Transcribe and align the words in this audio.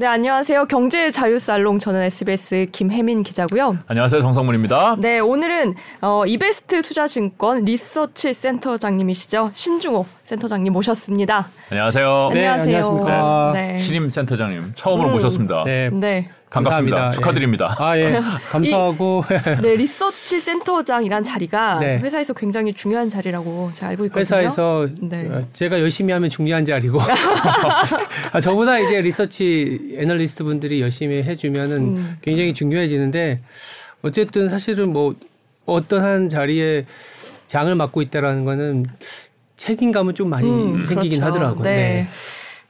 네, 0.00 0.06
안녕하세요. 0.06 0.66
경제 0.66 1.10
자유 1.10 1.40
살롱 1.40 1.80
저는 1.80 2.02
SBS 2.02 2.66
김혜민 2.70 3.24
기자고요. 3.24 3.78
안녕하세요. 3.88 4.22
정성문입니다. 4.22 4.94
네, 5.00 5.18
오늘은 5.18 5.74
어, 6.02 6.24
이베스트 6.24 6.82
투자증권 6.82 7.64
리서치 7.64 8.32
센터장님이시죠. 8.32 9.50
신중호 9.54 10.06
센터장님 10.28 10.74
모셨습니다. 10.74 11.48
안녕하세요. 11.70 12.30
네, 12.34 12.46
안녕하세요. 12.46 12.76
안녕하십니까. 12.76 13.50
네. 13.54 13.78
신임 13.78 14.10
센터장님 14.10 14.72
처음으로 14.74 15.08
음. 15.08 15.12
모셨습니다. 15.14 15.64
네. 15.64 15.88
네. 15.88 16.28
반갑습니다. 16.50 16.96
감사합니다. 16.96 17.10
축하드립니다. 17.12 17.76
아, 17.78 17.98
예. 17.98 18.20
감사하고 18.50 19.24
네, 19.62 19.76
리서치 19.76 20.38
센터장이란 20.38 21.24
자리가 21.24 21.78
네. 21.78 21.98
회사에서 22.00 22.34
굉장히 22.34 22.74
중요한 22.74 23.08
자리라고 23.08 23.70
제가 23.72 23.88
알고 23.88 24.04
있거든요. 24.06 24.20
회사에서 24.20 24.86
네. 25.00 25.28
어, 25.30 25.46
제가 25.54 25.80
열심히 25.80 26.12
하면 26.12 26.28
중요한 26.28 26.66
자리고 26.66 27.00
아, 28.32 28.38
저보다 28.38 28.80
이제 28.80 29.00
리서치 29.00 29.96
애널리스트 29.96 30.44
분들이 30.44 30.82
열심히 30.82 31.22
해주면은 31.22 31.76
음. 31.78 32.16
굉장히 32.20 32.52
중요해지는데 32.52 33.40
어쨌든 34.02 34.50
사실은 34.50 34.92
뭐 34.92 35.14
어떤 35.64 36.04
한 36.04 36.28
자리에 36.28 36.84
장을 37.46 37.74
맡고 37.74 38.02
있다라는 38.02 38.44
거는 38.44 38.86
책임감은 39.58 40.14
좀 40.14 40.30
많이 40.30 40.48
음, 40.48 40.86
생기긴 40.86 41.20
그렇죠. 41.20 41.26
하더라고요. 41.26 41.64
네. 41.64 42.06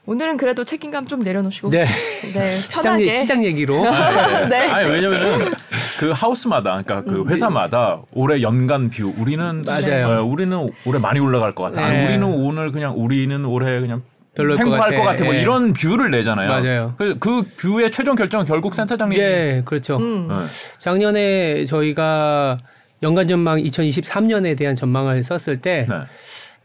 오늘은 0.05 0.37
그래도 0.37 0.63
책임감 0.63 1.05
좀 1.05 1.21
내려놓으시고 1.21 1.69
네. 1.69 1.85
네, 2.33 2.49
시장, 2.57 2.97
시장 2.97 3.45
얘기로 3.45 3.83
네. 4.49 4.67
아니 4.67 4.89
왜냐면은 4.89 5.51
그 5.99 6.11
하우스마다 6.11 6.81
그러니까 6.81 7.01
그 7.03 7.25
회사마다 7.29 8.01
올해 8.11 8.41
연간 8.41 8.89
view 8.89 9.13
우리는 9.17 9.61
맞아요. 9.63 10.07
어, 10.07 10.23
우리는 10.23 10.69
올해 10.85 10.99
많이 10.99 11.19
올라갈 11.19 11.53
것 11.53 11.63
같아. 11.63 11.85
아니, 11.85 11.97
네. 11.97 12.05
우리는 12.07 12.23
오늘 12.23 12.71
그냥 12.71 12.95
우리는 12.97 13.45
올해 13.45 13.79
그냥 13.79 14.01
별로일 14.33 14.57
것 14.57 14.63
횡보할 14.63 14.91
같아. 14.91 14.97
것 14.97 15.09
같아. 15.09 15.23
뭐 15.25 15.35
예. 15.35 15.41
이런 15.41 15.73
view를 15.73 16.09
내잖아요. 16.09 16.49
맞아요. 16.49 16.95
그, 16.97 17.19
그 17.19 17.43
view의 17.57 17.91
최종 17.91 18.15
결정은 18.15 18.45
결국 18.45 18.73
센터장님. 18.73 19.19
예, 19.19 19.61
그렇죠. 19.65 19.97
음. 19.97 20.27
네. 20.27 20.35
작년에 20.79 21.65
저희가 21.65 22.57
연간 23.03 23.27
전망 23.27 23.59
2023년에 23.59 24.57
대한 24.57 24.75
전망을 24.75 25.23
썼을 25.23 25.61
때 25.61 25.85
네. 25.87 25.95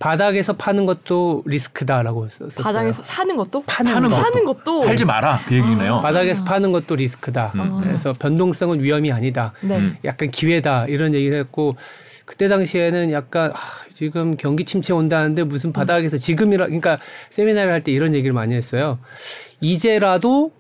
바닥에서 0.05 0.53
파는 0.53 0.85
것도 0.85 1.45
리스크다라고 1.47 2.29
썼어요. 2.29 2.63
바닥에서 2.63 3.03
사는 3.03 3.35
것도 3.39 3.63
파는 3.67 3.95
파는 3.95 4.11
거. 4.11 4.17
파는 4.17 4.45
것도 4.45 4.81
팔지 4.83 5.07
마라 5.07 5.41
그 5.49 5.55
얘기네요. 5.55 6.03
바닥에서 6.03 6.45
파는 6.45 6.73
것도 6.73 6.97
리스크다. 6.97 7.53
음. 7.55 7.81
그래서 7.83 8.13
변동성은 8.13 8.83
위험이 8.83 9.13
아니다. 9.13 9.55
네. 9.63 9.79
음. 9.79 9.97
약간 10.05 10.31
기회다 10.31 10.85
이런 10.89 11.15
얘기를 11.15 11.39
했고 11.39 11.77
그때 12.27 12.49
당시에는 12.49 13.13
약간 13.13 13.51
아, 13.53 13.57
지금 13.95 14.37
경기 14.37 14.65
침체 14.67 14.93
온다는데 14.93 15.45
무슨 15.45 15.73
바닥에서 15.73 16.19
지금이라 16.19 16.67
그러니까 16.67 16.99
세미나를 17.31 17.73
할 17.73 17.83
때 17.83 17.91
이런 17.91 18.13
얘기를 18.15 18.35
많이 18.35 18.55
했어요. 18.55 18.99
이제라도 19.63 20.53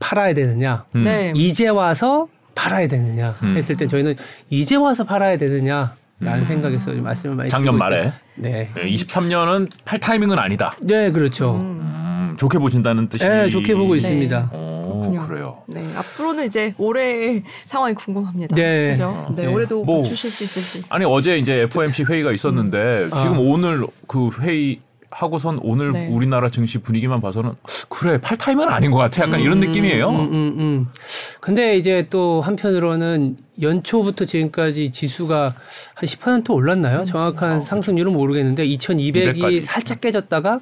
팔아야 0.00 0.34
되느냐? 0.34 0.86
음. 0.96 1.04
네. 1.04 1.32
이제 1.36 1.68
와서 1.68 2.26
팔아야 2.56 2.88
되느냐 2.88 3.36
음. 3.44 3.56
했을 3.56 3.76
때 3.76 3.86
저희는 3.86 4.16
이제 4.50 4.74
와서 4.74 5.04
팔아야 5.04 5.36
되느냐 5.38 5.94
라는 6.22 6.44
생각에서 6.44 6.92
좀 6.92 7.02
말씀을 7.02 7.36
많이 7.36 7.50
작년 7.50 7.74
있어요. 7.74 7.78
말에 7.90 8.12
네. 8.36 8.70
네, 8.74 8.90
23년은 8.90 9.68
팔 9.84 9.98
타이밍은 9.98 10.38
아니다. 10.38 10.74
네, 10.80 11.10
그렇죠. 11.10 11.54
음, 11.56 12.36
좋게 12.38 12.58
보신다는 12.58 13.08
뜻이. 13.08 13.28
네, 13.28 13.50
좋게 13.50 13.74
보고 13.74 13.92
네. 13.92 13.98
있습니다. 13.98 14.50
어, 14.52 15.00
그렇군요. 15.02 15.26
그래요. 15.26 15.62
네, 15.66 15.84
앞으로는 15.96 16.46
이제 16.46 16.74
올해의 16.78 17.42
상황이 17.66 17.94
궁금합니다. 17.94 18.54
네. 18.54 18.90
그죠? 18.90 19.32
네, 19.34 19.46
네. 19.46 19.52
올해도 19.52 19.84
뭐- 19.84 20.02
맞추실 20.02 20.30
수 20.30 20.44
있을지. 20.44 20.86
아니 20.88 21.04
어제 21.04 21.38
이제 21.38 21.62
FOMC 21.72 22.04
회의가 22.04 22.32
있었는데 22.32 23.08
아. 23.10 23.22
지금 23.22 23.38
오늘 23.40 23.84
그 24.06 24.30
회의 24.40 24.80
하고선 25.14 25.58
오늘 25.62 25.90
네. 25.90 26.06
우리나라 26.08 26.48
증시 26.48 26.78
분위기만 26.78 27.20
봐서는 27.20 27.52
그래 27.90 28.18
팔 28.18 28.38
타임은 28.38 28.66
아닌 28.70 28.90
것 28.90 28.96
같아 28.96 29.24
약간 29.26 29.40
이런 29.40 29.60
느낌이에요. 29.60 30.08
음, 30.08 30.20
음, 30.20 30.54
음. 30.58 30.88
근데 31.42 31.76
이제 31.76 32.06
또 32.08 32.40
한편으로는 32.40 33.36
연초부터 33.60 34.26
지금까지 34.26 34.92
지수가 34.92 35.54
한 35.94 36.08
10% 36.08 36.50
올랐나요? 36.50 37.04
정확한 37.04 37.60
상승률은 37.60 38.12
모르겠는데 38.12 38.64
2200이 38.64 39.38
200까지. 39.38 39.60
살짝 39.60 40.00
깨졌다가 40.00 40.60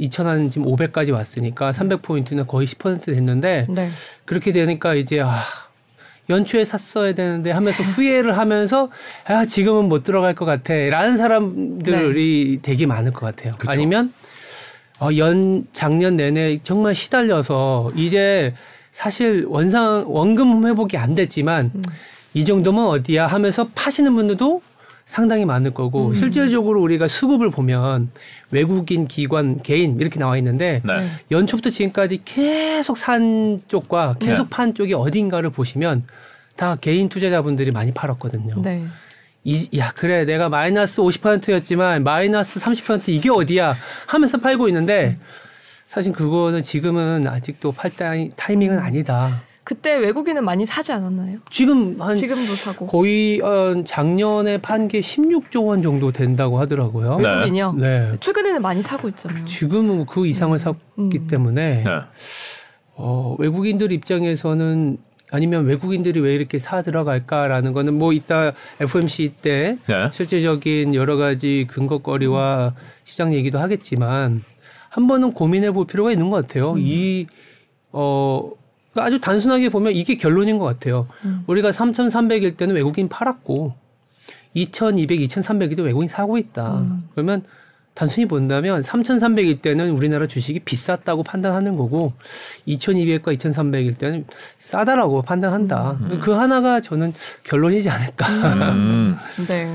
2000한 0.00 0.50
지금 0.50 0.66
500까지 0.66 1.12
왔으니까 1.12 1.70
300포인트는 1.70 2.48
거의 2.48 2.66
10% 2.66 3.14
됐는데 3.14 3.68
네. 3.70 3.90
그렇게 4.24 4.50
되니까 4.50 4.94
이제 4.96 5.20
아 5.20 5.40
연초에 6.28 6.64
샀어야 6.64 7.14
되는데 7.14 7.52
하면서 7.52 7.84
후회를 7.84 8.36
하면서 8.36 8.90
아 9.24 9.44
지금은 9.44 9.84
못 9.84 10.02
들어갈 10.02 10.34
것 10.34 10.44
같아라는 10.44 11.16
사람들이 11.16 12.58
되게 12.60 12.86
많을 12.86 13.12
것 13.12 13.20
같아요. 13.20 13.52
그쵸. 13.56 13.70
아니면 13.70 14.12
어, 14.98 15.10
연 15.16 15.64
작년 15.72 16.16
내내 16.16 16.58
정말 16.64 16.96
시달려서 16.96 17.92
이제 17.94 18.52
사실 18.92 19.46
원상 19.48 20.04
원금 20.06 20.66
회복이 20.66 20.96
안 20.98 21.14
됐지만 21.14 21.72
이 22.34 22.44
정도면 22.44 22.86
어디야 22.86 23.26
하면서 23.26 23.68
파시는 23.74 24.14
분들도 24.14 24.62
상당히 25.04 25.44
많을 25.44 25.72
거고 25.72 26.14
실질적으로 26.14 26.80
우리가 26.82 27.08
수급을 27.08 27.50
보면 27.50 28.10
외국인 28.50 29.08
기관 29.08 29.60
개인 29.62 29.98
이렇게 29.98 30.18
나와 30.18 30.36
있는데 30.38 30.80
네. 30.84 31.08
연초부터 31.30 31.70
지금까지 31.70 32.20
계속 32.24 32.96
산 32.96 33.60
쪽과 33.66 34.16
계속 34.20 34.44
네. 34.44 34.48
판 34.50 34.74
쪽이 34.74 34.94
어딘가를 34.94 35.50
보시면 35.50 36.04
다 36.56 36.76
개인 36.76 37.08
투자자분들이 37.08 37.72
많이 37.72 37.92
팔았거든요. 37.92 38.62
네. 38.62 38.86
이, 39.44 39.68
야 39.76 39.92
그래 39.94 40.24
내가 40.24 40.48
마이너스 40.48 41.02
50%였지만 41.02 42.04
마이너스 42.04 42.60
30% 42.60 43.08
이게 43.08 43.28
어디야 43.28 43.74
하면서 44.06 44.38
팔고 44.38 44.68
있는데 44.68 45.18
사실 45.92 46.12
그거는 46.12 46.62
지금은 46.62 47.26
아직도 47.26 47.72
팔 47.72 47.90
타이- 47.90 48.30
타이밍은 48.34 48.78
아니다. 48.78 49.42
그때 49.62 49.94
외국인은 49.94 50.42
많이 50.42 50.64
사지 50.64 50.90
않았나요? 50.90 51.40
지금 51.50 52.00
한 52.00 52.14
지금도 52.14 52.54
사고. 52.54 52.86
거의 52.86 53.42
어, 53.42 53.82
작년에 53.84 54.56
판 54.56 54.88
게 54.88 55.00
16조 55.00 55.66
원 55.66 55.82
정도 55.82 56.10
된다고 56.10 56.58
하더라고요. 56.58 57.18
네. 57.18 57.28
외국인이요? 57.28 57.72
네. 57.74 58.12
최근에는 58.20 58.62
많이 58.62 58.82
사고 58.82 59.06
있잖아요. 59.08 59.44
지금은 59.44 60.06
그 60.06 60.26
이상을 60.26 60.58
샀기 60.58 60.80
음. 60.98 61.26
때문에 61.28 61.84
네. 61.84 61.90
어, 62.94 63.36
외국인들 63.38 63.92
입장에서는 63.92 64.96
아니면 65.30 65.66
외국인들이 65.66 66.20
왜 66.20 66.34
이렇게 66.34 66.58
사 66.58 66.80
들어갈까라는 66.80 67.74
거는 67.74 67.98
뭐 67.98 68.14
이따 68.14 68.52
FOMC 68.80 69.34
때 69.42 69.76
네. 69.86 70.08
실질적인 70.10 70.94
여러 70.94 71.16
가지 71.16 71.66
근거거리와 71.70 72.74
시장 73.04 73.34
얘기도 73.34 73.58
하겠지만 73.58 74.42
한 74.92 75.06
번은 75.06 75.32
고민해 75.32 75.70
볼 75.70 75.86
필요가 75.86 76.12
있는 76.12 76.28
것 76.28 76.46
같아요. 76.46 76.74
이, 76.76 77.26
어, 77.92 78.52
아주 78.94 79.18
단순하게 79.18 79.70
보면 79.70 79.94
이게 79.94 80.16
결론인 80.16 80.58
것 80.58 80.66
같아요. 80.66 81.08
음. 81.24 81.44
우리가 81.46 81.70
3,300일 81.70 82.58
때는 82.58 82.74
외국인 82.74 83.08
팔았고 83.08 83.72
2,200, 84.52 85.20
2,300일도 85.20 85.82
외국인 85.84 86.10
사고 86.10 86.36
있다. 86.36 86.80
음. 86.80 87.08
그러면 87.14 87.42
단순히 87.94 88.26
본다면 88.26 88.82
3,300일 88.82 89.62
때는 89.62 89.92
우리나라 89.92 90.26
주식이 90.26 90.60
비쌌다고 90.60 91.22
판단하는 91.22 91.78
거고 91.78 92.12
2,200과 92.68 93.38
2,300일 93.38 93.96
때는 93.96 94.26
싸다라고 94.58 95.22
판단한다. 95.22 95.98
그 96.22 96.32
하나가 96.32 96.82
저는 96.82 97.14
결론이지 97.44 97.88
않을까. 97.88 98.28
음, 98.74 99.16
네. 99.48 99.70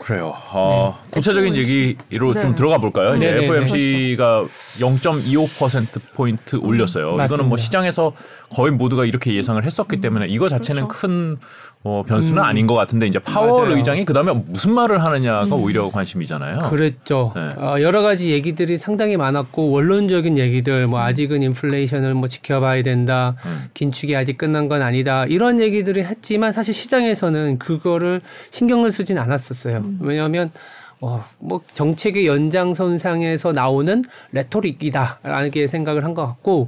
그래요. 0.00 0.34
어, 0.50 0.98
구체적인 1.10 1.54
얘기로 1.56 2.32
네. 2.32 2.40
좀 2.40 2.54
들어가 2.54 2.78
볼까요? 2.78 3.14
이제 3.16 3.26
네, 3.26 3.34
네, 3.34 3.40
네. 3.40 3.44
FOMC가 3.46 4.44
0.25% 4.78 6.00
포인트 6.14 6.56
올렸어요. 6.56 7.12
이거는 7.14 7.28
뭐 7.28 7.50
맞습니다. 7.50 7.56
시장에서 7.62 8.12
거의 8.50 8.72
모두가 8.72 9.04
이렇게 9.04 9.34
예상을 9.34 9.62
했었기 9.64 10.00
때문에 10.00 10.26
이거 10.26 10.48
자체는 10.48 10.88
큰 10.88 11.36
어, 11.82 12.02
변수는 12.06 12.42
아닌 12.42 12.66
것 12.66 12.74
같은데 12.74 13.06
이제 13.06 13.18
파월 13.18 13.62
맞아요. 13.62 13.76
의장이 13.78 14.04
그 14.04 14.12
다음에 14.12 14.32
무슨 14.32 14.72
말을 14.74 15.02
하느냐가 15.02 15.56
오히려 15.56 15.88
관심이잖아요. 15.90 16.68
그랬죠. 16.68 17.32
네. 17.34 17.40
어, 17.56 17.80
여러 17.80 18.02
가지 18.02 18.30
얘기들이 18.32 18.76
상당히 18.76 19.16
많았고 19.16 19.70
원론적인 19.70 20.36
얘기들 20.36 20.86
뭐 20.88 21.00
아직은 21.00 21.42
인플레이션을 21.42 22.12
뭐 22.12 22.28
지켜봐야 22.28 22.82
된다. 22.82 23.34
음. 23.46 23.68
긴축이 23.72 24.14
아직 24.14 24.36
끝난 24.36 24.68
건 24.68 24.82
아니다. 24.82 25.24
이런 25.24 25.58
얘기들을 25.58 26.04
했지만 26.04 26.52
사실 26.52 26.74
시장에서는 26.74 27.58
그거를 27.58 28.20
신경을 28.50 28.92
쓰진 28.92 29.16
않았었어요. 29.16 29.82
왜냐하면 30.00 30.50
어, 31.02 31.24
뭐 31.38 31.62
정책의 31.72 32.26
연장선상에서 32.26 33.52
나오는 33.52 34.04
rhetoric이다라는 34.32 35.50
게 35.50 35.66
생각을 35.66 36.04
한 36.04 36.10
것 36.14 36.26
같고 36.26 36.66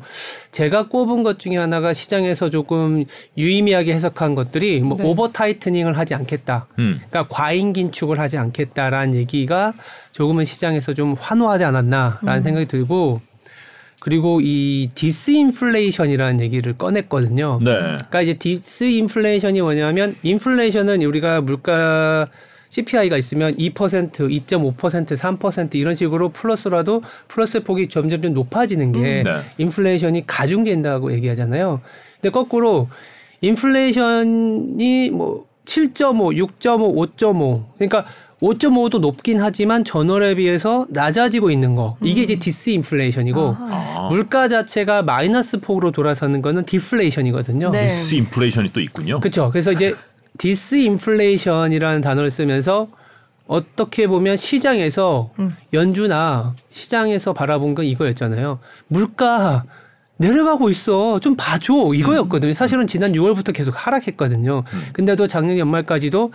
제가 0.53 0.89
꼽은 0.89 1.23
것 1.23 1.39
중에 1.39 1.57
하나가 1.57 1.93
시장에서 1.93 2.49
조금 2.49 3.05
유의미하게 3.37 3.93
해석한 3.93 4.35
것들이 4.35 4.81
뭐 4.81 4.97
네. 4.97 5.05
over 5.05 5.29
tightening을 5.33 5.99
하지 5.99 6.15
않겠다. 6.15 6.67
음. 6.79 7.01
그러니까 7.11 7.27
과잉 7.29 7.73
긴축을 7.73 8.19
하지 8.21 8.39
않겠다라는 8.39 9.15
얘기가 9.17 9.75
조금은 10.13 10.45
시장에서 10.45 10.95
좀 10.95 11.15
환호하지 11.19 11.65
않았나라는 11.65 12.43
생각이 12.43 12.67
들고 12.69 13.21
그리고 14.01 14.41
이 14.43 14.91
디스인플레이션이라는 14.95 16.41
얘기를 16.41 16.73
꺼냈거든요. 16.79 17.59
네. 17.63 17.71
그러니까 17.73 18.23
이제 18.23 18.35
디스인플레이션이 18.35 19.61
뭐냐면 19.61 20.17
인플레이션은 20.23 21.03
우리가 21.03 21.41
물가 21.41 22.29
CPI가 22.73 23.19
있으면 23.19 23.55
2%, 23.57 24.13
2.5%, 24.13 24.77
3% 24.79 25.75
이런 25.75 25.95
식으로 25.95 26.31
플러스라도 26.31 27.03
플러스의 27.29 27.65
폭이 27.65 27.89
점점점 27.91 28.33
높아지는 28.33 28.93
게 28.93 29.21
음. 29.21 29.25
네. 29.25 29.43
인플레이션이 29.59 30.27
가중된다고 30.27 31.13
얘기하잖아요. 31.13 31.83
근데 32.15 32.33
거꾸로 32.33 32.89
인플레이션이 33.43 35.11
뭐 35.11 35.47
7.5, 35.67 36.35
6.5, 36.61 37.17
5.5 37.17 37.65
그러니까 37.77 38.07
5.5도 38.41 39.01
높긴 39.01 39.41
하지만 39.41 39.85
전월에 39.85 40.35
비해서 40.37 40.87
낮아지고 40.89 41.51
있는 41.51 41.77
거 41.77 41.97
이게 42.03 42.23
이제 42.23 42.37
디스인플레이션이고 42.37 43.57
아, 43.59 44.09
물가 44.11 44.49
자체가 44.49 45.03
마이너스 45.03 45.61
폭으로 45.61 45.93
돌아서는 45.93 46.41
거는 46.43 46.65
디플레이션이거든요. 46.65 47.71
네. 47.71 47.89
disinflation이 47.89 48.73
또 48.73 48.81
있군요. 48.81 49.21
그렇죠. 49.21 49.51
그래서 49.51 49.73
이제 49.73 49.95
disinflation이라는 50.39 52.01
단어를 52.01 52.31
쓰면서 52.31 52.89
어떻게 53.47 54.07
보면 54.07 54.37
시장에서 54.37 55.31
음. 55.39 55.55
연준아, 55.73 56.55
시장에서 56.71 57.33
바라본 57.33 57.75
건 57.75 57.85
이거였잖아요. 57.85 58.61
물가 58.89 59.65
내려가고 60.17 60.71
있어. 60.71 61.19
좀 61.19 61.35
봐줘. 61.37 61.93
이거였거든요. 61.95 62.55
사실은 62.55 62.87
지난 62.87 63.13
6월부터 63.13 63.53
계속 63.53 63.75
하락했거든요. 63.75 64.63
근데도 64.93 65.27
작년 65.27 65.59
연말까지도 65.59 66.33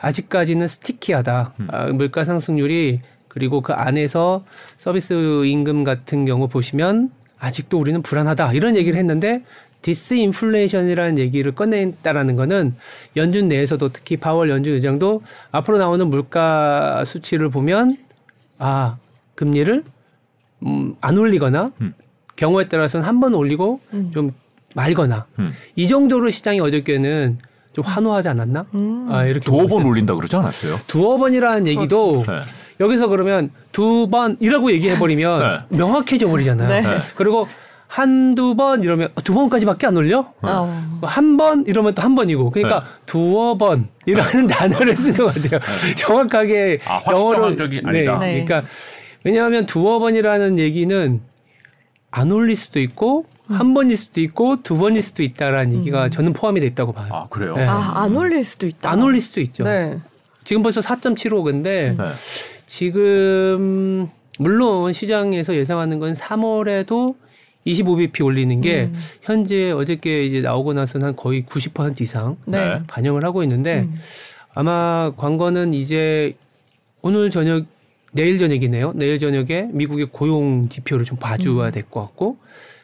아직까지는 0.00 0.68
sticky하다. 0.68 1.54
아, 1.68 1.86
물가 1.88 2.24
상승률이 2.24 3.00
그리고 3.28 3.60
그 3.60 3.72
안에서 3.72 4.44
서비스 4.76 5.44
임금 5.44 5.82
같은 5.82 6.24
경우 6.24 6.46
보시면 6.46 7.10
아직도 7.40 7.78
우리는 7.78 8.00
불안하다. 8.00 8.52
이런 8.52 8.76
얘기를 8.76 8.96
했는데 8.98 9.42
disinflation이라는 9.84 11.18
얘기를 11.18 11.54
꺼냈다라는 11.54 12.36
거는 12.36 12.74
연준 13.16 13.48
내에서도 13.48 13.90
특히 13.90 14.16
파월 14.16 14.48
연준 14.48 14.72
의장도 14.74 15.22
앞으로 15.52 15.76
나오는 15.78 16.08
물가 16.08 17.04
수치를 17.04 17.50
보면 17.50 17.98
아 18.58 18.96
금리를 19.34 19.84
음, 20.66 20.94
안 21.02 21.18
올리거나 21.18 21.72
음. 21.82 21.94
경우에 22.36 22.66
따라서는 22.68 23.06
한 23.06 23.20
번 23.20 23.34
올리고 23.34 23.80
음. 23.92 24.10
좀 24.12 24.30
말거나 24.74 25.26
음. 25.38 25.52
이 25.76 25.86
정도로 25.86 26.30
시장이 26.30 26.60
어저께는 26.60 27.38
좀 27.74 27.84
환호하지 27.84 28.28
않았나? 28.30 28.64
음. 28.74 29.08
아 29.10 29.24
이렇게 29.26 29.44
두어 29.44 29.66
번. 29.66 29.84
올린다 29.84 30.14
그러지 30.14 30.34
않았어요? 30.36 30.80
두어 30.86 31.18
번이라는 31.18 31.66
얘기도 31.66 32.24
네. 32.26 32.40
여기서 32.80 33.08
그러면 33.08 33.50
두 33.70 34.08
번이라고 34.10 34.72
얘기해 34.72 34.98
버리면 34.98 35.66
명확해져 35.68 36.28
버리잖아요. 36.28 36.68
네. 36.68 36.80
네. 36.80 36.98
그리고 37.16 37.46
한두 37.86 38.54
번 38.56 38.82
이러면 38.82 39.08
두 39.22 39.34
번까지밖에 39.34 39.86
안 39.86 39.96
올려? 39.96 40.32
어. 40.42 40.98
한 41.02 41.36
번 41.36 41.64
이러면 41.66 41.94
또 41.94 42.02
한 42.02 42.14
번이고 42.14 42.50
그러니까 42.50 42.80
네. 42.80 42.86
두어 43.06 43.56
번 43.56 43.88
이라는 44.06 44.46
단어를 44.48 44.96
쓰는 44.96 45.16
것 45.16 45.26
같아요. 45.34 45.60
정확하게 45.96 46.80
아, 46.86 46.96
확정적이 47.04 47.82
아니다. 47.84 48.18
네. 48.18 48.44
그러니까 48.44 48.62
왜냐하면 49.22 49.66
두어 49.66 49.98
번이라는 50.00 50.58
얘기는 50.58 51.20
안 52.10 52.30
올릴 52.32 52.56
수도 52.56 52.80
있고 52.80 53.26
음. 53.50 53.54
한 53.56 53.74
번일 53.74 53.96
수도 53.96 54.20
있고 54.20 54.62
두 54.62 54.78
번일 54.78 55.02
수도 55.02 55.22
있다라는 55.22 55.76
얘기가 55.78 56.08
저는 56.08 56.32
포함이 56.32 56.60
돼 56.60 56.66
있다고 56.66 56.92
봐요. 56.92 57.08
아 57.12 57.26
그래요? 57.28 57.54
네. 57.56 57.64
아, 57.66 57.92
안 58.02 58.16
올릴 58.16 58.42
수도 58.44 58.66
있다. 58.66 58.90
안 58.90 59.02
올릴 59.02 59.20
수도 59.20 59.40
있죠. 59.40 59.64
네. 59.64 59.98
지금 60.44 60.62
벌써 60.62 60.80
4.75근데 60.80 61.96
네. 61.96 61.96
지금 62.66 64.08
물론 64.38 64.92
시장에서 64.92 65.54
예상하는 65.54 65.98
건 65.98 66.12
3월에도 66.14 67.14
25bp 67.66 68.24
올리는 68.24 68.60
게 68.60 68.84
음. 68.84 68.98
현재 69.22 69.70
어저께 69.70 70.24
이제 70.26 70.40
나오고 70.40 70.74
나서는 70.74 71.08
한 71.08 71.16
거의 71.16 71.44
90% 71.44 72.00
이상 72.00 72.36
네. 72.44 72.64
네. 72.64 72.80
반영을 72.86 73.24
하고 73.24 73.42
있는데 73.42 73.80
음. 73.82 73.94
아마 74.54 75.12
관건은 75.16 75.74
이제 75.74 76.34
오늘 77.02 77.30
저녁 77.30 77.66
내일 78.12 78.38
저녁이네요. 78.38 78.92
내일 78.94 79.18
저녁에 79.18 79.68
미국의 79.72 80.06
고용 80.12 80.68
지표를 80.68 81.04
좀 81.04 81.18
봐줘야 81.18 81.70
될 81.70 81.82
것 81.90 82.00
같고 82.02 82.36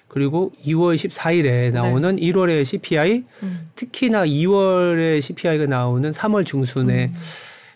그리고 0.09 0.51
2월 0.67 0.97
14일에 0.97 1.73
나오는 1.73 2.17
1월의 2.17 2.65
CPI 2.65 3.23
음. 3.45 3.71
특히나 3.77 4.27
2월에 4.27 5.21
CPI가 5.23 5.67
나오는 5.67 6.11
3월 6.11 6.45
중순에 6.45 7.13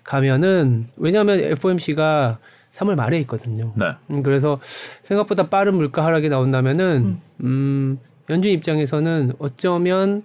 가면은 0.03 0.89
왜냐하면 0.97 1.39
FOMC가 1.39 2.39
3월 2.75 2.97
말에 2.97 3.19
있거든요. 3.21 3.73
네. 3.77 3.87
음, 4.11 4.23
그래서 4.23 4.61
생각보다 5.03 5.49
빠른 5.49 5.75
물가 5.75 6.05
하락이 6.05 6.29
나온다면은 6.29 7.19
음, 7.43 7.99
연준 8.29 8.51
입장에서는 8.53 9.35
어쩌면 9.39 10.23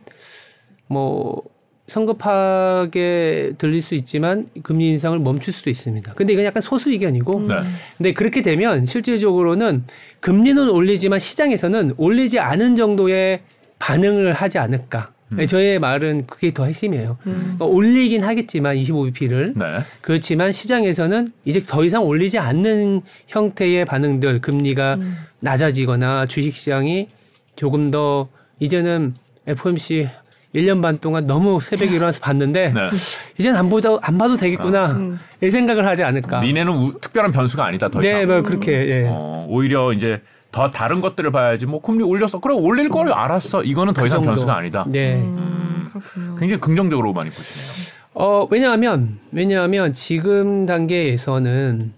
뭐 0.88 1.44
성급하게 1.88 3.54
들릴 3.58 3.82
수 3.82 3.96
있지만 3.96 4.48
금리 4.64 4.90
인상을 4.92 5.18
멈출 5.20 5.54
수도 5.54 5.70
있습니다. 5.70 6.14
근데 6.14 6.34
이건 6.34 6.46
약간 6.46 6.62
소수 6.62 6.92
의견이고 6.92 7.48
네. 7.48 7.56
근데 7.98 8.14
그렇게 8.14 8.42
되면 8.42 8.86
실질적으로는 8.86 9.86
금리는 10.20 10.70
올리지만 10.70 11.20
시장에서는 11.20 11.94
올리지 11.98 12.40
않은 12.40 12.76
정도의 12.76 13.42
반응을 13.80 14.34
하지 14.34 14.60
않을까. 14.60 15.12
네, 15.32 15.46
저의 15.46 15.80
말은 15.80 16.26
그게 16.28 16.52
더 16.54 16.66
핵심이에요. 16.66 17.18
그러니까 17.24 17.66
올리긴 17.66 18.24
하겠지만 18.24 18.76
25bp를 18.78 19.54
네. 19.58 19.84
그렇지만 20.02 20.52
시장에서는 20.52 21.32
이제 21.46 21.64
더 21.66 21.84
이상 21.84 22.04
올리지 22.04 22.40
않는 22.40 23.02
형태의 23.28 23.86
반응들 23.86 24.42
금리가 24.42 24.98
낮아지거나 25.42 26.26
주식시장이 26.26 27.08
조금 27.56 27.90
더 27.90 28.28
이제는 28.60 29.14
FOMC 29.48 30.08
1년 30.56 30.82
반 30.82 30.98
동안 30.98 31.28
너무 31.28 31.60
새벽에 31.62 31.94
일어나서 31.96 32.20
봤는데 32.22 32.74
네. 32.74 32.90
이제는 33.38 33.58
안 33.58 33.70
보다 33.70 33.90
안 34.02 34.18
봐도 34.18 34.36
되겠구나 34.36 34.88
음. 34.94 35.20
이 35.44 35.52
생각을 35.52 35.86
하지 35.86 36.04
않을까. 36.04 36.40
니네는 36.42 36.74
우- 36.74 37.00
특별한 37.00 37.32
변수가 37.32 37.64
아니다 37.64 37.88
더 37.88 38.00
이상. 38.00 38.12
네, 38.20 38.26
뭐 38.26 38.42
그렇게 38.42 38.72
예. 38.72 39.06
어, 39.08 39.46
오히려 39.48 39.94
이제 39.94 40.22
더 40.52 40.72
다른 40.72 41.02
것들을 41.02 41.32
봐야지 41.32 41.66
뭐 41.66 41.82
금리 41.82 42.04
올렸어. 42.04 42.40
그래 42.40 42.56
올릴 42.56 42.90
걸 42.90 43.12
알았어. 43.14 43.64
이거는 43.64 43.94
더그 43.94 44.08
이상 44.08 44.20
정도. 44.20 44.32
변수가 44.32 44.56
아니다. 44.56 44.86
네. 44.88 45.16
음, 45.16 45.90
그렇군요. 45.92 46.36
굉장히 46.36 46.60
긍정적으로 46.60 47.14
많이 47.14 47.30
보시네요. 47.30 47.90
어, 48.16 48.48
왜냐하면, 48.50 49.20
왜냐하면 49.32 49.94
지금 49.94 50.66
단계에서는 50.66 51.94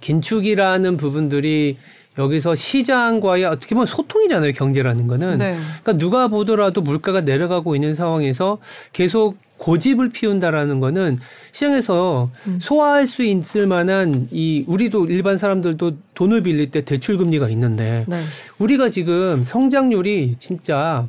긴축이라는 0.00 0.96
부분들이 0.96 1.76
여기서 2.18 2.54
시장과의 2.54 3.44
어떻게 3.44 3.74
보면 3.74 3.86
소통이잖아요, 3.86 4.52
경제라는 4.52 5.06
거는. 5.06 5.38
네. 5.38 5.56
그러니까 5.82 5.92
누가 5.98 6.28
보더라도 6.28 6.80
물가가 6.80 7.20
내려가고 7.20 7.74
있는 7.74 7.94
상황에서 7.94 8.58
계속 8.92 9.36
고집을 9.62 10.08
피운다라는 10.08 10.80
거는 10.80 11.20
시장에서 11.52 12.30
음. 12.48 12.58
소화할 12.60 13.06
수 13.06 13.22
있을 13.22 13.68
만한 13.68 14.26
이 14.32 14.64
우리도 14.66 15.06
일반 15.06 15.38
사람들도 15.38 15.92
돈을 16.14 16.42
빌릴 16.42 16.72
때 16.72 16.84
대출 16.84 17.16
금리가 17.16 17.48
있는데 17.50 18.04
네. 18.08 18.24
우리가 18.58 18.90
지금 18.90 19.44
성장률이 19.44 20.36
진짜 20.40 21.06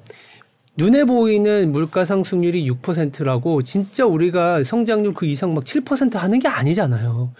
눈에 0.78 1.04
보이는 1.04 1.72
물가 1.72 2.06
상승률이 2.06 2.70
6%라고 2.70 3.64
진짜 3.64 4.06
우리가 4.06 4.64
성장률 4.64 5.16
그 5.16 5.26
이상 5.26 5.56
막 5.56 5.64
7% 5.64 6.14
하는 6.18 6.38
게 6.38 6.48
아니잖아요. 6.48 7.32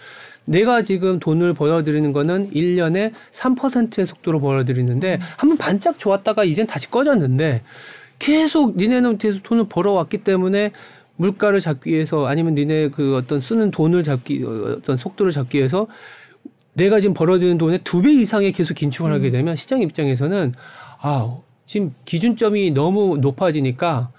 내가 0.46 0.82
지금 0.82 1.20
돈을 1.20 1.54
벌어들이는 1.54 2.12
거는 2.12 2.50
1년에 2.50 3.12
3%의 3.30 4.04
속도로 4.04 4.40
벌어들이는데 4.40 5.20
한번 5.36 5.58
반짝 5.58 6.00
좋았다가 6.00 6.42
이젠 6.42 6.66
다시 6.66 6.90
꺼졌는데 6.90 7.62
계속 8.18 8.76
니네는 8.76 9.18
계속 9.18 9.42
돈을 9.42 9.66
벌어왔기 9.68 10.18
때문에 10.18 10.72
물가를 11.16 11.60
잡기 11.60 11.90
위해서 11.92 12.26
아니면 12.26 12.54
니네 12.54 12.88
그 12.88 13.16
어떤 13.16 13.40
쓰는 13.40 13.70
돈을 13.70 14.02
잡기 14.02 14.42
어떤 14.44 14.96
속도를 14.96 15.32
잡기 15.32 15.58
위해서 15.58 15.86
내가 16.74 17.00
지금 17.00 17.14
벌어들이는 17.14 17.58
돈의 17.58 17.80
두 17.84 18.02
배 18.02 18.12
이상의 18.12 18.52
계속 18.52 18.74
긴축을 18.74 19.12
하게 19.12 19.30
되면 19.30 19.54
시장 19.56 19.80
입장에서는 19.80 20.52
아 21.00 21.36
지금 21.66 21.94
기준점이 22.04 22.72
너무 22.72 23.16
높아지니까 23.18 24.10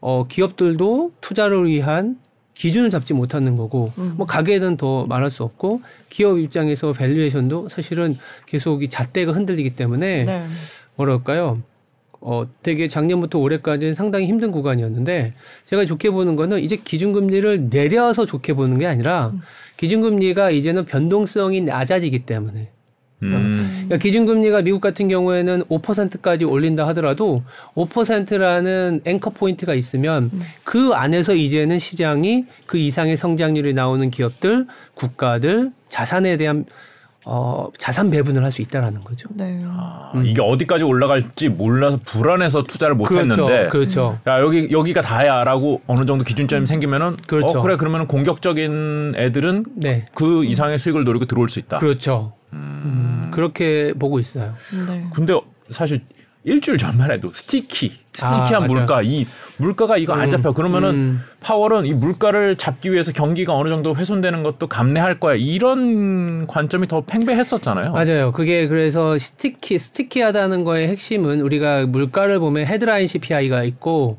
어 0.00 0.26
기업들도 0.26 1.12
투자를 1.20 1.66
위한 1.68 2.18
기준을 2.54 2.90
잡지 2.90 3.12
못하는 3.14 3.54
거고 3.54 3.92
음. 3.98 4.14
뭐 4.16 4.26
가게는 4.26 4.76
더 4.78 5.06
말할 5.06 5.30
수 5.30 5.44
없고 5.44 5.82
기업 6.08 6.38
입장에서 6.38 6.92
밸류에이션도 6.92 7.68
사실은 7.68 8.16
계속 8.46 8.82
이 8.82 8.88
잣대가 8.88 9.32
흔들리기 9.32 9.76
때문에 9.76 10.24
네. 10.24 10.46
뭐랄까요? 10.96 11.62
어, 12.20 12.46
되게 12.62 12.88
작년부터 12.88 13.38
올해까지는 13.38 13.94
상당히 13.94 14.26
힘든 14.26 14.50
구간이었는데 14.50 15.34
제가 15.66 15.84
좋게 15.84 16.10
보는 16.10 16.36
거는 16.36 16.60
이제 16.60 16.76
기준금리를 16.76 17.70
내려서 17.70 18.26
좋게 18.26 18.54
보는 18.54 18.78
게 18.78 18.86
아니라 18.86 19.32
기준금리가 19.76 20.50
이제는 20.50 20.84
변동성이 20.84 21.60
낮아지기 21.60 22.20
때문에. 22.20 22.70
음. 23.22 23.68
그러니까 23.72 23.96
기준금리가 23.96 24.62
미국 24.62 24.80
같은 24.80 25.08
경우에는 25.08 25.64
5%까지 25.64 26.44
올린다 26.44 26.86
하더라도 26.88 27.42
5%라는 27.74 29.00
앵커 29.04 29.30
포인트가 29.30 29.74
있으면 29.74 30.30
그 30.62 30.92
안에서 30.94 31.34
이제는 31.34 31.80
시장이 31.80 32.44
그 32.66 32.78
이상의 32.78 33.16
성장률이 33.16 33.74
나오는 33.74 34.10
기업들, 34.10 34.66
국가들, 34.94 35.72
자산에 35.88 36.36
대한 36.36 36.64
어, 37.30 37.68
자산 37.76 38.10
배분을 38.10 38.42
할 38.42 38.48
수 38.48 38.62
있다라는 38.62 39.04
거죠. 39.04 39.28
네. 39.34 39.62
아, 39.66 40.10
이게 40.24 40.40
어디까지 40.40 40.82
올라갈지 40.82 41.50
몰라서 41.50 41.98
불안해서 42.02 42.62
투자를 42.62 42.94
못 42.94 43.04
그렇죠. 43.04 43.42
했는데 43.42 43.68
그렇죠. 43.68 44.18
야 44.26 44.40
여기 44.40 44.68
여기가 44.70 45.02
다야라고 45.02 45.82
어느 45.86 46.06
정도 46.06 46.24
기준점이 46.24 46.66
생기면은 46.66 47.16
그렇죠. 47.26 47.58
어 47.58 47.62
그래 47.62 47.76
그러면 47.76 48.06
공격적인 48.06 49.12
애들은 49.16 49.66
네. 49.74 50.06
그 50.14 50.46
이상의 50.46 50.78
수익을 50.78 51.04
노리고 51.04 51.26
들어올 51.26 51.50
수 51.50 51.58
있다. 51.58 51.76
그렇죠. 51.78 52.32
음, 52.54 53.30
그렇게 53.34 53.92
보고 53.92 54.18
있어요. 54.18 54.54
네. 54.88 55.06
근데 55.12 55.38
사실 55.70 56.00
일주일 56.48 56.78
전만 56.78 57.10
해도 57.12 57.30
sticky, 57.32 57.92
sticky한 58.14 58.64
아. 58.64 58.66
물가, 58.66 59.02
이 59.02 59.26
물가가 59.58 59.96
이거 59.96 60.14
안 60.14 60.24
음, 60.24 60.30
잡혀. 60.30 60.52
그러면은 60.52 60.90
음. 60.90 61.22
파월은 61.40 61.86
이 61.86 61.92
물가를 61.92 62.56
잡기 62.56 62.90
위해서 62.92 63.12
경기가 63.12 63.54
어느 63.54 63.68
정도 63.68 63.94
훼손되는 63.94 64.42
것도 64.42 64.66
감내할 64.66 65.20
거야. 65.20 65.34
이런 65.34 66.46
관점이 66.46 66.88
더 66.88 67.02
팽배했었잖아요. 67.02 67.92
맞아요. 67.92 68.32
그게 68.32 68.66
그래서 68.66 69.18
sticky 69.18 69.78
sticky하다는 69.78 70.64
거의 70.64 70.88
핵심은 70.88 71.40
우리가 71.40 71.86
물가를 71.86 72.38
보면 72.40 72.66
headline 72.66 73.06
CPI가 73.06 73.62
있고 73.64 74.18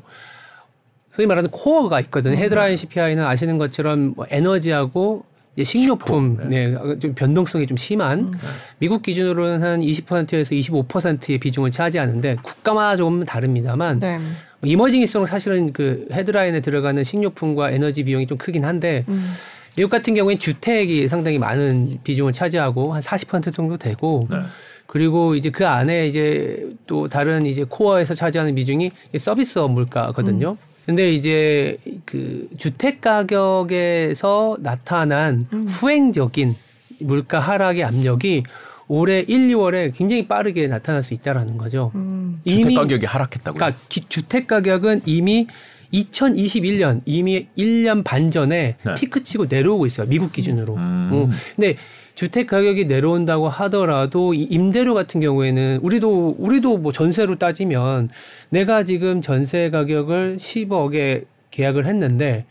소위 1.12 1.26
말하는 1.26 1.50
코어가 1.50 2.00
있거든요. 2.00 2.36
headline 2.36 2.76
CPI는 2.76 3.24
아시는 3.24 3.58
것처럼 3.58 4.14
뭐 4.14 4.26
에너지하고 4.30 5.24
이제 5.60 5.64
식료품, 5.64 6.38
네, 6.48 6.74
좀 6.98 7.14
변동성이 7.14 7.66
좀 7.66 7.76
심한 7.76 8.32
미국 8.78 9.02
기준으로는 9.02 9.62
한 9.62 9.80
20%에서 9.80 10.54
25%의 10.54 11.38
비중을 11.38 11.70
차지하는데 11.70 12.36
국가마다 12.42 12.96
조금 12.96 13.24
다릅니다만 13.24 13.98
네. 13.98 14.18
이머징일수록 14.64 15.28
사실은 15.28 15.72
그 15.72 16.06
헤드라인에 16.12 16.60
들어가는 16.60 17.04
식료품과 17.04 17.72
에너지 17.72 18.04
비용이 18.04 18.26
좀 18.26 18.38
크긴 18.38 18.64
한데 18.64 19.04
음. 19.08 19.34
미국 19.76 19.90
같은 19.90 20.14
경우에는 20.14 20.38
주택이 20.38 21.08
상당히 21.08 21.38
많은 21.38 22.00
비중을 22.04 22.32
차지하고 22.32 22.94
한 22.94 23.02
40% 23.02 23.52
정도 23.52 23.76
되고 23.76 24.26
네. 24.30 24.38
그리고 24.86 25.34
이제 25.34 25.50
그 25.50 25.68
안에 25.68 26.08
이제 26.08 26.68
또 26.86 27.08
다른 27.08 27.46
이제 27.46 27.64
코어에서 27.68 28.14
차지하는 28.14 28.54
비중이 28.54 28.90
서비스업 29.16 29.72
물가거든요. 29.72 30.56
근데 30.86 31.12
이제 31.12 31.76
그 32.04 32.48
주택 32.58 33.00
가격에서 33.00 34.56
나타난 34.60 35.42
후행적인 35.68 36.54
물가 37.00 37.38
하락의 37.38 37.84
압력이 37.84 38.42
올해 38.88 39.20
1, 39.20 39.48
2월에 39.48 39.92
굉장히 39.94 40.26
빠르게 40.26 40.66
나타날 40.66 41.02
수 41.04 41.14
있다라는 41.14 41.56
거죠. 41.58 41.92
음. 41.94 42.40
주택 42.46 42.74
가격이 42.74 43.06
하락했다고요. 43.06 43.54
그러니까 43.54 43.80
기- 43.88 44.04
주택 44.08 44.46
가격은 44.48 45.02
이미 45.06 45.46
2021년 45.92 47.00
이미 47.04 47.46
1년 47.56 48.02
반 48.04 48.30
전에 48.30 48.76
네. 48.84 48.94
피크치고 48.94 49.46
내려오고 49.48 49.86
있어요. 49.86 50.06
미국 50.08 50.32
기준으로. 50.32 50.74
음. 50.74 51.10
어, 51.12 51.30
근데 51.56 51.76
주택 52.14 52.48
가격이 52.48 52.86
내려온다고 52.86 53.48
하더라도 53.48 54.34
이 54.34 54.42
임대료 54.42 54.94
같은 54.94 55.20
경우에는 55.20 55.78
우리도 55.82 56.36
우리도 56.38 56.78
뭐 56.78 56.92
전세로 56.92 57.38
따지면 57.38 58.08
내가 58.50 58.84
지금 58.84 59.22
전세 59.22 59.70
가격을 59.70 60.36
10억에 60.38 61.24
계약을 61.50 61.86
했는데 61.86 62.44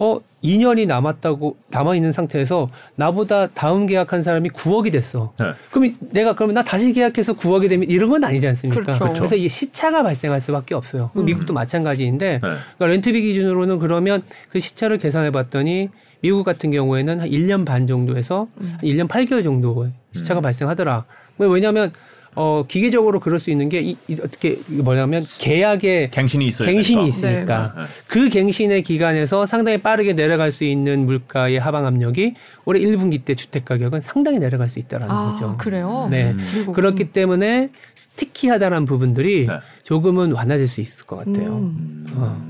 어 0.00 0.18
2년이 0.44 0.86
남았다고 0.86 1.56
남아 1.70 1.96
있는 1.96 2.12
상태에서 2.12 2.68
나보다 2.94 3.48
다음 3.48 3.86
계약한 3.86 4.22
사람이 4.22 4.50
9억이 4.50 4.92
됐어. 4.92 5.32
네. 5.40 5.46
그럼 5.72 5.96
내가 6.12 6.34
그러면 6.34 6.54
나 6.54 6.62
다시 6.62 6.92
계약해서 6.92 7.34
9억이 7.34 7.68
되면 7.68 7.90
이런 7.90 8.10
건 8.10 8.22
아니지 8.22 8.46
않습니까? 8.46 8.80
그렇죠. 8.80 9.00
그렇죠. 9.00 9.22
래서 9.24 9.34
이게 9.34 9.48
시차가 9.48 10.04
발생할 10.04 10.40
수밖에 10.40 10.76
없어요. 10.76 11.10
그럼 11.12 11.26
미국도 11.26 11.52
마찬가지인데 11.52 12.30
네. 12.34 12.38
그러니까 12.38 12.86
렌트비 12.86 13.20
기준으로는 13.22 13.80
그러면 13.80 14.22
그 14.50 14.60
시차를 14.60 14.98
계산해 14.98 15.32
봤더니 15.32 15.88
미국 16.20 16.44
같은 16.44 16.70
경우에는 16.70 17.20
한 17.20 17.28
1년 17.28 17.64
반 17.64 17.86
정도에서 17.86 18.46
한 18.56 18.80
1년 18.80 19.08
8개월 19.08 19.42
정도 19.42 19.88
시차가 20.12 20.40
발생하더라. 20.40 21.06
왜냐하면 21.38 21.92
어 22.40 22.64
기계적으로 22.68 23.18
그럴 23.18 23.40
수 23.40 23.50
있는 23.50 23.68
게 23.68 23.80
이, 23.80 23.96
이 24.06 24.16
어떻게 24.22 24.60
뭐냐면 24.68 25.24
계약에 25.40 26.08
갱신이 26.12 26.46
있어야 26.46 26.70
갱신이 26.70 27.00
되니까. 27.00 27.08
있으니까 27.08 27.74
네, 27.74 27.82
네. 27.82 27.88
그 28.06 28.28
갱신의 28.28 28.84
기간에서 28.84 29.44
상당히 29.44 29.78
빠르게 29.78 30.12
내려갈 30.12 30.52
수 30.52 30.62
있는 30.62 31.04
물가의 31.04 31.58
하방 31.58 31.84
압력이 31.84 32.34
올해 32.64 32.80
1분기 32.80 33.24
때 33.24 33.34
주택 33.34 33.64
가격은 33.64 34.00
상당히 34.00 34.38
내려갈 34.38 34.68
수 34.68 34.78
있다라는 34.78 35.12
아, 35.12 35.32
거죠. 35.32 35.56
그래요? 35.58 36.06
네. 36.12 36.32
미국은. 36.32 36.74
그렇기 36.74 37.10
때문에 37.10 37.70
스티키하다는 37.96 38.84
부분들이 38.84 39.48
네. 39.48 39.54
조금은 39.82 40.30
완화될 40.30 40.68
수 40.68 40.80
있을 40.80 41.06
것 41.06 41.16
같아요. 41.16 41.56
음. 41.56 42.06
어. 42.14 42.40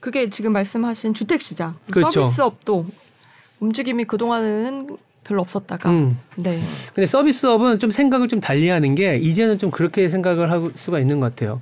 그게 0.00 0.30
지금 0.30 0.54
말씀하신 0.54 1.12
주택 1.12 1.42
시장, 1.42 1.74
그렇죠. 1.90 2.22
서비스업도 2.22 2.86
움직임이 3.60 4.04
그동안은 4.04 4.88
별로 5.24 5.40
없었다가 5.42 5.90
음. 5.90 6.18
네. 6.36 6.58
근데 6.94 7.06
서비스업은 7.06 7.78
좀 7.78 7.90
생각을 7.90 8.28
좀 8.28 8.40
달리하는 8.40 8.94
게 8.94 9.16
이제는 9.16 9.58
좀 9.58 9.70
그렇게 9.70 10.08
생각을 10.08 10.50
할 10.50 10.60
수가 10.74 10.98
있는 10.98 11.20
것 11.20 11.30
같아요. 11.34 11.60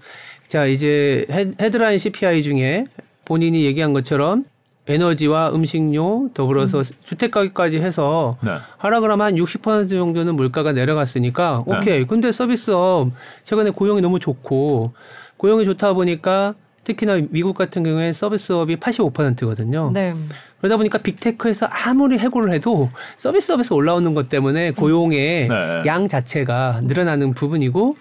자 0.48 0.66
이제 0.66 1.26
헤- 1.30 1.52
헤드라인 1.60 1.98
CPI 1.98 2.42
중에 2.42 2.86
본인이 3.24 3.64
얘기한 3.64 3.92
것처럼 3.92 4.44
에너지와 4.88 5.50
음식료 5.54 6.30
더불어서 6.34 6.82
주택 7.04 7.30
가격까지 7.30 7.78
해서 7.78 8.38
네. 8.42 8.50
하락을 8.78 9.10
하면 9.12 9.26
한 9.26 9.34
60% 9.36 9.88
정도는 9.90 10.34
물가가 10.34 10.72
내려갔으니까 10.72 11.64
네. 11.68 11.76
오케이. 11.76 12.04
근데 12.06 12.32
서비스업 12.32 13.10
최근에 13.44 13.70
고용이 13.70 14.00
너무 14.00 14.18
좋고 14.18 14.92
고용이 15.36 15.64
좋다 15.64 15.92
보니까 15.92 16.54
특히나 16.82 17.20
미국 17.28 17.56
같은 17.56 17.84
경우에 17.84 18.12
서비스업이 18.12 18.76
85%거든요. 18.76 19.90
네. 19.92 20.14
그러다 20.60 20.76
보니까 20.76 20.98
빅테크에서 20.98 21.66
아무리 21.66 22.18
해고를 22.18 22.52
해도 22.52 22.90
서비스업에서 23.16 23.74
올라오는 23.74 24.14
것 24.14 24.28
때문에 24.28 24.72
고용의 24.72 25.48
네. 25.48 25.82
양 25.86 26.06
자체가 26.06 26.80
늘어나는 26.84 27.34
부분이고 27.34 27.96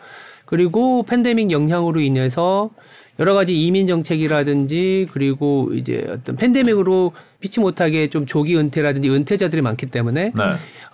그리고 0.46 1.04
팬데믹 1.04 1.52
영향으로 1.52 2.00
인해서 2.02 2.72
여러 3.20 3.34
가지 3.34 3.66
이민 3.66 3.88
정책이라든지 3.88 5.08
그리고 5.12 5.70
이제 5.74 6.06
어떤 6.10 6.38
팬데믹으로 6.38 7.12
피치 7.42 7.60
못하게 7.60 8.10
좀 8.10 8.26
조기 8.26 8.58
은퇴라든지 8.58 9.10
은퇴자들이 9.10 9.62
많기 9.62 9.86
때문에 9.86 10.32
네. 10.36 10.44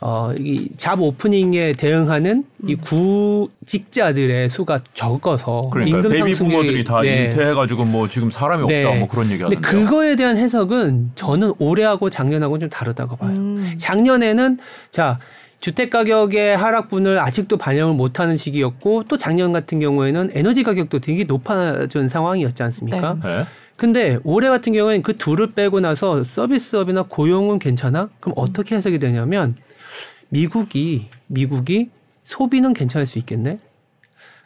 어, 0.01 0.34
이 0.39 0.55
job 0.55 1.00
opening에 1.01 1.74
대응하는 1.74 2.44
이 2.67 2.75
구직자들의 2.75 4.50
수가 4.50 4.79
적어서 4.94 5.70
그러니까 5.72 5.98
임금 5.98 6.12
베이비 6.12 6.34
상승률이 6.34 6.58
부머들이 6.58 6.84
다 6.84 7.01
네. 7.01 7.27
은퇴해가지고 7.29 7.86
뭐 7.86 8.08
지금 8.08 8.29
사람이 8.29 8.63
없다 8.63 8.74
네. 8.75 9.00
뭐 9.00 9.08
그런 9.08 9.29
얘기 9.32 9.44
근데 9.44 9.55
하던데요. 9.55 9.86
그거에 9.86 10.15
대한 10.15 10.38
해석은 10.38 11.12
저는 11.15 11.53
올해하고 11.60 12.10
작년하고는 12.10 12.60
좀 12.62 12.70
다르다고 12.70 13.15
봐요. 13.15 13.32
음. 13.32 13.74
작년에는 13.77 14.58
자 14.91 15.20
주택 15.65 15.89
가격의 15.89 16.55
하락분을 16.57 17.17
아직도 17.17 17.57
반영을 17.57 17.95
못하는 17.95 18.38
시기였고 18.38 19.05
또 19.07 19.17
작년 19.17 19.51
같은 19.51 19.79
경우에는 19.79 20.29
에너지 20.36 20.62
가격도 20.62 21.00
되게 21.00 21.24
높아진 21.24 22.07
상황이었지 22.07 22.62
않습니까? 22.62 23.17
네. 23.24 23.45
근데 23.75 24.19
올해 24.24 24.48
같은 24.50 24.74
경우에는 24.74 25.01
그 25.01 25.17
둘을 25.17 25.53
빼고 25.53 25.79
나서 25.79 26.24
서비스업이나 26.24 27.05
고용은 27.10 27.57
괜찮아? 27.57 28.10
그럼 28.19 28.36
어떻게 28.38 28.75
해석이 28.75 29.00
되냐면 29.00 29.55
미국이 30.29 31.07
미국이 31.25 31.89
소비는 32.25 32.75
괜찮을 32.75 33.07
수 33.07 33.17
있겠네. 33.17 33.57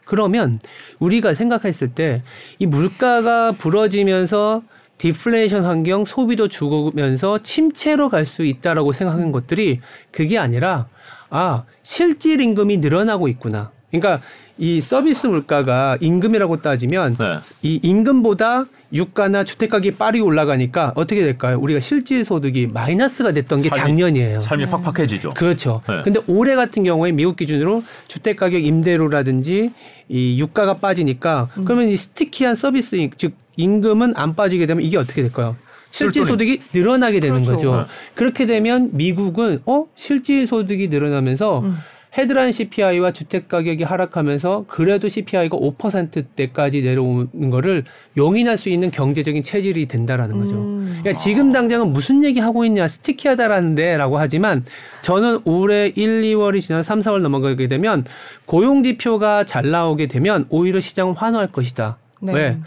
그러면 0.05 0.61
우리가 0.99 1.33
생각했을 1.33 1.89
때 1.95 2.21
이 2.59 2.65
물가가 2.65 3.51
불어지면서 3.51 4.63
디플레이션 4.99 5.65
환경 5.65 6.05
소비도 6.05 6.47
죽으면서 6.47 7.39
침체로 7.43 8.09
갈 8.09 8.25
수 8.25 8.45
있다라고 8.45 8.93
생각한 8.93 9.33
것들이 9.33 9.79
그게 10.11 10.37
아니라 10.37 10.87
아 11.29 11.63
실질 11.83 12.41
임금이 12.41 12.77
늘어나고 12.77 13.27
있구나. 13.27 13.71
그러니까 13.91 14.21
이 14.57 14.81
서비스 14.81 15.27
물가가 15.27 15.97
임금이라고 16.01 16.61
따지면 16.61 17.15
네. 17.17 17.39
이 17.61 17.79
임금보다 17.81 18.65
유가나 18.91 19.43
주택 19.43 19.69
가격이 19.69 19.95
빠르게 19.97 20.21
올라가니까 20.23 20.93
어떻게 20.95 21.21
될까요? 21.23 21.59
우리가 21.61 21.79
실질 21.79 22.25
소득이 22.25 22.67
마이너스가 22.67 23.31
됐던 23.31 23.61
게 23.61 23.69
삶이- 23.69 23.75
작년이에요. 23.77 24.39
삶이 24.39 24.65
네. 24.65 24.71
팍팍해지죠. 24.71 25.29
그렇죠. 25.29 25.81
네. 25.87 26.01
근데 26.03 26.19
올해 26.27 26.55
같은 26.55 26.83
경우에 26.83 27.11
미국 27.11 27.35
기준으로 27.35 27.83
주택 28.07 28.35
가격 28.37 28.63
임대료라든지 28.63 29.71
이 30.09 30.39
유가가 30.41 30.73
빠지니까 30.77 31.49
음. 31.57 31.65
그러면 31.65 31.87
이 31.87 31.95
스티키한 31.95 32.55
서비스 32.55 32.95
임- 32.95 33.11
즉 33.15 33.33
임금은 33.57 34.13
안 34.15 34.35
빠지게 34.35 34.65
되면 34.65 34.83
이게 34.83 34.97
어떻게 34.97 35.21
될까요? 35.21 35.55
실질 35.91 36.25
소득이 36.25 36.59
늘어나게 36.73 37.19
되는 37.19 37.43
그렇죠. 37.43 37.51
거죠. 37.51 37.77
네. 37.77 37.83
그렇게 38.15 38.45
되면 38.45 38.89
미국은 38.93 39.61
어 39.65 39.85
실질 39.95 40.45
소득이 40.45 40.87
늘어나면서 40.87 41.59
음. 41.59 41.77
헤드라인 42.17 42.51
CPI와 42.51 43.11
주택 43.11 43.47
가격이 43.47 43.83
하락하면서 43.83 44.65
그래도 44.67 45.07
CPI가 45.07 45.55
5%대까지 45.57 46.81
내려오는 46.81 47.49
거를 47.51 47.83
용인할 48.17 48.57
수 48.57 48.69
있는 48.69 48.89
경제적인 48.89 49.43
체질이 49.43 49.85
된다라는 49.85 50.39
거죠. 50.39 50.55
음. 50.55 50.97
그러니까 51.01 51.13
지금 51.13 51.51
당장은 51.51 51.93
무슨 51.93 52.23
얘기 52.23 52.39
하고 52.39 52.65
있냐 52.65 52.87
스티키하다라는데라고 52.87 54.17
하지만 54.17 54.65
저는 55.03 55.41
올해 55.45 55.91
1, 55.95 56.23
2월이 56.23 56.61
지나 56.61 56.81
3, 56.81 57.01
4월 57.01 57.21
넘어가게 57.21 57.67
되면 57.67 58.03
고용 58.45 58.81
지표가 58.81 59.43
잘 59.43 59.69
나오게 59.69 60.07
되면 60.07 60.45
오히려 60.49 60.79
시장은 60.79 61.13
환호할 61.13 61.51
것이다. 61.51 61.97
네. 62.21 62.33
왜? 62.33 62.57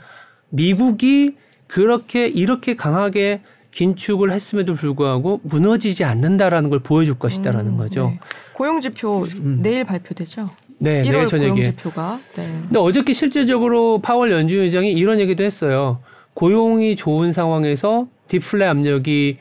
미국이 0.51 1.35
그렇게 1.73 2.27
이렇게 2.27 2.77
강하게 2.77 3.41
긴축을 3.71 4.31
했음에도 4.31 4.75
불구하고 4.75 5.41
무너지지 5.43 6.05
않는다라는 6.05 6.69
걸 6.69 6.81
보여줄 6.81 7.19
것이다라는 7.19 7.79
거죠. 7.79 8.09
네. 8.09 8.21
고용지표 8.53 9.27
내일 9.63 9.85
발표되죠. 9.85 10.51
네, 10.81 11.03
1월 11.05 11.13
내일 11.13 11.27
저녁에. 11.27 11.51
고용지표가. 11.53 12.21
네. 12.37 12.43
근데 12.65 12.79
어저께 12.79 13.15
실질적으로 13.15 14.01
파월 14.03 14.31
연준 14.31 14.59
의장이 14.61 14.93
이런 14.93 15.19
얘기도 15.19 15.45
했어요. 15.45 16.01
고용이 16.35 16.95
좋은 16.95 17.33
상황에서 17.33 18.07
디플레 18.29 18.67
압력이 18.67 19.39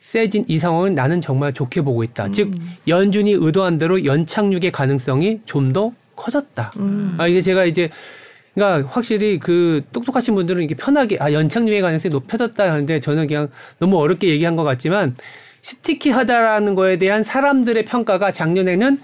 세진 0.00 0.44
이 0.48 0.58
상황은 0.58 0.94
나는 0.94 1.22
정말 1.22 1.54
좋게 1.54 1.80
보고 1.80 2.04
있다. 2.04 2.30
즉 2.30 2.52
연준이 2.88 3.32
의도한 3.32 3.78
대로 3.78 4.04
연착륙의 4.04 4.70
가능성이 4.70 5.40
좀 5.46 5.72
더 5.72 5.92
커졌다. 6.14 6.72
음. 6.76 7.14
아 7.16 7.26
이게 7.26 7.40
제가 7.40 7.64
이제 7.64 7.88
그러니까 8.54 8.88
확실히 8.90 9.38
그 9.38 9.82
똑똑하신 9.92 10.34
분들은 10.34 10.62
이게 10.62 10.74
편하게 10.74 11.18
아 11.20 11.32
연착륙의 11.32 11.80
가능성이 11.82 12.10
높아졌다 12.12 12.62
하는데 12.62 13.00
저는 13.00 13.26
그냥 13.26 13.48
너무 13.78 13.98
어렵게 13.98 14.28
얘기한 14.28 14.56
것 14.56 14.64
같지만 14.64 15.16
스티키하다라는 15.62 16.74
거에 16.74 16.96
대한 16.96 17.22
사람들의 17.22 17.84
평가가 17.84 18.32
작년에는 18.32 19.00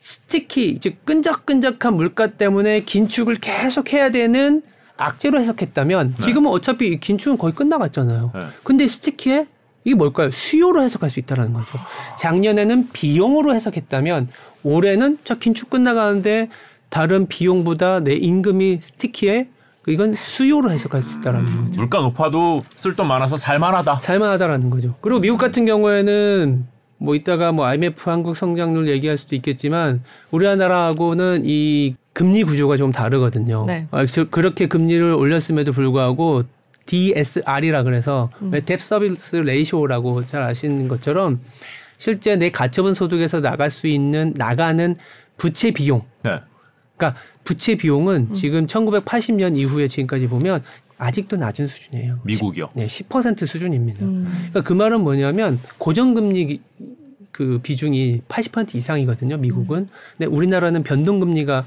스티키 0.00 0.78
즉 0.80 1.04
끈적끈적한 1.04 1.94
물가 1.94 2.26
때문에 2.26 2.80
긴축을 2.80 3.36
계속 3.36 3.92
해야 3.92 4.10
되는 4.10 4.62
악재로 4.96 5.40
해석했다면 5.40 6.16
지금은 6.22 6.50
어차피 6.50 6.88
이 6.88 7.00
긴축은 7.00 7.38
거의 7.38 7.54
끝나갔잖아요. 7.54 8.32
네. 8.34 8.40
근데 8.62 8.86
스티키에 8.86 9.46
이게 9.84 9.94
뭘까요? 9.96 10.30
수요로 10.30 10.82
해석할 10.82 11.10
수 11.10 11.18
있다라는 11.20 11.52
거죠. 11.52 11.78
작년에는 12.18 12.90
비용으로 12.92 13.54
해석했다면 13.54 14.28
올해는 14.62 15.18
저 15.24 15.34
긴축 15.36 15.70
끝나가는데 15.70 16.48
다른 16.92 17.26
비용보다 17.26 18.00
내 18.00 18.12
임금이 18.12 18.78
스티키에 18.82 19.48
이건 19.88 20.14
수요로 20.14 20.70
해석할 20.70 21.00
수 21.00 21.18
있다라는 21.18 21.46
거죠. 21.46 21.80
물가 21.80 22.00
높아도 22.00 22.62
쓸 22.76 22.94
돈 22.94 23.08
많아서 23.08 23.38
살만하다. 23.38 23.98
살만하다라는 23.98 24.68
거죠. 24.68 24.94
그리고 25.00 25.18
미국 25.20 25.38
같은 25.38 25.64
경우에는 25.64 26.66
뭐 26.98 27.14
이따가 27.14 27.50
뭐 27.50 27.64
IMF 27.64 28.10
한국 28.10 28.36
성장률 28.36 28.88
얘기할 28.90 29.16
수도 29.16 29.34
있겠지만 29.34 30.02
우리나라하고는 30.30 31.42
이 31.46 31.96
금리 32.12 32.44
구조가 32.44 32.76
좀 32.76 32.92
다르거든요. 32.92 33.64
네. 33.66 33.86
아, 33.90 34.04
저- 34.04 34.28
그렇게 34.28 34.66
금리를 34.66 35.02
올렸음에도 35.14 35.72
불구하고 35.72 36.42
DSR이라 36.84 37.84
그래서 37.84 38.28
뎁 38.66 38.76
서비스 38.78 39.36
레이쇼라고 39.36 40.26
잘 40.26 40.42
아시는 40.42 40.88
것처럼 40.88 41.40
실제 41.96 42.36
내 42.36 42.50
가처분 42.50 42.92
소득에서 42.92 43.40
나갈 43.40 43.70
수 43.70 43.86
있는 43.86 44.34
나가는 44.36 44.94
부채 45.38 45.70
비용 45.70 46.02
네. 46.22 46.40
그러니까 47.02 47.20
부채 47.42 47.74
비용은 47.74 48.32
지금 48.34 48.66
1980년 48.68 49.56
이후에 49.56 49.88
지금까지 49.88 50.28
보면 50.28 50.62
아직도 50.98 51.36
낮은 51.36 51.66
수준이에요. 51.66 52.20
미국이요. 52.22 52.68
네, 52.74 52.86
10% 52.86 53.44
수준입니다. 53.44 54.04
음. 54.04 54.30
그러니까 54.50 54.60
그 54.62 54.72
말은 54.72 55.00
뭐냐면 55.00 55.58
고정금리 55.78 56.46
기- 56.46 56.60
그 57.32 57.58
비중이 57.62 58.22
80% 58.28 58.76
이상이거든요. 58.76 59.36
미국은. 59.38 59.88
근데 60.16 60.26
우리나라는 60.26 60.84
변동금리가 60.84 61.64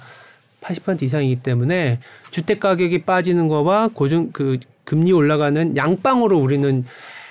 80% 0.61 1.03
이상이기 1.03 1.41
때문에 1.41 1.99
주택 2.31 2.59
가격이 2.61 3.01
빠지는 3.03 3.49
거와 3.49 3.89
고정 3.93 4.31
그 4.31 4.59
금리 4.85 5.11
올라가는 5.11 5.75
양방으로 5.75 6.39
우리는 6.39 6.85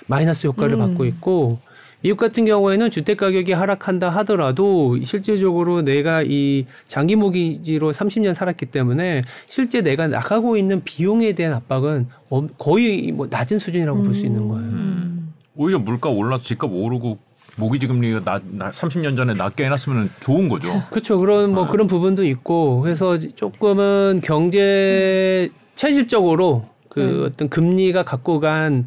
마이너스 0.07 0.47
효과를 0.47 0.75
음. 0.75 0.79
받고 0.81 1.07
있고 1.07 1.59
미국 2.05 2.19
같은 2.19 2.45
경우에는 2.45 2.91
주택 2.91 3.17
가격이 3.17 3.53
하락한다 3.53 4.11
하더라도 4.11 5.03
실질적으로 5.03 5.81
내가 5.81 6.23
이 6.23 6.67
장기 6.87 7.17
모기지로 7.17 7.93
30년 7.95 8.35
살았기 8.35 8.67
때문에 8.67 9.23
실제 9.47 9.81
내가 9.81 10.07
나가고 10.07 10.59
있는 10.59 10.83
비용에 10.85 11.33
대한 11.33 11.55
압박은 11.55 12.09
엄- 12.29 12.49
거의 12.59 13.11
뭐 13.11 13.27
낮은 13.31 13.59
수준이라고 13.59 14.03
볼수 14.03 14.27
있는 14.27 14.49
거예요. 14.49 14.65
음. 14.69 15.33
오히려 15.57 15.79
물가 15.79 16.11
올라서 16.11 16.45
집값 16.45 16.71
오르고 16.71 17.17
모기지 17.57 17.87
금리가 17.87 18.21
나, 18.23 18.39
나 18.51 18.67
30년 18.71 19.17
전에 19.17 19.33
낮게 19.33 19.65
해놨으면 19.65 20.11
좋은 20.21 20.51
거죠. 20.51 20.83
그렇죠. 20.91 21.19
그런 21.19 21.49
네. 21.49 21.55
뭐 21.55 21.69
그런 21.69 21.87
부분도 21.87 22.23
있고 22.27 22.83
그래서 22.83 23.17
조금은 23.17 24.21
경제 24.23 25.49
체질적으로 25.75 26.67
그 26.91 27.01
네. 27.01 27.25
어떤 27.29 27.49
금리가 27.49 28.03
갖고 28.03 28.41
간 28.41 28.85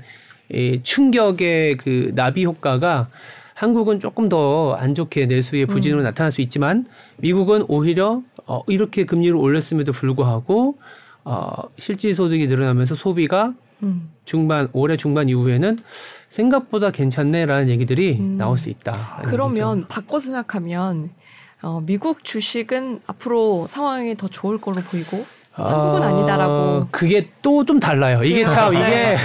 이 0.53 0.79
충격의 0.83 1.77
그 1.77 2.11
나비 2.15 2.45
효과가 2.45 3.09
한국은 3.53 3.99
조금 3.99 4.29
더 4.29 4.75
안 4.77 4.93
좋게 4.95 5.25
내수의 5.25 5.63
음. 5.63 5.67
부진으로 5.67 6.03
나타날 6.03 6.31
수 6.31 6.41
있지만 6.41 6.85
미국은 7.17 7.65
오히려 7.67 8.21
어 8.45 8.61
이렇게 8.67 9.05
금리를 9.05 9.35
올렸음에도 9.35 9.91
불구하고 9.91 10.77
어 11.23 11.49
실질 11.77 12.13
소득이 12.15 12.47
늘어나면서 12.47 12.95
소비가 12.95 13.53
음. 13.83 14.09
중반 14.25 14.69
올해 14.73 14.95
중반 14.97 15.29
이후에는 15.29 15.77
생각보다 16.29 16.91
괜찮네라는 16.91 17.69
얘기들이 17.69 18.17
음. 18.19 18.37
나올 18.37 18.57
수 18.57 18.69
있다. 18.69 19.21
그러면 19.25 19.87
바꿔 19.87 20.19
생각하면 20.19 21.09
어, 21.63 21.81
미국 21.85 22.23
주식은 22.23 23.01
앞으로 23.07 23.67
상황이 23.69 24.15
더 24.15 24.27
좋을 24.27 24.59
걸로 24.59 24.81
보이고 24.83 25.25
한국은 25.63 26.03
아니다라고 26.03 26.87
그게 26.91 27.29
또 27.41 27.63
좀 27.65 27.79
달라요. 27.79 28.23
이게 28.23 28.45
참 28.45 28.73
이게 28.73 29.15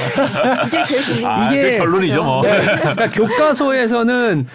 이게 0.66 0.85
제일 0.85 1.03
궁금. 1.05 1.27
아, 1.31 1.53
이게- 1.53 1.79
결론이죠, 1.79 2.23
뭐. 2.25 2.42
네. 2.42 2.61
그러니까 2.61 3.11
교과서에서는 3.11 4.47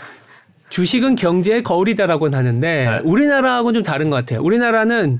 주식은 0.69 1.15
경제의 1.15 1.63
거울이다라고 1.63 2.29
하는데 2.31 2.59
네. 2.85 2.99
우리나라하고는 3.03 3.75
좀 3.75 3.83
다른 3.83 4.09
것 4.09 4.17
같아요. 4.17 4.41
우리나라는 4.41 5.19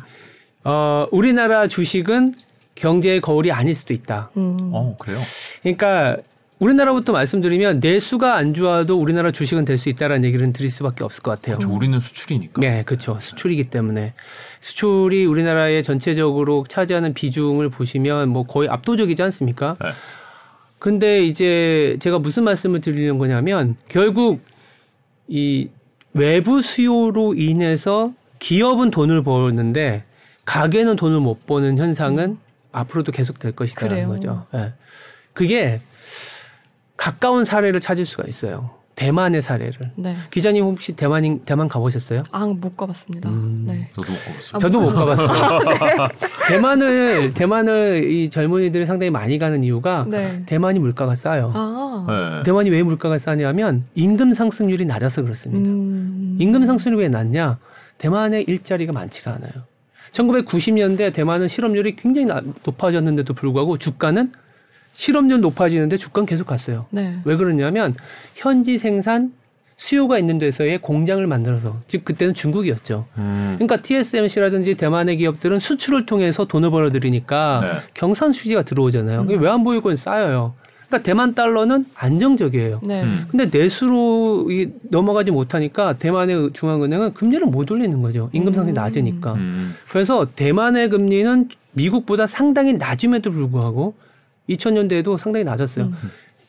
어 0.65 1.08
우리나라 1.12 1.67
주식은 1.67 2.34
경제의 2.76 3.22
거울이 3.22 3.52
아닐 3.52 3.74
수도 3.74 3.93
있다. 3.93 4.30
음. 4.38 4.58
어, 4.74 4.96
그래요. 5.00 5.17
그러니까 5.62 6.17
우리나라부터 6.60 7.13
말씀드리면 7.13 7.80
내수가 7.80 8.36
안 8.36 8.54
좋아도 8.54 9.00
우리나라 9.00 9.32
주식은 9.32 9.63
될 9.63 9.78
수 9.78 9.89
있다라는 9.89 10.26
얘기를 10.26 10.52
드릴 10.52 10.70
수밖에 10.72 11.04
없을 11.04 11.22
것 11.24 11.32
같아요. 11.32 11.60
저 11.62 11.70
우리는 11.70 12.00
수출이니까. 12.00 12.60
네, 12.60 12.84
그렇죠. 12.84 13.17
수출이기 13.20 13.65
때문에 13.70 14.13
수출이 14.62 15.26
우리나라의 15.26 15.84
전체적으로 15.84 16.65
차지하는 16.67 17.13
비중을 17.13 17.70
보시면 17.70 18.30
뭐 18.30 18.43
거의 18.46 18.70
압도적이지 18.70 19.22
않습니까? 19.24 19.76
네. 19.82 19.89
근데 20.80 21.24
이제 21.26 21.98
제가 22.00 22.20
무슨 22.20 22.43
말씀을 22.43 22.82
드리는 22.82 23.17
거냐면 23.17 23.76
결국 23.88 24.41
이 25.28 25.70
외부 26.13 26.62
수요로 26.62 27.34
인해서 27.36 28.13
기업은 28.39 28.91
돈을 28.91 29.24
버는데 29.24 30.04
가게는 30.46 30.96
돈을 30.96 31.20
못 31.20 31.46
버는 31.46 31.78
현상은 31.78 32.38
앞으로도 32.72 33.12
계속 33.12 33.39
될 33.39 33.52
것이다라는 33.54 33.96
그래요. 33.96 34.08
거죠. 34.08 34.46
예. 34.54 34.74
그게 35.34 35.82
가까운 36.96 37.46
사례를 37.46 37.80
찾을 37.80 38.06
수가 38.06 38.24
있어요. 38.28 38.77
대만의 39.02 39.44
사례를. 39.44 39.92
네. 39.96 40.16
기자님 40.32 40.64
혹시 40.66 40.92
대만 40.94 41.40
대만 41.46 41.68
가보셨어요? 41.68 42.24
아, 42.32 42.46
못 42.48 42.76
가봤습니다. 42.76 43.30
음. 43.30 43.66
네. 43.68 43.88
저도 43.94 44.12
못 44.12 44.18
가봤어요. 44.26 44.52
아, 44.54 44.60
저도 44.60 44.80
못 44.82 44.92
뭐- 44.92 45.06
가봤어요. 45.06 46.08
대만을 46.50 47.34
대만을 47.36 48.12
이 48.12 48.30
젊은이들이 48.32 48.88
상당히 48.88 49.12
많이 49.12 49.38
가는 49.38 49.64
이유가 49.64 50.06
네. 50.10 50.42
대만이 50.48 50.80
물가가 50.80 51.14
싸요. 51.16 51.52
아. 51.54 52.06
네. 52.40 52.44
대만이 52.44 52.72
왜 52.72 52.82
물가가 52.82 53.20
싸냐면 53.20 53.84
임금 53.94 54.34
상승률이 54.34 54.88
낮아서 54.88 55.22
그렇습니다. 55.22 55.70
음. 55.70 56.36
임금 56.40 56.66
상승률이 56.66 57.04
왜 57.04 57.08
낮냐? 57.10 57.60
대만의 58.00 58.46
일자리가 58.48 58.94
많지가 58.94 59.32
않아요. 59.36 59.52
1990년대 60.12 61.14
대만은 61.14 61.48
실업률이 61.48 61.96
굉장히 61.98 62.26
나- 62.26 62.42
높아졌는데도 62.66 63.36
불구하고 63.36 63.78
주가는 63.78 64.32
실업률 64.98 65.42
높아지는데 65.42 65.96
주가는 65.98 66.26
계속 66.26 66.48
갔어요. 66.48 66.88
네. 66.90 67.20
왜 67.24 67.36
그러냐면 67.36 67.96
현지 68.34 68.80
생산 68.80 69.32
수요가 69.76 70.18
있는 70.18 70.40
데서의 70.40 70.80
공장을 70.80 71.26
만들어서 71.28 71.80
즉 71.88 72.04
그때는 72.04 72.34
중국이었죠. 72.34 73.06
음. 73.20 73.56
그러니까 73.60 73.80
TSMC라든지 73.84 74.74
대만의 74.74 75.18
기업들은 75.18 75.60
수출을 75.60 76.08
통해서 76.08 76.46
돈을 76.46 76.72
벌어들이니까 76.72 77.60
네. 77.62 77.72
경산 77.94 78.32
수지가 78.32 78.64
들어오잖아요. 78.64 79.22
그게 79.22 79.36
외환 79.36 79.64
보유고는 79.64 79.96
쌓여요. 79.96 80.56
그러니까 80.88 81.06
대만 81.06 81.36
달러는 81.36 81.86
안정적이에요. 81.94 82.82
네. 82.82 83.04
음. 83.04 83.28
근데 83.30 83.56
내수로 83.56 84.48
이 84.50 84.70
넘어가지 84.82 85.30
못하니까 85.30 85.94
대만의 85.94 86.54
중앙은행은 86.54 87.14
금리를 87.14 87.46
못 87.46 87.70
올리는 87.70 88.02
거죠. 88.02 88.32
임금 88.34 88.52
상승이 88.52 88.74
낮으니까. 88.74 89.34
음. 89.34 89.76
그래서 89.92 90.26
대만의 90.36 90.90
금리는 90.90 91.50
미국보다 91.74 92.26
상당히 92.26 92.74
낮음에도 92.74 93.30
불구하고 93.30 93.94
2000년대에도 94.50 95.18
상당히 95.18 95.44
낮았어요. 95.44 95.92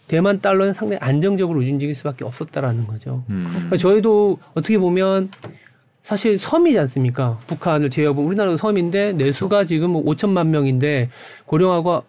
대만 0.07 0.41
달러는 0.41 0.73
상당히 0.73 0.99
안정적으로 1.01 1.61
움직일 1.61 1.95
수밖에 1.95 2.25
없었다라는 2.25 2.87
거죠. 2.87 3.25
음. 3.29 3.47
그러니까 3.51 3.77
저희도 3.77 4.39
어떻게 4.55 4.79
보면 4.79 5.31
사실 6.03 6.39
섬이지 6.39 6.79
않습니까? 6.79 7.39
북한을 7.47 7.91
제외하고 7.91 8.23
우리나라도 8.23 8.57
섬인데 8.57 9.13
내수가 9.13 9.67
지금 9.67 9.91
뭐 9.91 10.03
5천만 10.05 10.47
명인데 10.47 11.11
고령화가 11.45 12.03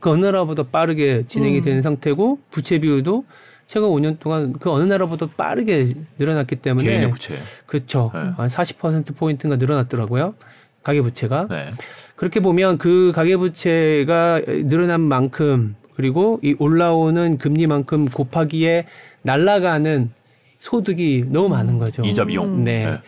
그 0.00 0.10
어느 0.10 0.24
나라보다 0.24 0.62
빠르게 0.64 1.24
진행이 1.26 1.58
음. 1.58 1.62
된 1.62 1.82
상태고 1.82 2.38
부채 2.50 2.78
비율도 2.78 3.24
최근 3.66 3.88
5년 3.88 4.18
동안 4.18 4.54
그 4.54 4.70
어느 4.70 4.84
나라보다 4.84 5.26
빠르게 5.36 5.92
늘어났기 6.18 6.56
때문에 6.56 6.88
개인의 6.88 7.10
부채. 7.10 7.38
그렇죠. 7.66 8.10
네. 8.14 8.32
한40% 8.36 9.16
포인트가 9.16 9.56
늘어났더라고요. 9.56 10.34
가계 10.82 11.02
부채가. 11.02 11.46
네. 11.50 11.70
그렇게 12.16 12.40
보면 12.40 12.78
그 12.78 13.12
가계 13.14 13.36
부채가 13.36 14.40
늘어난 14.46 15.00
만큼 15.00 15.76
그리고 15.96 16.40
이 16.42 16.54
올라오는 16.58 17.38
금리만큼 17.38 18.06
곱하기에 18.06 18.84
날아가는 19.22 20.10
소득이 20.58 21.24
너무 21.28 21.48
많은 21.48 21.78
거죠. 21.78 22.02
이자 22.04 22.24
비용. 22.24 22.64
네. 22.64 22.86
네. 22.86 22.98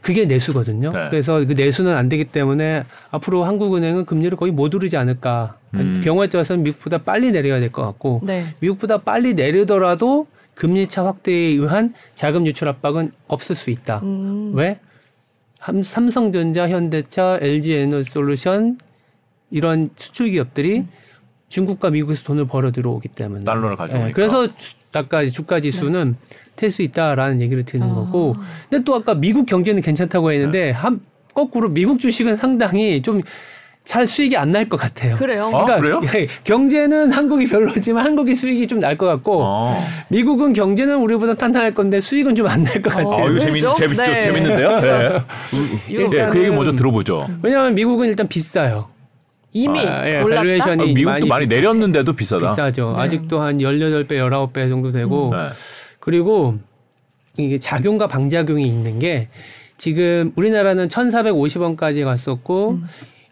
그게 0.00 0.26
내수거든요. 0.26 0.90
네. 0.92 1.06
그래서 1.10 1.44
그 1.46 1.52
내수는 1.54 1.94
안 1.94 2.08
되기 2.10 2.24
때문에 2.24 2.84
앞으로 3.10 3.44
한국은행은 3.44 4.04
금리를 4.04 4.36
거의 4.36 4.52
못 4.52 4.74
오르지 4.74 4.96
않을까. 4.98 5.56
음. 5.74 6.00
경우에 6.04 6.26
따라서는 6.28 6.62
미국보다 6.62 6.98
빨리 6.98 7.32
내려야 7.32 7.58
될 7.58 7.70
것 7.70 7.82
같고 7.82 8.20
네. 8.22 8.44
미국보다 8.60 8.98
빨리 8.98 9.32
내리더라도 9.34 10.26
금리차 10.54 11.04
확대에 11.06 11.34
의한 11.54 11.94
자금 12.14 12.46
유출 12.46 12.68
압박은 12.68 13.12
없을 13.26 13.56
수 13.56 13.70
있다. 13.70 14.00
음. 14.02 14.52
왜? 14.54 14.78
삼- 15.64 15.82
삼성전자, 15.82 16.68
현대차, 16.68 17.38
LG 17.40 17.72
에너솔루션 17.72 18.78
이런 19.50 19.88
수출 19.96 20.28
기업들이 20.30 20.84
중국과 21.48 21.90
미국에서 21.90 22.22
돈을 22.24 22.46
벌어 22.46 22.70
들어오기 22.70 23.08
때문에 23.08 23.44
달러를 23.44 23.76
가져오니까. 23.76 24.08
예, 24.08 24.12
그래서 24.12 24.46
주, 24.54 24.74
아까 24.92 25.24
주가 25.26 25.60
지수는 25.60 26.16
될수 26.56 26.82
있다라는 26.82 27.40
얘기를 27.40 27.64
드리는 27.64 27.88
아. 27.90 27.94
거고. 27.94 28.34
근데 28.68 28.84
또 28.84 28.94
아까 28.94 29.14
미국 29.14 29.46
경제는 29.46 29.80
괜찮다고 29.80 30.32
했는데 30.32 30.70
한 30.70 31.00
거꾸로 31.32 31.68
미국 31.70 31.98
주식은 31.98 32.36
상당히 32.36 33.00
좀 33.02 33.22
잘 33.84 34.06
수익이 34.06 34.34
안 34.36 34.50
날 34.50 34.66
것 34.68 34.78
같아요. 34.78 35.14
그래요. 35.16 35.50
아, 35.54 35.78
그래요? 35.78 36.00
예, 36.14 36.26
경제는 36.44 37.12
한국이 37.12 37.46
별로지만 37.46 38.04
한국이 38.06 38.34
수익이 38.34 38.66
좀 38.66 38.80
날 38.80 38.96
것 38.96 39.06
같고 39.06 39.42
어. 39.44 39.86
미국은 40.08 40.52
경제는 40.54 40.96
우리보다 40.96 41.34
탄탄할 41.34 41.72
건데 41.72 42.00
수익은 42.00 42.34
좀 42.34 42.46
안 42.48 42.62
날것 42.62 42.86
어, 42.94 42.96
같아요. 43.10 43.26
아, 43.26 43.28
이거 43.30 43.38
재밌? 43.38 43.60
재밌, 43.76 43.96
네. 43.96 44.20
재밌는데요? 44.22 44.80
네. 44.80 45.20
이거 45.88 46.16
예, 46.16 46.26
그 46.30 46.38
얘기 46.38 46.50
먼저 46.50 46.72
들어보죠. 46.72 47.18
왜냐하면 47.42 47.74
미국은 47.74 48.08
일단 48.08 48.26
비싸요. 48.26 48.88
이미 49.52 49.80
아, 49.86 50.08
예, 50.08 50.20
올랐다. 50.22 50.42
valuation이 50.42 50.82
아, 50.82 50.86
미국도 50.86 51.06
많이 51.10 51.28
많이, 51.28 51.46
내렸는데도 51.46 52.14
비싸다. 52.14 52.50
비싸죠. 52.50 52.94
네. 52.96 53.02
아직도 53.02 53.38
한 53.40 53.58
18배, 53.58 54.08
19배 54.08 54.68
정도 54.68 54.90
되고 54.92 55.30
네. 55.32 55.50
그리고 56.00 56.56
이게 57.36 57.58
작용과 57.58 58.08
반작용이 58.08 58.66
있는 58.66 58.98
게 58.98 59.28
지금 59.76 60.32
우리나라는 60.36 60.88
1,450원까지 60.88 62.04
갔었고 62.04 62.78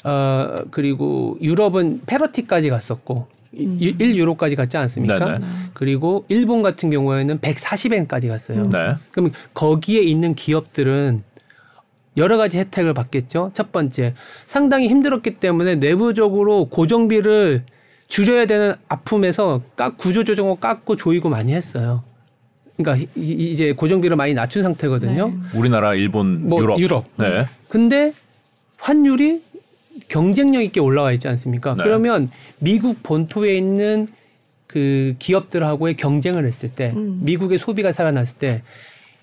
어 0.04 0.56
그리고 0.70 1.38
유럽은 1.40 2.02
parity까지 2.06 2.70
갔었고 2.70 3.28
음. 3.58 3.76
1 3.80 3.98
1유로까지 3.98 4.56
갔지 4.56 4.76
않습니까? 4.76 5.18
네네. 5.18 5.46
그리고 5.74 6.24
일본 6.28 6.62
같은 6.62 6.90
경우에는 6.90 7.38
140엔까지 7.38 8.28
갔어요. 8.28 8.68
네. 8.70 8.94
그럼 9.12 9.30
거기에 9.54 10.00
있는 10.00 10.34
기업들은 10.34 11.22
여러 12.16 12.36
가지 12.36 12.58
혜택을 12.58 12.94
받겠죠. 12.94 13.50
첫 13.54 13.72
번째, 13.72 14.14
상당히 14.46 14.88
힘들었기 14.88 15.36
때문에 15.36 15.76
내부적으로 15.76 16.66
고정비를 16.66 17.64
줄여야 18.08 18.46
되는 18.46 18.74
아픔에서 18.88 19.62
깎 19.76 19.96
구조 19.96 20.22
조정을 20.24 20.56
깎고 20.60 20.96
조이고 20.96 21.30
많이 21.30 21.54
했어요. 21.54 22.02
그러니까 22.76 23.06
이제 23.16 23.72
고정비를 23.72 24.16
많이 24.16 24.34
낮춘 24.34 24.62
상태거든요. 24.62 25.28
네. 25.28 25.58
우리나라, 25.58 25.94
일본, 25.94 26.48
뭐 26.48 26.60
유럽. 26.60 26.78
유럽. 26.80 27.04
네. 27.16 27.46
근데 27.68 28.12
환율이 28.76 29.42
경쟁력 30.12 30.62
있게 30.62 30.78
올라와 30.78 31.12
있지 31.12 31.26
않습니까? 31.28 31.74
네. 31.74 31.84
그러면 31.84 32.30
미국 32.58 33.02
본토에 33.02 33.56
있는 33.56 34.08
그 34.66 35.14
기업들하고의 35.18 35.96
경쟁을 35.96 36.44
했을 36.44 36.70
때 36.70 36.92
음. 36.94 37.20
미국의 37.22 37.58
소비가 37.58 37.92
살아났을 37.92 38.36
때 38.36 38.62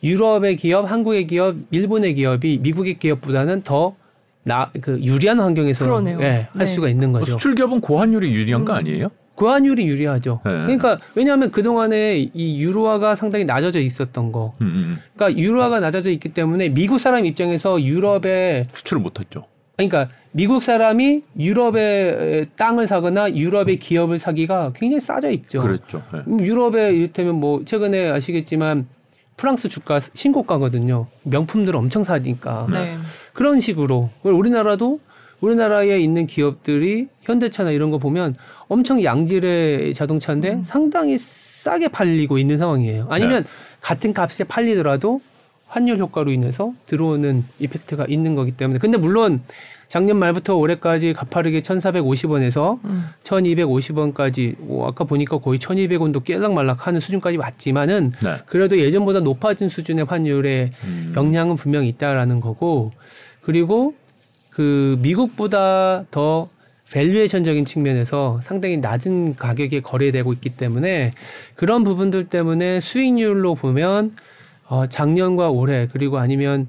유럽의 0.03 0.55
기업, 0.55 0.89
한국의 0.89 1.27
기업, 1.27 1.55
일본의 1.69 2.15
기업이 2.15 2.59
미국의 2.63 2.97
기업보다는 2.97 3.61
더 3.61 3.95
나, 4.43 4.71
그 4.81 4.99
유리한 4.99 5.39
환경에서. 5.39 5.85
예, 6.21 6.47
할 6.53 6.65
네. 6.65 6.65
수가 6.65 6.89
있는 6.89 7.11
거죠. 7.11 7.33
수출 7.33 7.53
기업은 7.53 7.81
고환율이 7.81 8.31
유리한 8.33 8.61
음. 8.61 8.65
거 8.65 8.73
아니에요? 8.73 9.11
고환율이 9.35 9.85
유리하죠. 9.85 10.41
네. 10.43 10.51
그러니까 10.51 10.97
왜냐하면 11.13 11.51
그 11.51 11.61
동안에 11.61 12.29
이 12.33 12.61
유로화가 12.61 13.15
상당히 13.15 13.45
낮아져 13.45 13.79
있었던 13.79 14.31
거. 14.31 14.55
음, 14.61 14.65
음. 14.65 14.97
그러니까 15.15 15.39
유로화가 15.39 15.81
낮아져 15.81 16.09
있기 16.09 16.29
때문에 16.29 16.69
미국 16.69 16.99
사람 16.99 17.25
입장에서 17.25 17.79
유럽의 17.79 18.65
수출을 18.73 19.03
못했죠. 19.03 19.43
그러니까 19.79 20.09
미국 20.31 20.61
사람이 20.61 21.23
유럽의 21.39 22.47
땅을 22.57 22.85
사거나 22.85 23.33
유럽의 23.33 23.77
기업을 23.77 24.19
사기가 24.19 24.73
굉장히 24.75 24.99
싸져 24.99 25.31
있죠. 25.31 25.61
그랬죠. 25.61 26.03
네. 26.13 26.19
음, 26.27 26.43
유럽에 26.43 26.91
이를테면 26.91 27.35
뭐 27.35 27.63
최근에 27.63 28.09
아시겠지만 28.11 28.87
프랑스 29.37 29.69
주가 29.69 30.01
신고가거든요. 30.13 31.07
명품들 31.23 31.77
엄청 31.77 32.03
사니까. 32.03 32.67
네. 32.69 32.97
그런 33.31 33.61
식으로 33.61 34.09
우리나라도 34.23 34.99
우리나라에 35.39 35.97
있는 35.99 36.27
기업들이 36.27 37.07
현대차나 37.21 37.71
이런 37.71 37.89
거 37.89 37.97
보면 37.99 38.35
엄청 38.67 39.01
양질의 39.01 39.93
자동차인데 39.93 40.49
음. 40.51 40.63
상당히 40.65 41.17
싸게 41.17 41.87
팔리고 41.87 42.37
있는 42.37 42.57
상황이에요. 42.57 43.07
아니면 43.09 43.43
네. 43.43 43.49
같은 43.79 44.13
값에 44.13 44.43
팔리더라도 44.43 45.21
환율 45.69 45.99
효과로 45.99 46.31
인해서 46.31 46.73
들어오는 46.87 47.45
이펙트가 47.59 48.05
있는 48.09 48.35
거기 48.35 48.51
때문에. 48.51 48.79
근데 48.79 48.97
물론 48.97 49.41
작년 49.87 50.17
말부터 50.17 50.55
올해까지 50.55 51.13
가파르게 51.13 51.61
1,450원에서 51.61 52.79
음. 52.85 53.05
1,250원까지 53.23 54.55
오, 54.67 54.85
아까 54.85 55.03
보니까 55.03 55.37
거의 55.39 55.59
1,200원도 55.59 56.23
깨락말락 56.23 56.85
하는 56.85 56.99
수준까지 56.99 57.37
왔지만은 57.37 58.11
네. 58.23 58.35
그래도 58.47 58.77
예전보다 58.79 59.21
높아진 59.21 59.69
수준의 59.69 60.05
환율에 60.05 60.71
음. 60.83 61.13
영향은 61.15 61.55
분명히 61.55 61.87
있다라는 61.89 62.39
거고 62.39 62.91
그리고 63.41 63.95
그 64.51 64.97
미국보다 65.01 66.05
더 66.11 66.49
밸류에이션적인 66.91 67.65
측면에서 67.65 68.39
상당히 68.41 68.77
낮은 68.77 69.35
가격에 69.35 69.81
거래되고 69.81 70.33
있기 70.33 70.49
때문에 70.51 71.13
그런 71.55 71.83
부분들 71.83 72.25
때문에 72.25 72.79
수익률로 72.79 73.55
보면 73.55 74.15
어 74.69 74.87
작년과 74.87 75.49
올해 75.49 75.87
그리고 75.91 76.19
아니면 76.19 76.67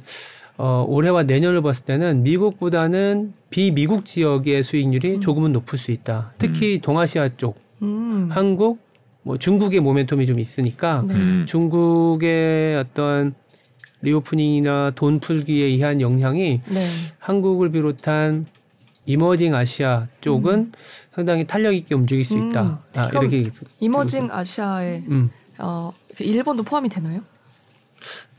어 0.57 0.85
올해와 0.89 1.23
내년을 1.23 1.63
봤을 1.63 1.85
때는 1.85 2.23
미국보다는 2.23 3.35
비미국 3.51 4.07
지역의 4.07 4.63
수익률이 4.63 5.21
조금은 5.21 5.53
높을 5.53 5.79
수 5.79 5.91
있다. 5.91 6.33
특히 6.39 6.81
동아시아 6.81 7.29
쪽, 7.37 7.57
음. 7.83 8.29
한국, 8.31 8.79
뭐 9.23 9.37
중국의 9.37 9.81
모멘텀이 9.81 10.27
좀 10.27 10.39
있으니까 10.39 11.05
네. 11.07 11.15
음. 11.15 11.45
중국의 11.47 12.77
어떤 12.77 13.35
reopening이나 14.03 14.93
돈 14.95 15.21
풀기에 15.21 15.67
의한 15.67 16.01
영향이 16.01 16.63
네. 16.67 16.89
한국을 17.19 17.71
비롯한 17.71 18.47
emerging 19.05 19.55
아시아 19.55 20.07
쪽은 20.21 20.73
상당히 21.13 21.47
탄력 21.47 21.75
있게 21.75 21.95
움직일 21.95 22.25
수 22.25 22.39
음. 22.39 22.49
있다. 22.49 22.81
아, 22.95 23.09
이렇게 23.13 23.45
emerging 23.79 24.29
아시아에 24.31 25.03
음. 25.09 25.31
어, 25.59 25.93
그 26.17 26.25
일본도 26.25 26.63
포함이 26.63 26.89
되나요? 26.89 27.21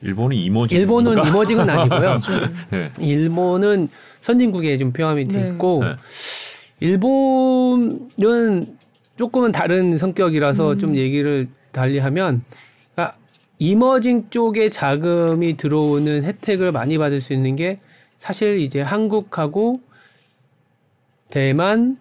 일본이 0.02 0.44
이모지. 0.44 0.76
일본은 0.76 1.26
emerging은 1.26 1.70
아니고요. 1.70 2.20
네. 2.72 2.92
일본은 3.00 3.88
선진국에 4.20 4.78
좀 4.78 4.92
포함이 4.92 5.26
돼 5.26 5.42
네. 5.42 5.50
있고 5.50 5.84
네. 5.84 5.96
일본은 6.80 8.78
조금은 9.18 9.52
다른 9.52 9.98
성격이라서 9.98 10.74
음. 10.74 10.80
좀 10.80 10.96
얘기를 10.96 11.48
달리하면 11.72 12.44
그러니까 12.94 13.18
이머징 13.60 14.30
쪽에 14.30 14.70
자금이 14.70 15.58
들어오는 15.58 16.24
혜택을 16.24 16.72
많이 16.72 16.98
받을 16.98 17.22
수 17.22 17.34
있는 17.34 17.56
게 17.56 17.80
사실 18.18 18.60
이제 18.60 18.82
한국하고 18.82 19.82
대만, 21.30 21.98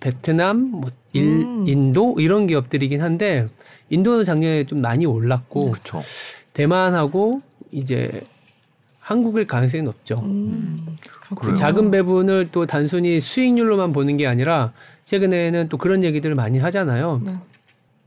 베트남, 0.00 0.58
뭐 0.58 0.90
일, 1.12 1.22
음. 1.22 1.64
인도 1.66 2.16
이런 2.18 2.46
기업들이긴 2.46 3.00
한데 3.00 3.46
인도는 3.90 4.24
작년에 4.24 4.64
좀 4.64 4.80
많이 4.80 5.06
올랐고 5.06 5.70
그렇죠. 5.70 6.02
대만하고 6.54 7.42
이제 7.70 8.22
한국일 9.00 9.46
가능성이 9.46 9.82
높죠. 9.82 10.20
음. 10.24 10.96
그래요? 11.36 11.56
자금 11.56 11.90
배분을 11.90 12.48
또 12.52 12.64
단순히 12.64 13.20
수익률로만 13.20 13.92
보는 13.92 14.16
게 14.16 14.26
아니라 14.26 14.72
최근에는 15.04 15.68
또 15.68 15.76
그런 15.76 16.02
얘기들을 16.04 16.34
많이 16.34 16.58
하잖아요. 16.58 17.20
네. 17.24 17.34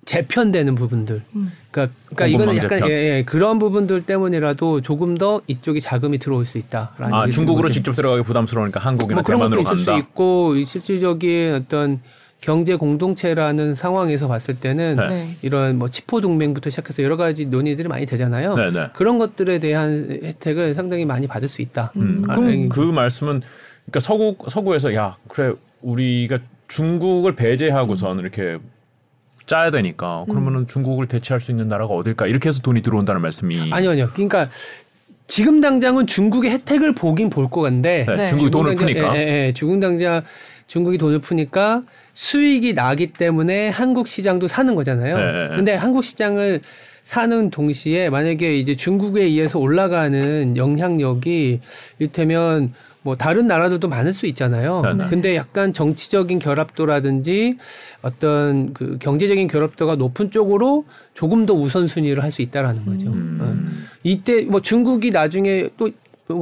재편되는 0.06 0.74
부분들. 0.76 1.22
음. 1.36 1.52
그러니까, 1.70 1.94
그러니까 2.06 2.28
이거는 2.28 2.56
약간 2.56 2.80
재편. 2.80 2.90
예, 2.90 2.94
예, 3.18 3.24
그런 3.26 3.60
부분들 3.60 4.04
때문이라도 4.04 4.80
조금 4.82 5.18
더 5.18 5.42
이쪽이 5.48 5.82
자금이 5.82 6.18
들어올 6.18 6.46
수 6.46 6.58
있다라는 6.58 7.14
아 7.14 7.28
중국으로. 7.30 7.70
직접 7.70 7.94
들어가기 7.94 8.24
부담스러우니까 8.24 8.80
한국이나 8.80 9.16
뭐 9.16 9.24
그런 9.24 9.40
것도 9.40 9.50
대만으로 9.50 9.62
있을 9.62 9.86
간다. 9.86 9.94
수 9.94 10.00
있고 10.00 10.56
이 10.56 10.64
실질적인 10.64 11.54
어떤 11.56 12.00
경제 12.41 12.76
공동체라는 12.76 13.73
상황에서 13.76 14.28
봤을 14.28 14.60
때는 14.60 14.95
네. 14.97 15.06
네. 15.08 15.36
이런 15.41 15.78
뭐 15.80 15.89
치포 15.89 16.21
동맹부터 16.21 16.69
시작해서 16.69 17.02
여러 17.02 17.17
가지 17.17 17.45
논의들이 17.47 17.88
많이 17.88 18.06
되잖아요. 18.06 18.56
네 18.56 18.71
네. 18.71 18.88
그런 18.95 19.17
것들에 19.17 19.60
대한 19.60 20.19
혜택을 20.23 20.76
상당히 20.76 21.06
많이 21.06 21.26
받을 21.28 21.47
수 21.47 21.62
있다. 21.63 21.91
음, 21.95 22.23
아, 22.30 22.36
그럼 22.36 22.52
예. 22.52 22.67
그 22.67 22.80
말씀은 22.82 23.41
그러니까 23.86 24.00
서구 24.02 24.36
서구에서 24.50 24.93
야 24.93 25.17
그래 25.28 25.54
우리가 25.82 26.38
중국을 26.67 27.36
배제하고선 27.36 28.19
이렇게 28.19 28.58
짜야 29.47 29.71
되니까 29.71 30.26
그러면은 30.30 30.67
중국을 30.67 31.08
대체할 31.08 31.39
수 31.41 31.52
있는 31.52 31.67
나라가 31.67 31.93
어딜까 31.95 32.28
이렇게 32.28 32.50
해서 32.50 32.62
돈이 32.62 32.82
들어온다는 32.82 33.21
말씀이 33.21 33.71
아니요, 33.71 33.91
아니요. 33.91 34.10
그러니까 34.13 34.50
지금 35.26 35.60
당장은 35.62 36.06
중국의 36.06 36.52
혜택을 36.52 36.93
보긴 36.93 37.30
볼 37.30 37.50
것 37.50 37.62
같은데 37.62 38.06
네, 38.08 38.15
네. 38.15 38.28
중국이 38.28 38.52
돈을 38.52 38.76
당장- 38.76 38.88
푸니까 38.93 39.17
예, 39.17 39.21
예, 39.21 39.45
예. 39.47 39.54
중국 39.54 39.80
당장 39.80 40.21
중국이 40.68 40.98
돈을 40.98 41.20
푸니까 41.20 41.82
수익이 42.14 42.74
나기 42.74 43.08
때문에 43.08 43.70
한국 43.70 44.08
시장도 44.08 44.48
사는 44.48 44.74
거잖아요. 44.76 45.18
네. 45.18 45.56
근데 45.56 45.74
한국 45.74 46.04
시장을 46.04 46.62
사는 47.04 47.50
동시에 47.50 48.10
만약에 48.10 48.58
이제 48.58 48.76
중국에 48.76 49.24
의해서 49.24 49.60
올라가는 49.60 50.58
영향력이 50.58 51.62
이를테면 52.00 52.74
뭐 53.02 53.16
다른 53.16 53.48
나라들도 53.48 53.88
많을 53.88 54.12
수 54.12 54.26
있잖아요. 54.26 54.82
네, 54.82 54.94
네. 54.94 55.06
근데 55.10 55.36
약간 55.38 55.72
정치적인 55.72 56.40
결합도라든지 56.40 57.58
어떤 58.02 58.74
그 58.74 58.98
경제적인 59.00 59.48
결합도가 59.48 59.96
높은 59.96 60.30
쪽으로 60.32 60.84
조금 61.14 61.46
더 61.46 61.54
우선순위를 61.54 62.22
할 62.22 62.32
수 62.32 62.42
있다라는 62.42 62.86
거죠. 62.86 63.08
음. 63.08 63.40
어. 63.42 63.88
이때 64.04 64.42
뭐 64.42 64.62
중국이 64.62 65.12
나중에 65.12 65.70
또뭐 65.78 65.92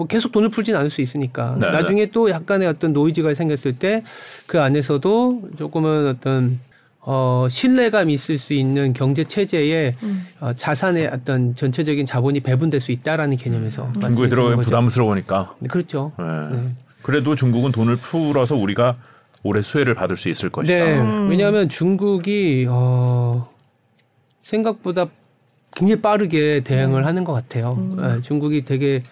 계속 0.08 0.32
돈을 0.32 0.50
풀진 0.50 0.76
않을 0.76 0.90
수 0.90 1.02
있으니까 1.02 1.58
네, 1.60 1.70
나중에 1.70 2.08
또 2.08 2.30
약간의 2.30 2.68
어떤 2.68 2.94
노이즈가 2.94 3.34
생겼을 3.34 3.78
때 3.78 4.04
그 4.48 4.62
안에서도 4.62 5.50
조금은 5.58 6.08
어떤 6.08 6.60
어 7.08 7.48
신뢰감 7.50 8.10
있을 8.10 8.38
수 8.38 8.54
있는 8.54 8.94
경제 8.94 9.24
체제에 9.24 9.96
음. 10.04 10.26
어, 10.40 10.54
자산의 10.54 11.08
어떤 11.08 11.56
전체적인 11.56 12.06
자본이 12.06 12.40
배분될 12.40 12.80
수 12.82 12.92
있다라는 12.92 13.38
개념에서 13.38 13.84
중국에 13.84 14.00
말씀을 14.08 14.30
들어가면. 14.30 14.66
부담스러우니까. 14.66 15.56
네, 15.60 15.68
그렇죠. 15.68 16.12
네. 16.18 16.26
네. 16.52 16.70
그래도 17.04 17.36
중국은 17.36 17.72
돈을 17.72 17.98
풀어서 17.98 18.56
우리가 18.56 18.96
올해 19.44 19.62
수혜를 19.62 19.94
받을 19.94 20.18
수 20.18 20.30
있을 20.30 20.50
것이다. 20.50 20.74
네. 20.78 21.00
음. 21.00 21.30
왜냐하면 21.30 21.70
중국이 21.70 22.66
어 22.70 23.48
생각보다 24.42 25.08
굉장히 25.76 26.02
빠르게 26.02 26.62
대응을 26.64 27.06
하는 27.06 27.24
것 27.24 27.34
같아요. 27.34 27.74
음. 27.78 27.98
네, 28.00 28.22
중국이 28.22 28.64
되게 28.66 29.04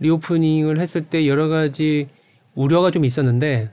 리오프닝을 0.00 0.78
했을 0.78 1.02
때 1.04 1.26
여러 1.26 1.48
가지 1.48 2.08
우려가 2.54 2.90
좀 2.90 3.04
있었는데 3.04 3.70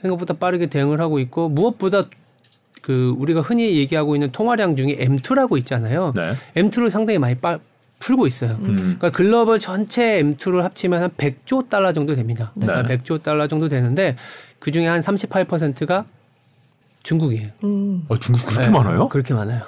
생각보다 0.00 0.34
빠르게 0.34 0.66
대응을 0.66 1.00
하고 1.00 1.18
있고 1.18 1.48
무엇보다 1.48 2.04
그 2.80 3.14
우리가 3.16 3.40
흔히 3.40 3.76
얘기하고 3.76 4.16
있는 4.16 4.32
통화량 4.32 4.76
중에 4.76 4.96
M2라고 4.96 5.56
있잖아요. 5.58 6.12
네. 6.16 6.34
M2를 6.60 6.90
상당히 6.90 7.18
많이 7.18 7.36
빠, 7.36 7.58
풀고 8.00 8.26
있어요. 8.26 8.56
음. 8.60 8.76
그러니까 8.76 9.10
글로벌 9.10 9.60
전체 9.60 10.20
M2를 10.22 10.62
합치면 10.62 11.02
한 11.02 11.10
100조 11.10 11.68
달러 11.68 11.92
정도 11.92 12.16
됩니다. 12.16 12.52
네. 12.56 12.66
100조 12.66 13.22
달러 13.22 13.46
정도 13.46 13.68
되는데 13.68 14.16
그 14.58 14.72
중에 14.72 14.86
한 14.88 15.00
38%가 15.00 16.04
중국이에요. 17.04 17.50
음. 17.64 18.04
어, 18.08 18.16
중국 18.16 18.46
그렇게 18.46 18.66
네, 18.66 18.72
많아요? 18.72 19.08
그렇게 19.08 19.34
많아요. 19.34 19.62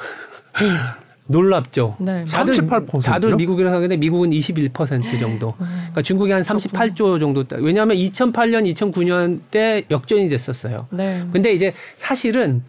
놀랍죠. 1.26 1.96
네. 2.00 2.24
다들 2.24 2.54
38%? 2.54 2.96
요? 2.96 3.00
다들 3.00 3.36
미국이랑 3.36 3.72
하는데 3.72 3.96
미국은 3.96 4.30
21% 4.30 5.18
정도. 5.18 5.52
그러니까 5.56 6.02
중국이 6.02 6.32
한 6.32 6.42
38조 6.42 7.18
정도. 7.18 7.44
따- 7.44 7.56
왜냐하면 7.58 7.96
2008년, 7.96 8.72
2009년 8.74 9.40
때 9.50 9.84
역전이 9.90 10.28
됐었어요. 10.28 10.86
네. 10.90 11.22
근데 11.32 11.52
이제 11.52 11.72
사실은 11.96 12.62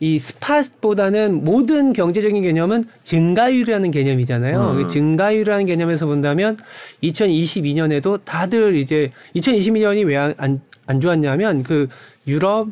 이 0.00 0.18
스팟보다는 0.18 1.44
모든 1.44 1.92
경제적인 1.92 2.42
개념은 2.42 2.84
증가율이라는 3.04 3.90
개념이잖아요. 3.92 4.78
음. 4.80 4.88
증가율이라는 4.88 5.64
개념에서 5.66 6.06
본다면 6.06 6.58
2022년에도 7.02 8.20
다들 8.24 8.76
이제 8.76 9.10
2022년이 9.36 10.04
왜 10.06 10.16
안 10.16 10.60
안 10.86 11.00
좋았냐면 11.00 11.62
그 11.62 11.86
유럽, 12.26 12.66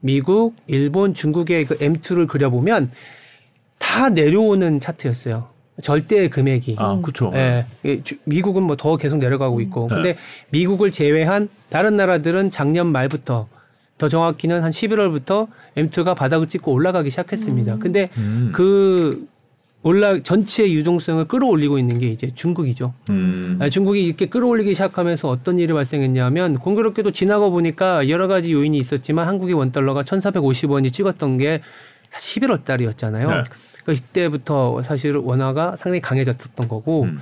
미국, 0.00 0.54
일본, 0.66 1.14
중국의 1.14 1.64
그 1.64 1.78
M2를 1.78 2.28
그려보면 2.28 2.90
다 3.84 4.08
내려오는 4.08 4.80
차트였어요. 4.80 5.48
절대 5.82 6.28
금액이. 6.28 6.76
아, 6.78 6.98
그렇죠. 7.02 7.30
예. 7.34 7.66
예, 7.84 8.02
주- 8.02 8.16
미국은 8.24 8.62
뭐 8.62 8.76
더 8.76 8.96
계속 8.96 9.18
내려가고 9.18 9.60
있고. 9.60 9.88
네. 9.90 9.94
근데 9.94 10.16
미국을 10.50 10.90
제외한 10.90 11.48
다른 11.68 11.96
나라들은 11.96 12.50
작년 12.50 12.86
말부터 12.88 13.46
더 13.98 14.08
정확히는 14.08 14.62
한 14.62 14.70
11월부터 14.70 15.48
M2가 15.76 16.16
바닥을 16.16 16.48
찍고 16.48 16.72
올라가기 16.72 17.10
시작했습니다. 17.10 17.78
근데 17.78 18.08
음. 18.16 18.50
그 18.54 19.26
올라 19.82 20.18
전체 20.22 20.64
유동성을 20.72 21.22
끌어올리고 21.26 21.78
있는 21.78 21.98
게 21.98 22.08
이제 22.08 22.30
중국이죠. 22.34 22.94
음. 23.10 23.58
아, 23.60 23.68
중국이 23.68 24.02
이렇게 24.04 24.26
끌어올리기 24.26 24.72
시작하면서 24.72 25.28
어떤 25.28 25.58
일이 25.58 25.72
발생했냐면 25.74 26.58
공교롭게도 26.58 27.10
지나고 27.10 27.50
보니까 27.50 28.08
여러 28.08 28.26
가지 28.28 28.50
요인이 28.52 28.78
있었지만 28.78 29.28
한국의 29.28 29.54
원 29.54 29.72
달러가 29.72 30.02
1,450원이 30.02 30.90
찍었던 30.92 31.36
게 31.38 31.60
사실 32.10 32.42
11월 32.42 32.64
달이었잖아요. 32.64 33.28
네. 33.28 33.42
그러니까 33.84 33.92
이때부터 33.92 34.82
사실 34.82 35.16
원화가 35.16 35.76
상당히 35.76 36.00
강해졌었던 36.00 36.68
거고 36.68 37.02
음. 37.04 37.18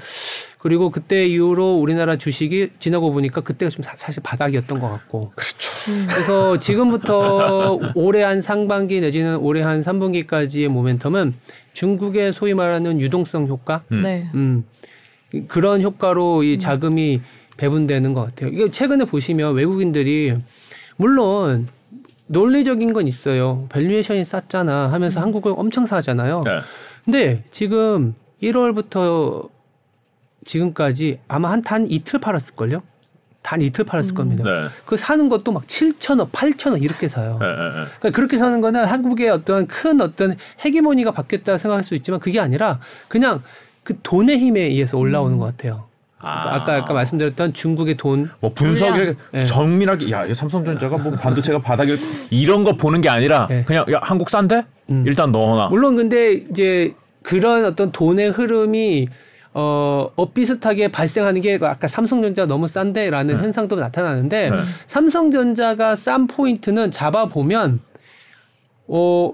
그리고 0.58 0.90
그때 0.90 1.26
이후로 1.26 1.74
우리나라 1.78 2.16
주식이 2.16 2.70
지나고 2.78 3.12
보니까 3.12 3.40
그때가 3.40 3.68
좀 3.68 3.82
사- 3.82 3.96
사실 3.96 4.22
바닥이었던 4.22 4.78
것 4.78 4.88
같고 4.88 5.32
그렇죠. 5.34 5.70
그래서 6.08 6.58
지금부터 6.60 7.80
올해 7.96 8.22
한 8.22 8.40
상반기 8.40 9.00
내지는 9.00 9.36
올해 9.38 9.62
한 9.62 9.80
3분기까지의 9.80 10.68
모멘텀은 10.68 11.32
중국의 11.72 12.32
소위 12.32 12.54
말하는 12.54 13.00
유동성 13.00 13.48
효과 13.48 13.82
음. 13.90 14.02
네. 14.02 14.28
음, 14.34 14.64
그런 15.48 15.82
효과로 15.82 16.44
이 16.44 16.58
자금이 16.60 17.20
배분되는 17.56 18.14
것 18.14 18.24
같아요. 18.26 18.50
이게 18.50 18.70
최근에 18.70 19.04
보시면 19.06 19.54
외국인들이 19.54 20.36
물론 20.96 21.66
논리적인 22.32 22.92
건 22.92 23.06
있어요. 23.06 23.66
valuation이 23.68 24.24
쌌잖아 24.24 24.90
하면서 24.92 25.20
한국을 25.20 25.54
엄청 25.56 25.86
사잖아요. 25.86 26.42
네. 26.44 26.60
근데 27.04 27.44
지금 27.50 28.14
1월부터 28.42 29.48
지금까지 30.44 31.20
아마 31.28 31.50
한 31.50 31.62
단 31.62 31.86
이틀 31.88 32.18
팔았을걸요? 32.20 32.82
단 33.42 33.60
이틀 33.60 33.84
팔았을 33.84 34.14
겁니다. 34.14 34.44
네. 34.44 34.68
그 34.86 34.96
사는 34.96 35.28
것도 35.28 35.52
막 35.52 35.66
7천억, 35.66 36.30
8천억 36.30 36.82
이렇게 36.82 37.08
사요. 37.08 37.38
네. 37.40 37.46
그러니까 37.98 38.10
그렇게 38.10 38.38
사는 38.38 38.60
거는 38.60 38.84
한국의 38.84 39.28
어떤 39.30 39.66
큰 39.66 40.00
어떤 40.00 40.36
헤게모니가 40.64 41.10
바뀌었다 41.10 41.58
생각할 41.58 41.82
수 41.84 41.94
있지만 41.94 42.20
그게 42.20 42.40
아니라 42.40 42.78
그냥 43.08 43.42
그 43.82 43.98
돈의 44.02 44.38
힘에 44.38 44.60
의해서 44.60 44.96
올라오는 44.96 45.38
것 45.38 45.46
같아요. 45.46 45.86
아. 46.22 46.54
아까 46.54 46.76
아까 46.76 46.94
말씀드렸던 46.94 47.52
중국의 47.52 47.96
돈. 47.96 48.30
뭐 48.40 48.52
분석을 48.54 49.16
네. 49.32 49.44
정밀하게 49.44 50.10
야, 50.10 50.24
이 50.24 50.34
삼성전자가 50.34 50.96
뭐 50.96 51.12
반도체가 51.12 51.58
바닥일 51.58 51.98
이런 52.30 52.64
거 52.64 52.76
보는 52.76 53.00
게 53.00 53.08
아니라 53.08 53.48
네. 53.48 53.64
그냥 53.64 53.84
야, 53.92 53.98
한국 54.02 54.30
싼데? 54.30 54.64
음. 54.90 55.04
일단 55.06 55.32
넣어놔. 55.32 55.68
물론 55.68 55.96
근데 55.96 56.32
이제 56.32 56.94
그런 57.22 57.64
어떤 57.64 57.92
돈의 57.92 58.30
흐름이 58.30 59.08
어, 59.54 60.08
어 60.16 60.30
비슷하게 60.32 60.88
발생하는 60.88 61.40
게 61.40 61.58
아까 61.60 61.86
삼성전자 61.86 62.46
너무 62.46 62.68
싼데라는 62.68 63.38
현상도 63.38 63.76
나타나는데 63.76 64.50
네. 64.50 64.56
삼성전자가 64.86 65.96
싼 65.96 66.26
포인트는 66.26 66.90
잡아 66.90 67.26
보면 67.26 67.80
어 68.86 69.32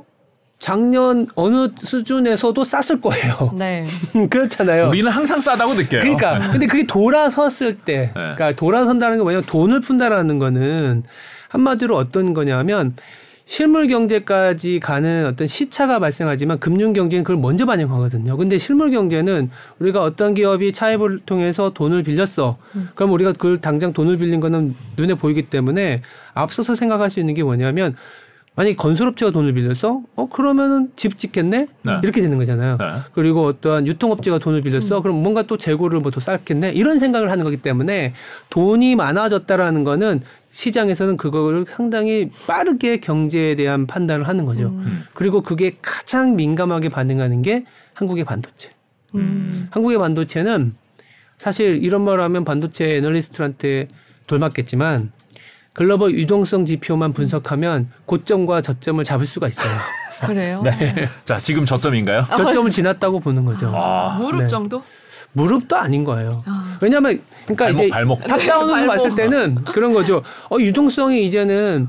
작년 0.58 1.26
어느 1.36 1.68
수준에서도 1.78 2.64
쌌을 2.64 3.00
거예요. 3.00 3.54
네. 3.56 3.84
그렇잖아요. 4.28 4.88
우리는 4.88 5.10
항상 5.10 5.40
싸다고 5.40 5.74
느껴요. 5.74 6.02
그러니까 6.02 6.50
근데 6.50 6.66
그게 6.66 6.86
돌아섰을 6.86 7.78
때, 7.78 8.10
그러니까 8.12 8.52
돌아선다는 8.52 9.18
게 9.18 9.22
뭐냐면 9.22 9.44
돈을 9.44 9.80
푼다라는 9.80 10.38
거는 10.38 11.04
한마디로 11.48 11.96
어떤 11.96 12.34
거냐면 12.34 12.94
실물 13.44 13.86
경제까지 13.86 14.78
가는 14.78 15.24
어떤 15.26 15.46
시차가 15.46 16.00
발생하지만 16.00 16.58
금융 16.58 16.92
경제는 16.92 17.24
그걸 17.24 17.40
먼저 17.40 17.64
반영하거든요. 17.64 18.36
근데 18.36 18.58
실물 18.58 18.90
경제는 18.90 19.50
우리가 19.78 20.02
어떤 20.02 20.34
기업이 20.34 20.72
차입을 20.72 21.20
통해서 21.24 21.70
돈을 21.70 22.02
빌렸어. 22.02 22.58
그럼 22.94 23.12
우리가 23.12 23.32
그걸 23.32 23.58
당장 23.58 23.94
돈을 23.94 24.18
빌린 24.18 24.40
거는 24.40 24.74
눈에 24.98 25.14
보이기 25.14 25.48
때문에 25.48 26.02
앞서서 26.34 26.74
생각할 26.74 27.08
수 27.08 27.20
있는 27.20 27.32
게 27.32 27.42
뭐냐면 27.42 27.96
만약에 28.58 28.74
건설업체가 28.74 29.30
돈을 29.30 29.52
빌렸어? 29.54 30.02
어, 30.16 30.28
그러면은 30.28 30.90
집 30.96 31.16
짓겠네? 31.16 31.68
네. 31.82 32.00
이렇게 32.02 32.20
되는 32.20 32.38
거잖아요. 32.38 32.76
네. 32.76 32.86
그리고 33.14 33.44
어떠한 33.46 33.86
유통업체가 33.86 34.38
돈을 34.38 34.62
빌렸어? 34.62 35.00
그럼 35.00 35.22
뭔가 35.22 35.42
또 35.44 35.56
재고를 35.56 36.00
뭐 36.00 36.10
더 36.10 36.18
쌓겠네? 36.18 36.72
이런 36.72 36.98
생각을 36.98 37.30
하는 37.30 37.44
거기 37.44 37.58
때문에 37.58 38.14
돈이 38.50 38.96
많아졌다라는 38.96 39.84
거는 39.84 40.22
시장에서는 40.50 41.16
그거를 41.18 41.66
상당히 41.68 42.30
빠르게 42.48 42.96
경제에 42.96 43.54
대한 43.54 43.86
판단을 43.86 44.26
하는 44.26 44.44
거죠. 44.44 44.74
그리고 45.14 45.42
그게 45.42 45.76
가장 45.80 46.34
민감하게 46.34 46.88
반응하는 46.88 47.42
게 47.42 47.64
한국의 47.94 48.24
반도체. 48.24 48.70
음. 49.14 49.68
한국의 49.70 49.98
반도체는 49.98 50.74
사실 51.36 51.84
이런 51.84 52.02
말을 52.02 52.24
하면 52.24 52.44
반도체 52.44 52.96
애널리스트한테 52.96 53.86
돌맞겠지만 54.26 55.12
글로벌 55.78 56.10
유동성 56.10 56.66
지표만 56.66 57.12
분석하면 57.12 57.88
고점과 58.04 58.62
저점을 58.62 59.04
잡을 59.04 59.24
수가 59.24 59.46
있어요. 59.46 59.70
그래요. 60.26 60.64
자, 61.24 61.38
지금 61.38 61.64
저점인가요? 61.64 62.26
저점을 62.36 62.68
지났다고 62.72 63.20
보는 63.20 63.44
거죠. 63.44 63.70
아, 63.72 64.16
무릎 64.18 64.42
네. 64.42 64.48
정도? 64.48 64.82
무릎도 65.34 65.76
아닌 65.76 66.02
거예요. 66.02 66.42
아. 66.46 66.76
왜냐하면 66.80 67.20
그러니까 67.44 67.66
발목, 67.66 67.80
이제 67.84 67.88
발목. 67.90 68.24
탑다운으로 68.26 68.74
발목. 68.74 68.92
봤을 68.92 69.14
때는 69.14 69.62
그런 69.66 69.94
거죠. 69.94 70.22
어, 70.50 70.56
유동성이 70.58 71.24
이제는 71.26 71.86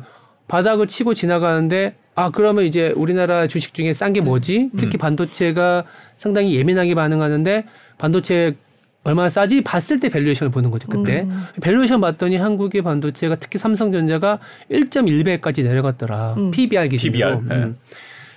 바닥을 0.48 0.86
치고 0.86 1.16
지나가는데 1.16 1.96
아 2.14 2.30
그러면 2.30 2.66
이제 2.66 2.94
우리나라 2.96 3.48
주식 3.48 3.74
중에 3.74 3.94
싼 3.96 4.14
게 4.14 4.22
뭐지? 4.22 4.70
특히 4.78 5.00
반도체가 5.00 5.84
상당히 6.20 6.54
예민하게 6.56 6.94
반응하는데 6.94 7.64
반도체 7.98 8.56
얼마나 9.04 9.30
싸지 9.30 9.62
봤을 9.62 10.00
때 10.00 10.10
valuation을 10.10 10.52
보는 10.52 10.72
거죠 10.72 10.88
그때 10.88 11.22
음. 11.22 11.46
valuation 11.62 12.02
봤더니 12.02 12.36
한국의 12.36 12.82
반도체가 12.82 13.36
특히 13.36 13.58
삼성전자가 13.58 14.40
1.1배까지 14.70 15.64
내려갔더라 15.64 16.36
음. 16.38 16.52
PBR 16.52 16.90
기준으로. 16.90 17.40
PBR, 17.40 17.48
네. 17.48 17.64
음. 17.64 17.78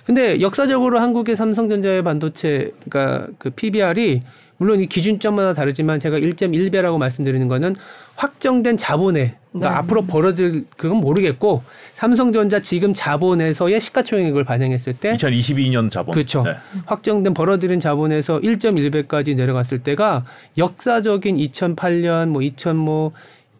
근데 0.05 0.41
역사적으로 0.41 0.99
한국의 0.99 1.35
삼성전자의 1.35 2.03
반도체 2.03 2.71
그러니까 2.89 3.27
그 3.37 3.49
PBR이 3.49 4.21
물론 4.63 4.79
이 4.79 4.87
기준점마다 4.87 5.51
다르지만 5.51 5.99
제가 5.99 6.17
1.1배라고 6.17 6.97
말씀드리는 6.97 7.49
거는 7.49 7.75
확정된 8.15 8.77
자본에 8.77 9.35
그러니까 9.51 9.71
네. 9.71 9.75
앞으로 9.75 10.05
벌어질 10.05 10.65
그건 10.77 10.97
모르겠고 10.97 11.63
삼성전자 11.95 12.61
지금 12.61 12.93
자본에서의 12.93 13.81
시가총액을 13.81 14.45
반영했을 14.45 14.93
때 14.93 15.17
2022년 15.17 15.91
자본. 15.91 16.13
그렇죠. 16.13 16.43
네. 16.43 16.55
확정된 16.85 17.33
벌어들인 17.33 17.81
자본에서 17.81 18.39
1.1배까지 18.39 19.35
내려갔을 19.35 19.79
때가 19.79 20.23
역사적인 20.57 21.35
2008년 21.35 22.29
뭐 22.29 22.41
2000뭐 22.41 23.11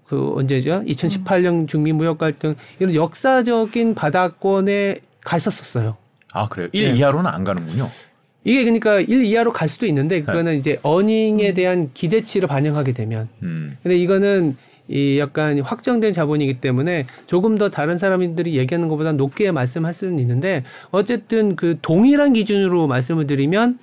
그 0.08 0.34
언제죠? 0.38 0.84
2018년 0.88 1.68
중미 1.68 1.92
무역 1.92 2.18
갈등 2.18 2.56
이런 2.80 2.96
역사적인 2.96 3.94
바닥권에 3.94 5.00
갔었었어요. 5.26 5.98
아 6.32 6.48
그래요. 6.48 6.70
1 6.72 6.92
네. 6.94 6.98
이하로는 6.98 7.30
안 7.30 7.44
가는군요. 7.44 7.92
이게 8.43 8.63
그러니까 8.63 8.99
1 8.99 9.23
이하로 9.25 9.53
갈 9.53 9.69
수도 9.69 9.86
있는데 9.86 10.21
그거는 10.21 10.58
이제 10.60 10.79
어닝에 10.84 11.53
대한 11.53 11.89
기대치를 11.93 12.47
반영하게 12.47 12.91
되면 12.93 13.29
음. 13.41 13.77
근데 13.82 13.97
이거는 13.97 14.58
이 14.89 15.17
약간 15.17 15.60
확정된 15.60 16.12
자본이기 16.12 16.56
때문에 16.60 17.06
조금 17.25 17.58
더 17.58 17.69
다른 17.69 17.97
사람들이 17.97 18.58
얘기하는 18.58 18.89
것보다 18.89 19.13
높게 19.13 19.51
말씀할 19.51 19.93
수는 19.93 20.19
있는데 20.19 20.63
어쨌든 20.91 21.56
그 21.56 21.77
동일한 21.82 22.34
기준으로 22.34 22.88
말씀을 22.88 23.25
드리면 23.25 23.79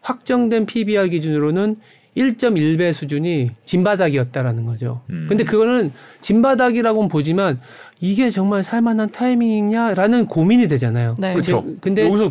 확정된 0.00 0.66
PBR 0.66 1.08
기준으로는 1.10 1.76
1.1배 2.16 2.92
수준이 2.92 3.50
진바닥이었다라는 3.64 4.66
거죠. 4.66 5.02
음. 5.10 5.26
근데 5.28 5.44
그거는 5.44 5.92
진바닥이라고는 6.20 7.08
보지만 7.08 7.60
이게 8.00 8.30
정말 8.30 8.64
살만한 8.64 9.12
타이밍이냐라는 9.12 10.26
고민이 10.26 10.66
되잖아요. 10.66 11.14
네. 11.18 11.34
그 11.34 11.40
제- 11.42 11.52
그렇죠. 11.52 11.74
근데 11.80 12.02
여기서 12.02 12.30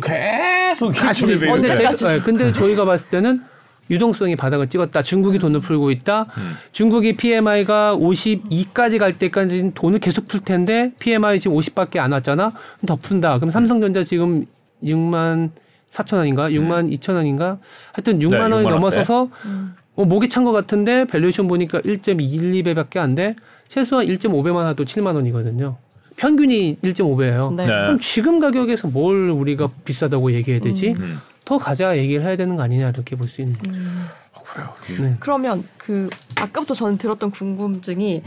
가시 0.74 1.26
기준을 1.26 1.36
있어. 1.36 1.52
근데. 1.52 1.74
제, 1.74 2.06
네, 2.06 2.20
근데 2.20 2.52
저희가 2.52 2.84
봤을 2.84 3.10
때는 3.10 3.42
유동성이 3.90 4.36
바닥을 4.36 4.68
찍었다. 4.68 5.02
중국이 5.02 5.38
돈을 5.38 5.60
풀고 5.60 5.90
있다. 5.90 6.26
음. 6.38 6.54
중국이 6.70 7.14
PMI가 7.16 7.96
52까지 7.96 8.98
갈 8.98 9.18
때까지는 9.18 9.72
돈을 9.74 9.98
계속 9.98 10.28
풀 10.28 10.40
텐데 10.40 10.92
PMI 11.00 11.40
지금 11.40 11.56
50밖에 11.56 11.98
안 11.98 12.12
왔잖아. 12.12 12.50
그럼 12.50 12.86
더 12.86 12.96
푼다. 12.96 13.38
그럼 13.38 13.50
삼성전자 13.50 14.04
지금 14.04 14.46
6만 14.84 15.50
4천 15.90 16.18
원인가? 16.18 16.48
6만 16.50 16.96
2천 16.98 17.14
원인가? 17.14 17.58
하여튼 17.92 18.20
6만 18.20 18.30
네, 18.30 18.36
원이 18.38 18.50
6만 18.50 18.54
원대. 18.54 18.70
넘어서서 18.70 19.28
음. 19.46 19.74
어, 19.96 20.04
목이 20.04 20.28
찬 20.28 20.44
것 20.44 20.52
같은데 20.52 21.04
valuation 21.06 21.48
보니까 21.48 21.80
1.12배밖에 21.80 22.98
안 22.98 23.16
돼. 23.16 23.34
최소한 23.66 24.06
1.5배만 24.06 24.62
해도 24.64 24.84
7만 24.84 25.16
원이거든요. 25.16 25.76
평균이 26.20 26.76
1.5배예요. 26.84 27.54
네. 27.54 27.64
네. 27.64 27.72
그럼 27.72 27.98
지금 27.98 28.40
가격에서 28.40 28.88
뭘 28.88 29.30
우리가 29.30 29.70
비싸다고 29.86 30.32
얘기해야 30.32 30.60
되지? 30.60 30.90
음. 30.98 31.18
더 31.46 31.56
가자 31.56 31.96
얘기를 31.96 32.22
해야 32.26 32.36
되는 32.36 32.56
거 32.56 32.62
아니냐 32.62 32.90
이렇게 32.90 33.16
볼 33.16 33.26
수 33.26 33.40
있는 33.40 33.58
거죠. 33.58 33.80
음. 33.80 34.04
그래요. 34.52 34.74
네. 35.00 35.16
그러면 35.18 35.64
그 35.78 36.10
아까부터 36.34 36.74
저는 36.74 36.98
들었던 36.98 37.30
궁금증이 37.30 38.22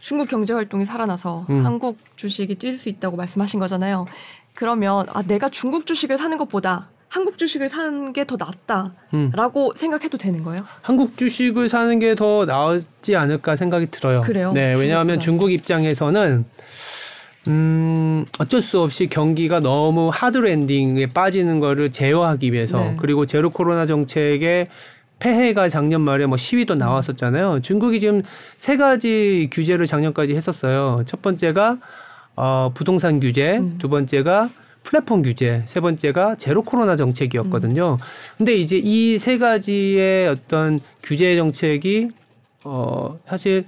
중국 0.00 0.28
경제 0.28 0.52
활동이 0.52 0.84
살아나서 0.84 1.46
음. 1.48 1.64
한국 1.64 1.96
주식이 2.16 2.56
뛸 2.56 2.76
수 2.76 2.90
있다고 2.90 3.16
말씀하신 3.16 3.58
거잖아요. 3.60 4.04
그러면 4.54 5.06
아 5.14 5.22
내가 5.22 5.48
중국 5.48 5.86
주식을 5.86 6.18
사는 6.18 6.36
것보다 6.36 6.90
한국 7.08 7.38
주식을 7.38 7.70
사는 7.70 8.12
게 8.12 8.24
더 8.26 8.36
낫다라고 8.36 9.68
음. 9.70 9.72
생각해도 9.74 10.18
되는 10.18 10.42
거예요? 10.42 10.66
한국 10.82 11.16
주식을 11.16 11.70
사는 11.70 11.98
게 11.98 12.14
더 12.14 12.44
나았지 12.44 13.16
않을까 13.16 13.56
생각이 13.56 13.86
들어요. 13.90 14.20
그래요? 14.20 14.52
네, 14.52 14.74
왜냐하면. 14.76 15.18
중국 15.18 15.50
입장에서는 15.50 16.44
음, 17.48 18.24
어쩔 18.38 18.60
수 18.62 18.80
없이 18.80 19.06
경기가 19.06 19.60
너무 19.60 20.10
하드 20.12 20.38
랜딩에 20.38 21.06
빠지는 21.06 21.60
거를 21.60 21.90
제어하기 21.90 22.52
위해서 22.52 22.80
네. 22.80 22.96
그리고 23.00 23.26
제로 23.26 23.50
코로나 23.50 23.86
정책에 23.86 24.68
폐해가 25.18 25.68
작년 25.68 26.02
말에 26.02 26.26
뭐 26.26 26.36
시위도 26.36 26.76
나왔었잖아요. 26.76 27.60
중국이 27.62 27.98
지금 28.00 28.22
세 28.56 28.76
가지 28.76 29.48
규제를 29.50 29.86
작년까지 29.86 30.36
했었어요. 30.36 31.02
첫 31.06 31.22
번째가 31.22 31.78
어, 32.36 32.70
부동산 32.72 33.18
규제, 33.18 33.56
음. 33.58 33.78
두 33.78 33.88
번째가 33.88 34.50
플랫폼 34.84 35.22
규제, 35.22 35.64
세 35.66 35.80
번째가 35.80 36.36
제로 36.36 36.62
코로나 36.62 36.94
정책이었거든요. 36.96 37.96
근데 38.36 38.54
이제 38.54 38.80
이 38.82 39.18
세 39.18 39.38
가지의 39.38 40.28
어떤 40.28 40.78
규제 41.02 41.34
정책이 41.36 42.10
어 42.64 43.18
사실 43.26 43.64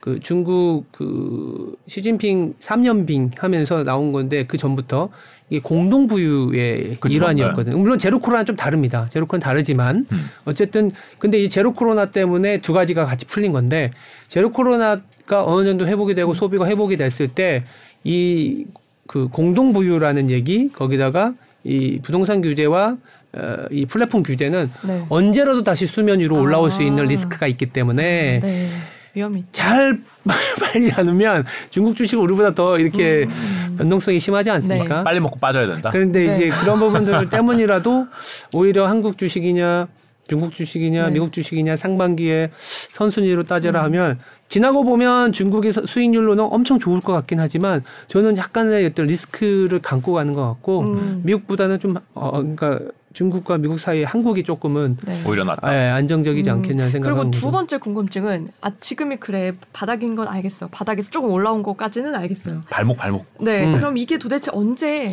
그 0.00 0.18
중국 0.20 0.84
그 0.92 1.74
시진핑 1.86 2.54
3년빙 2.58 3.38
하면서 3.38 3.84
나온 3.84 4.12
건데 4.12 4.44
그 4.46 4.56
전부터 4.56 5.10
이게 5.50 5.60
공동 5.60 6.06
부유의 6.06 6.96
그쵸. 7.00 7.14
일환이었거든요. 7.14 7.76
물론 7.76 7.98
제로 7.98 8.18
코로나 8.18 8.44
좀 8.44 8.56
다릅니다. 8.56 9.06
제로 9.10 9.26
코로나 9.26 9.44
다르지만 9.44 10.06
음. 10.10 10.26
어쨌든 10.44 10.90
근데 11.18 11.38
이 11.38 11.48
제로 11.48 11.74
코로나 11.74 12.10
때문에 12.10 12.58
두 12.62 12.72
가지가 12.72 13.04
같이 13.04 13.26
풀린 13.26 13.52
건데 13.52 13.90
제로 14.28 14.50
코로나가 14.52 15.44
어느 15.44 15.66
정도 15.66 15.86
회복이 15.86 16.14
되고 16.14 16.34
소비가 16.34 16.66
회복이 16.66 16.96
됐을 16.96 17.28
때 17.28 17.64
이 18.04 18.64
그 19.10 19.26
공동 19.26 19.72
부유라는 19.72 20.30
얘기 20.30 20.68
거기다가 20.68 21.34
이 21.64 21.98
부동산 22.00 22.40
규제와 22.40 22.96
어, 23.32 23.56
이 23.72 23.84
플랫폼 23.84 24.22
규제는 24.22 24.70
네. 24.86 25.04
언제라도 25.08 25.64
다시 25.64 25.86
수면 25.86 26.20
위로 26.20 26.40
올라올 26.40 26.70
수 26.70 26.84
있는 26.84 27.06
아. 27.06 27.08
리스크가 27.08 27.48
있기 27.48 27.66
때문에 27.66 28.38
네. 28.40 28.70
위험이. 29.14 29.44
잘 29.52 30.00
팔지 30.24 30.92
않으면 30.92 31.44
중국 31.70 31.96
주식은 31.96 32.22
우리보다 32.24 32.54
더 32.54 32.78
이렇게 32.78 33.26
음. 33.28 33.74
변동성이 33.78 34.20
심하지 34.20 34.50
않습니까? 34.50 35.02
빨리 35.02 35.20
먹고 35.20 35.38
빠져야 35.40 35.66
된다. 35.66 35.90
그런데 35.92 36.26
네. 36.26 36.32
이제 36.34 36.48
그런 36.60 36.78
부분들 36.78 37.28
때문이라도 37.30 38.06
오히려 38.52 38.86
한국 38.86 39.18
주식이냐 39.18 39.88
중국 40.28 40.54
주식이냐 40.54 41.06
네. 41.06 41.12
미국 41.14 41.32
주식이냐 41.32 41.74
상반기에 41.76 42.50
선순위로 42.92 43.42
따져라 43.44 43.82
하면 43.84 44.20
지나고 44.46 44.84
보면 44.84 45.32
중국의 45.32 45.72
서- 45.72 45.86
수익률로는 45.86 46.44
엄청 46.50 46.78
좋을 46.78 47.00
것 47.00 47.12
같긴 47.12 47.40
하지만 47.40 47.82
저는 48.06 48.36
약간의 48.36 48.86
어떤 48.86 49.06
리스크를 49.08 49.80
감고 49.80 50.12
가는 50.12 50.32
것 50.32 50.46
같고 50.46 50.82
음. 50.82 51.22
미국보다는 51.24 51.80
좀 51.80 51.96
어, 52.14 52.30
그러니까 52.32 52.78
중국과 53.12 53.58
미국 53.58 53.78
사이에 53.80 54.04
한국이 54.04 54.44
조금은 54.44 54.96
네. 55.04 55.22
오히려 55.26 55.44
낫다. 55.44 55.74
예, 55.74 55.90
안정적이지 55.90 56.48
음, 56.50 56.56
않겠냐 56.56 56.90
생각하는 56.90 57.16
그리고 57.30 57.30
두. 57.30 57.50
번째 57.50 57.78
궁금증은 57.78 58.50
아 58.60 58.70
지금이 58.78 59.16
그래 59.16 59.52
바닥인 59.72 60.14
건 60.14 60.28
알겠어. 60.28 60.68
바닥에서 60.68 61.10
조금 61.10 61.30
올라온 61.32 61.62
것까지는 61.62 62.14
알겠어요. 62.14 62.62
발목 62.70 62.96
발목. 62.98 63.26
네, 63.40 63.64
음. 63.64 63.74
그럼 63.74 63.96
이게 63.96 64.16
도대체 64.18 64.50
언제 64.54 65.12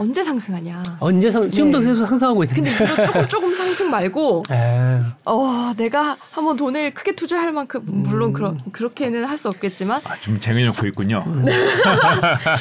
언제 0.00 0.22
상승하냐? 0.22 0.80
언제 1.00 1.28
상, 1.28 1.50
지금도 1.50 1.80
네. 1.80 1.86
계속 1.86 2.06
상승하고 2.06 2.44
있는데. 2.44 2.70
근데 2.70 2.96
조금 2.96 3.26
조금 3.28 3.54
상승 3.56 3.90
말고 3.90 4.44
에, 4.50 4.98
어 5.24 5.72
내가 5.76 6.16
한번 6.30 6.56
돈을 6.56 6.94
크게 6.94 7.16
투자할 7.16 7.52
만큼 7.52 7.82
물론 7.84 8.32
그러, 8.32 8.54
그렇게는 8.72 9.24
할 9.24 9.38
수 9.38 9.48
없겠지만 9.48 10.00
아, 10.02 10.16
좀 10.20 10.40
재미놓고 10.40 10.84
있군요. 10.88 11.24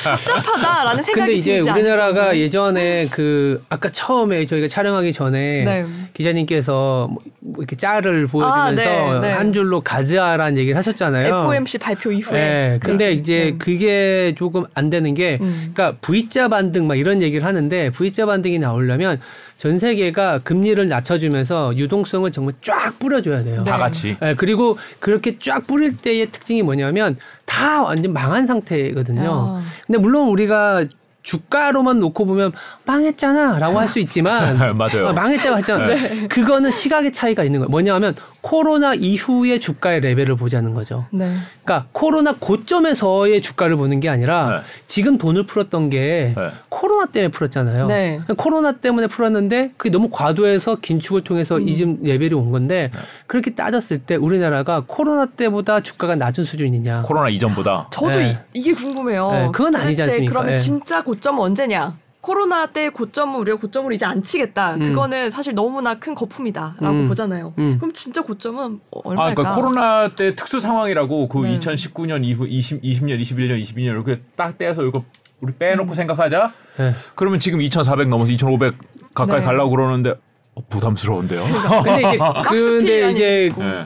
답답하다라는 0.06 1.02
생각이 1.04 1.14
근데 1.14 1.34
이제 1.34 1.54
들지 1.58 1.70
우리나라가 1.72 2.26
않죠? 2.28 2.38
예전에 2.38 3.08
그 3.10 3.64
아까 3.70 3.90
처음에 3.90 4.46
저희가 4.46 4.68
촬영하기 4.68 5.12
전에 5.12 5.64
네. 5.64 5.86
기자님께서 6.14 7.08
뭐 7.10 7.56
이렇게 7.58 7.76
짤을 7.76 8.28
보여주면서 8.28 8.82
아, 8.82 9.20
네, 9.20 9.20
네. 9.22 9.32
한 9.34 9.54
줄로 9.54 9.82
가즈아라는 9.82 10.58
얘기를 10.58 10.78
하셨잖아요. 10.78 11.28
FOMC 11.28 11.80
발표 11.80 12.12
이후에 12.12 12.40
네, 12.40 12.80
근데 12.80 13.08
네. 13.08 13.12
이제 13.14 13.52
네. 13.52 13.58
그게 13.58 14.36
조금 14.38 14.66
안 14.76 14.92
되는 14.92 15.16
게, 15.16 15.40
음. 15.42 15.72
그러니까 15.74 15.98
V자 16.02 16.48
반등 16.48 16.86
막 16.86 16.96
이런 16.96 17.24
얘기 17.24 17.27
를 17.36 17.44
하는데 17.44 17.90
V자 17.92 18.26
반등이 18.26 18.60
나오려면 18.60 19.20
전 19.58 19.78
세계가 19.80 20.40
금리를 20.40 20.88
낮춰주면서 20.88 21.76
유동성을 21.78 22.32
정말 22.32 22.54
쫙 22.62 22.98
뿌려줘야 23.00 23.44
돼요. 23.44 23.64
네. 23.64 23.72
다 23.72 23.78
같이. 23.78 24.18
예, 24.22 24.36
그리고 24.36 24.78
그렇게 25.00 25.38
쫙 25.40 25.66
뿌릴 25.68 25.98
때의 25.98 26.32
특징이 26.32 26.64
뭐냐면 26.64 27.18
다 27.46 27.84
완전 27.84 28.14
망한 28.14 28.48
상태거든요. 28.48 29.30
아. 29.30 29.64
근데 29.86 30.00
물론 30.00 30.30
우리가 30.30 30.86
주가로만 31.24 32.00
놓고 32.00 32.26
보면 32.26 32.54
망했잖아라고 32.88 33.80
할 33.80 33.88
수 33.88 34.00
있지만 34.00 34.58
맞아요. 34.78 35.08
어, 35.08 35.14
망했잖아 35.14 35.58
했잖아. 35.58 35.88
네. 35.88 36.28
그거는 36.28 36.72
시각의 36.72 37.12
차이가 37.12 37.44
있는 37.44 37.60
거예요. 37.60 37.70
뭐냐면 37.70 38.16
코로나 38.42 38.94
이후의 38.94 39.60
주가의 39.60 40.02
레벨을 40.02 40.36
보자는 40.36 40.74
거죠. 40.74 41.06
네. 41.12 41.36
그러니까 41.64 41.88
코로나 41.92 42.34
고점에서의 42.34 43.42
주가를 43.42 43.76
보는 43.78 44.00
게 44.00 44.10
아니라 44.10 44.50
네. 44.50 44.56
지금 44.88 45.18
돈을 45.18 45.46
풀었던 45.46 45.90
게 45.90 46.34
네. 46.36 46.50
코로나 46.70 47.06
때문에 47.06 47.30
풀었잖아요. 47.32 47.88
네. 47.88 48.20
코로나 48.38 48.72
때문에 48.74 49.08
풀었는데 49.08 49.72
그게 49.78 49.90
너무 49.90 50.10
과도해서 50.12 50.76
긴축을 50.82 51.24
통해서 51.24 51.58
음. 51.58 51.68
이 51.68 51.74
지금 51.76 51.98
레벨이 52.02 52.34
온 52.34 52.52
건데 52.52 52.92
그렇게 53.28 53.54
따졌을 53.54 54.00
때 54.00 54.16
우리나라가 54.16 54.84
코로나 54.86 55.26
때보다 55.26 55.82
주가가 55.82 56.16
낮은 56.16 56.44
수준이냐? 56.44 57.04
코로나 57.04 57.30
이전보다 57.30 57.88
저도 57.92 58.10
네. 58.10 58.36
이, 58.54 58.60
이게 58.60 58.74
궁금해요. 58.74 59.32
네, 59.32 59.50
그건 59.54 59.76
아니지 59.76 60.02
않습니까? 60.04 60.30
그러면 60.30 60.52
네. 60.52 60.58
진짜 60.58 61.04
고점 61.04 61.40
언제냐? 61.40 61.96
코로나 62.28 62.66
때 62.66 62.90
고점은 62.90 63.40
우리가 63.40 63.58
고점으로 63.58 63.94
이제 63.94 64.06
안 64.06 64.22
치겠다. 64.22 64.76
음. 64.76 64.80
그거는 64.80 65.32
사실 65.32 65.56
너무나 65.56 65.98
큰 65.98 66.14
거품이다라고 66.14 66.86
음. 66.86 67.08
보잖아요. 67.08 67.54
음. 67.58 67.78
그럼 67.80 67.94
진짜 67.94 68.22
고점은 68.22 68.82
어, 68.92 69.00
아, 69.00 69.10
얼마일까? 69.10 69.36
그러니까 69.36 69.56
코로나 69.56 70.10
때 70.10 70.36
특수 70.36 70.60
상황이라고 70.60 71.30
그 71.30 71.38
네. 71.46 71.58
2019년 71.58 72.26
이후 72.26 72.46
20, 72.46 72.82
20년, 72.82 73.22
21년, 73.22 73.64
22년 73.64 73.86
이렇게 73.86 74.20
딱 74.36 74.58
떼서 74.58 74.84
이거 74.84 75.06
우리 75.40 75.54
빼놓고 75.54 75.94
생각하자. 75.94 76.52
네. 76.80 76.92
그러면 77.16 77.40
지금 77.40 77.62
2,400 77.62 78.10
넘어서 78.10 78.30
2,500 78.30 78.76
가까이 79.14 79.40
네. 79.40 79.46
가려고 79.46 79.72
그러는데 79.72 80.16
어, 80.56 80.62
부담스러운데요. 80.68 81.42
근데 81.86 82.00
이제 82.00 82.18
근데. 82.44 83.12
이제 83.12 83.54
네. 83.58 83.86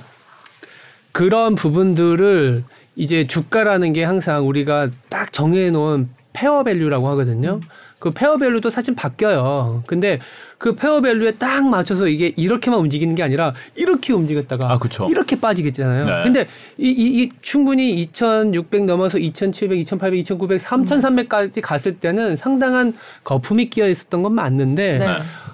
그런 1.12 1.54
부분들을 1.54 2.64
이제 2.96 3.28
주가라는 3.28 3.94
게 3.94 4.04
항상 4.04 4.48
우리가 4.48 4.90
딱 5.10 5.32
정해놓은 5.32 6.10
fair 6.34 6.64
value라고 6.64 7.08
하거든요. 7.10 7.60
그 8.02 8.10
fair 8.10 8.38
value도 8.38 8.72
사실 8.72 8.96
바뀌어요. 8.96 9.84
근데 9.86 10.18
그 10.58 10.74
페어 10.74 11.02
밸류에 11.02 11.34
딱 11.34 11.64
맞춰서 11.70 12.08
이게 12.08 12.34
이렇게만 12.36 12.80
움직이는 12.80 13.14
게 13.14 13.22
아니라 13.22 13.54
이렇게 13.76 14.12
움직였다가 14.12 14.72
아, 14.72 14.80
그쵸. 14.80 15.08
이렇게 15.08 15.40
빠지겠잖아요. 15.40 16.06
네. 16.06 16.24
근데 16.24 16.48
이, 16.80 16.88
이, 16.88 17.22
이 17.22 17.30
충분히 17.44 18.02
2,600 18.02 18.86
넘어서 18.86 19.20
2,700, 19.20 19.78
2,800, 19.82 20.20
2,900, 20.22 20.60
3,300까지 20.60 21.62
갔을 21.62 22.00
때는 22.00 22.36
상당한 22.38 22.96
거품이 23.24 23.70
끼어 23.70 23.88
있었던 23.88 24.24
건 24.24 24.34
맞는데 24.34 24.98
네. 24.98 25.06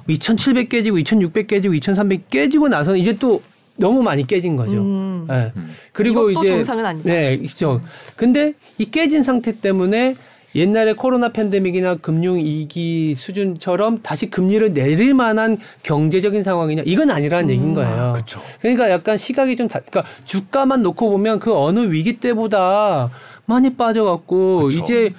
2,700 0.07 0.69
깨지고 0.69 0.99
2,600 0.99 1.47
깨지고 1.47 1.73
2,300 1.73 2.29
깨지고 2.29 2.69
나서는 2.69 2.97
이제 2.97 3.11
또 3.11 3.41
너무 3.75 4.01
많이 4.01 4.25
깨진 4.25 4.55
거죠. 4.55 4.77
음. 4.77 5.27
예. 5.29 5.51
그리고 5.91 6.31
이것도 6.31 6.45
이제 6.45 6.55
정상은 6.55 6.85
아니다. 6.85 7.09
네, 7.09 7.37
있죠. 7.43 7.81
근데 8.15 8.53
이 8.77 8.85
깨진 8.85 9.23
상태 9.23 9.51
때문에 9.51 10.15
옛날에 10.57 10.93
코로나 10.93 11.29
팬데믹이나 11.29 11.95
금융 11.95 12.37
위기 12.37 13.13
수준처럼 13.15 14.01
다시 14.01 14.29
금리를 14.29 14.73
내릴 14.73 15.13
만한 15.13 15.57
경제적인 15.83 16.41
상황이냐 16.43 16.83
이건 16.85 17.11
아니라는 17.11 17.49
얘기인 17.51 17.75
거예요. 17.75 18.13
그쵸. 18.15 18.41
그러니까 18.59 18.89
약간 18.89 19.17
시각이 19.17 19.55
좀 19.55 19.67
다, 19.67 19.79
그러니까 19.85 20.11
주가만 20.25 20.81
놓고 20.81 21.09
보면 21.11 21.39
그 21.39 21.55
어느 21.55 21.91
위기 21.91 22.19
때보다 22.19 23.11
많이 23.45 23.75
빠져갖고 23.75 24.63
그쵸. 24.63 24.79
이제 24.79 25.13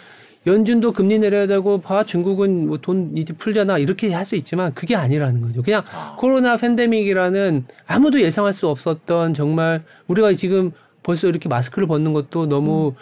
연준도 0.47 0.93
금리 0.93 1.19
내려야 1.19 1.47
되고 1.47 1.81
봐 1.81 2.05
중국은 2.05 2.69
뭐 2.69 2.79
돈 2.79 3.13
이제 3.17 3.33
풀잖아 3.33 3.79
이렇게 3.79 4.13
할 4.13 4.25
수 4.25 4.35
있지만 4.35 4.75
그게 4.75 4.97
아니라는 4.97 5.41
거죠. 5.43 5.63
그냥 5.63 5.83
코로나 6.17 6.57
팬데믹이라는 6.57 7.65
아무도 7.87 8.21
예상할 8.21 8.53
수 8.53 8.69
없었던 8.69 9.35
정말 9.35 9.83
우리가 10.09 10.33
지금 10.35 10.73
벌써 11.03 11.29
이렇게 11.29 11.49
마스크를 11.49 11.87
벗는 11.87 12.13
것도 12.13 12.47
너무 12.47 12.95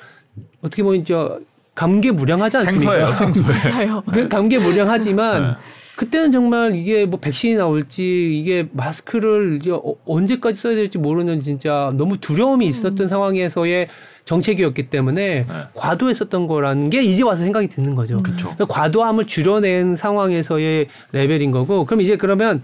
어떻게 0.60 0.82
보면 0.82 1.04
저 1.04 1.38
감개무량하지 1.76 2.56
않습니까? 2.56 3.12
생소해요, 3.12 3.12
생소해. 3.12 3.70
맞아요. 3.86 4.02
그 4.12 4.28
감개무량하지만 4.28 5.42
네. 5.42 5.48
그때는 5.94 6.32
정말 6.32 6.74
이게 6.74 7.06
뭐 7.06 7.20
백신이 7.20 7.54
나올지 7.54 8.38
이게 8.38 8.68
마스크를 8.72 9.58
이제 9.60 9.70
어- 9.70 9.94
언제까지 10.06 10.60
써야 10.60 10.74
될지 10.74 10.98
모르는 10.98 11.40
진짜 11.42 11.92
너무 11.96 12.16
두려움이 12.18 12.66
있었던 12.66 13.08
상황에서의 13.08 13.86
정책이었기 14.24 14.90
때문에 14.90 15.46
네. 15.46 15.62
과도했었던 15.74 16.48
거라는 16.48 16.90
게 16.90 17.02
이제 17.02 17.22
와서 17.22 17.44
생각이 17.44 17.68
드는 17.68 17.94
거죠. 17.94 18.22
그쵸. 18.22 18.52
그러니까 18.56 18.66
과도함을 18.66 19.26
줄여낸 19.26 19.96
상황에서의 19.96 20.88
레벨인 21.12 21.50
거고 21.52 21.84
그럼 21.86 22.00
이제 22.00 22.16
그러면 22.16 22.62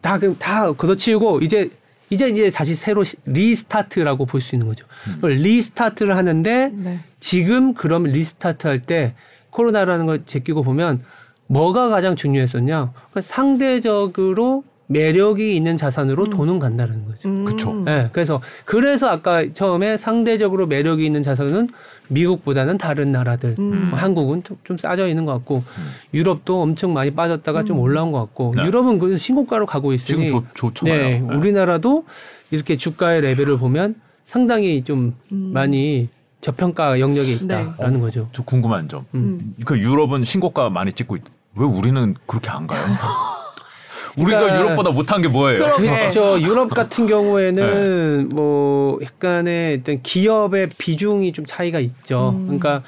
다 0.00 0.18
그럼 0.18 0.36
다 0.38 0.72
걷어치우고 0.72 1.40
이제 1.40 1.68
이제 2.10 2.28
이제 2.28 2.50
다시 2.50 2.74
새로 2.74 3.04
시- 3.04 3.16
restart라고 3.24 4.26
볼 4.26 4.40
수 4.40 4.54
있는 4.56 4.66
거죠. 4.66 4.84
그걸 5.14 5.32
restart를 5.32 6.16
하는데 6.16 6.68
네. 6.74 7.00
지금 7.20 7.74
그럼 7.74 8.04
restart 8.04 8.66
할 8.66 8.80
때 8.82 9.14
코로나라는 9.50 10.06
걸 10.06 10.24
제끼고 10.26 10.62
보면 10.62 11.02
뭐가 11.46 11.88
가장 11.88 12.14
중요했었냐? 12.16 12.92
그러니까 12.92 13.20
상대적으로 13.22 14.64
매력이 14.90 15.54
있는 15.54 15.76
자산으로 15.76 16.30
돈은 16.30 16.58
간다는 16.58 17.06
거죠. 17.06 17.28
음. 17.28 17.44
그쵸. 17.44 17.72
네, 17.84 18.10
그래서 18.12 18.42
그래서 18.64 19.08
아까 19.08 19.44
처음에 19.52 19.96
상대적으로 19.96 20.66
매력이 20.66 21.06
있는 21.06 21.22
자산은 21.22 21.68
미국보다는 22.08 22.76
다른 22.76 23.12
나라들, 23.12 23.54
음. 23.60 23.90
뭐 23.90 23.98
한국은 23.98 24.42
좀, 24.42 24.56
좀 24.64 24.78
싸져 24.78 25.06
있는 25.06 25.26
것 25.26 25.32
같고 25.34 25.62
유럽도 26.12 26.60
엄청 26.60 26.92
많이 26.92 27.12
빠졌다가 27.12 27.64
좀 27.64 27.78
올라온 27.78 28.10
것 28.10 28.18
같고 28.18 28.54
네. 28.56 28.64
유럽은 28.64 28.98
그 28.98 29.16
신고가로 29.16 29.66
가고 29.66 29.92
있으니 29.92 30.26
지금 30.26 30.44
좋, 30.54 30.72
좋잖아요. 30.74 30.98
네, 30.98 31.18
네. 31.20 31.34
우리나라도 31.36 32.04
이렇게 32.50 32.76
주가의 32.76 33.20
레벨을 33.20 33.58
보면 33.58 33.94
상당히 34.24 34.82
좀 34.82 35.14
음. 35.30 35.50
많이 35.54 36.08
저평가 36.40 36.98
영역에 36.98 37.36
네. 37.36 37.44
있다라는 37.44 38.00
거죠. 38.00 38.28
저 38.32 38.42
궁금한 38.42 38.88
점. 38.88 39.02
음. 39.14 39.54
그 39.64 39.78
유럽은 39.78 40.24
신고가 40.24 40.68
많이 40.68 40.92
찍고 40.92 41.14
있... 41.14 41.22
왜 41.54 41.64
우리는 41.64 42.16
그렇게 42.26 42.50
안 42.50 42.66
가요? 42.66 42.82
우리가 44.16 44.40
그러니까- 44.40 44.60
유럽보다 44.64 44.90
못한 44.90 45.22
게 45.22 45.28
뭐예요? 45.28 45.58
그러게. 45.58 45.88
그렇죠. 45.88 46.40
유럽 46.40 46.70
같은 46.70 47.06
네. 47.06 47.12
경우에는 47.12 48.28
뭐 48.30 48.98
약간의 49.02 49.78
어떤 49.82 50.02
기업의 50.02 50.70
비중이 50.78 51.32
좀 51.32 51.44
차이가 51.46 51.78
있죠. 51.80 52.30
음. 52.36 52.46
그러니까 52.46 52.82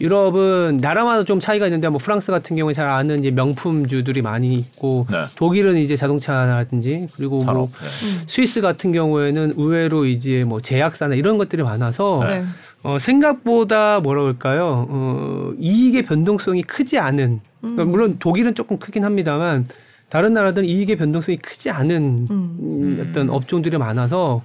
유럽은 0.00 0.78
나라마다 0.80 1.22
좀 1.24 1.38
차이가 1.38 1.66
있는데 1.66 1.88
뭐 1.88 1.98
프랑스 1.98 2.32
같은 2.32 2.56
경우에 2.56 2.74
잘 2.74 2.88
아는 2.88 3.20
이제 3.20 3.30
명품주들이 3.30 4.20
많이 4.22 4.54
있고 4.54 5.06
네. 5.10 5.26
독일은 5.36 5.76
이제 5.76 5.94
자동차라든지 5.94 7.08
그리고 7.16 7.36
뭐 7.36 7.44
산업. 7.44 7.68
네. 7.70 8.24
스위스 8.26 8.60
같은 8.60 8.90
경우에는 8.92 9.54
의외로 9.56 10.04
이제 10.06 10.42
뭐 10.44 10.60
제약사나 10.60 11.14
이런 11.14 11.38
것들이 11.38 11.62
많아서 11.62 12.24
네. 12.26 12.42
어, 12.82 12.98
생각보다 13.00 14.00
뭐라 14.00 14.22
그럴까요? 14.22 14.86
어, 14.88 15.52
이익의 15.60 16.02
변동성이 16.02 16.62
크지 16.64 16.98
않은, 16.98 17.40
그러니까 17.60 17.84
물론 17.84 18.16
독일은 18.18 18.56
조금 18.56 18.78
크긴 18.78 19.04
합니다만, 19.04 19.68
다른 20.12 20.34
나라들은 20.34 20.68
이익의 20.68 20.96
변동성이 20.96 21.38
크지 21.38 21.70
않은 21.70 22.26
음. 22.30 22.58
음, 22.60 22.98
어떤 23.00 23.30
업종들이 23.30 23.78
많아서, 23.78 24.42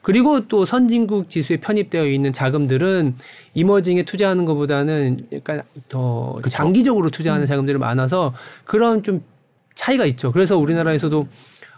그리고 0.00 0.48
또 0.48 0.64
선진국 0.64 1.28
지수에 1.28 1.58
편입되어 1.58 2.06
있는 2.06 2.32
자금들은 2.32 3.14
이머징에 3.52 4.04
투자하는 4.04 4.46
것보다는 4.46 5.26
약간 5.34 5.60
더 5.90 6.32
그쵸. 6.36 6.48
장기적으로 6.48 7.10
투자하는 7.10 7.44
자금들이 7.44 7.76
많아서 7.76 8.32
그런 8.64 9.02
좀 9.02 9.22
차이가 9.74 10.06
있죠. 10.06 10.32
그래서 10.32 10.56
우리나라에서도 10.56 11.28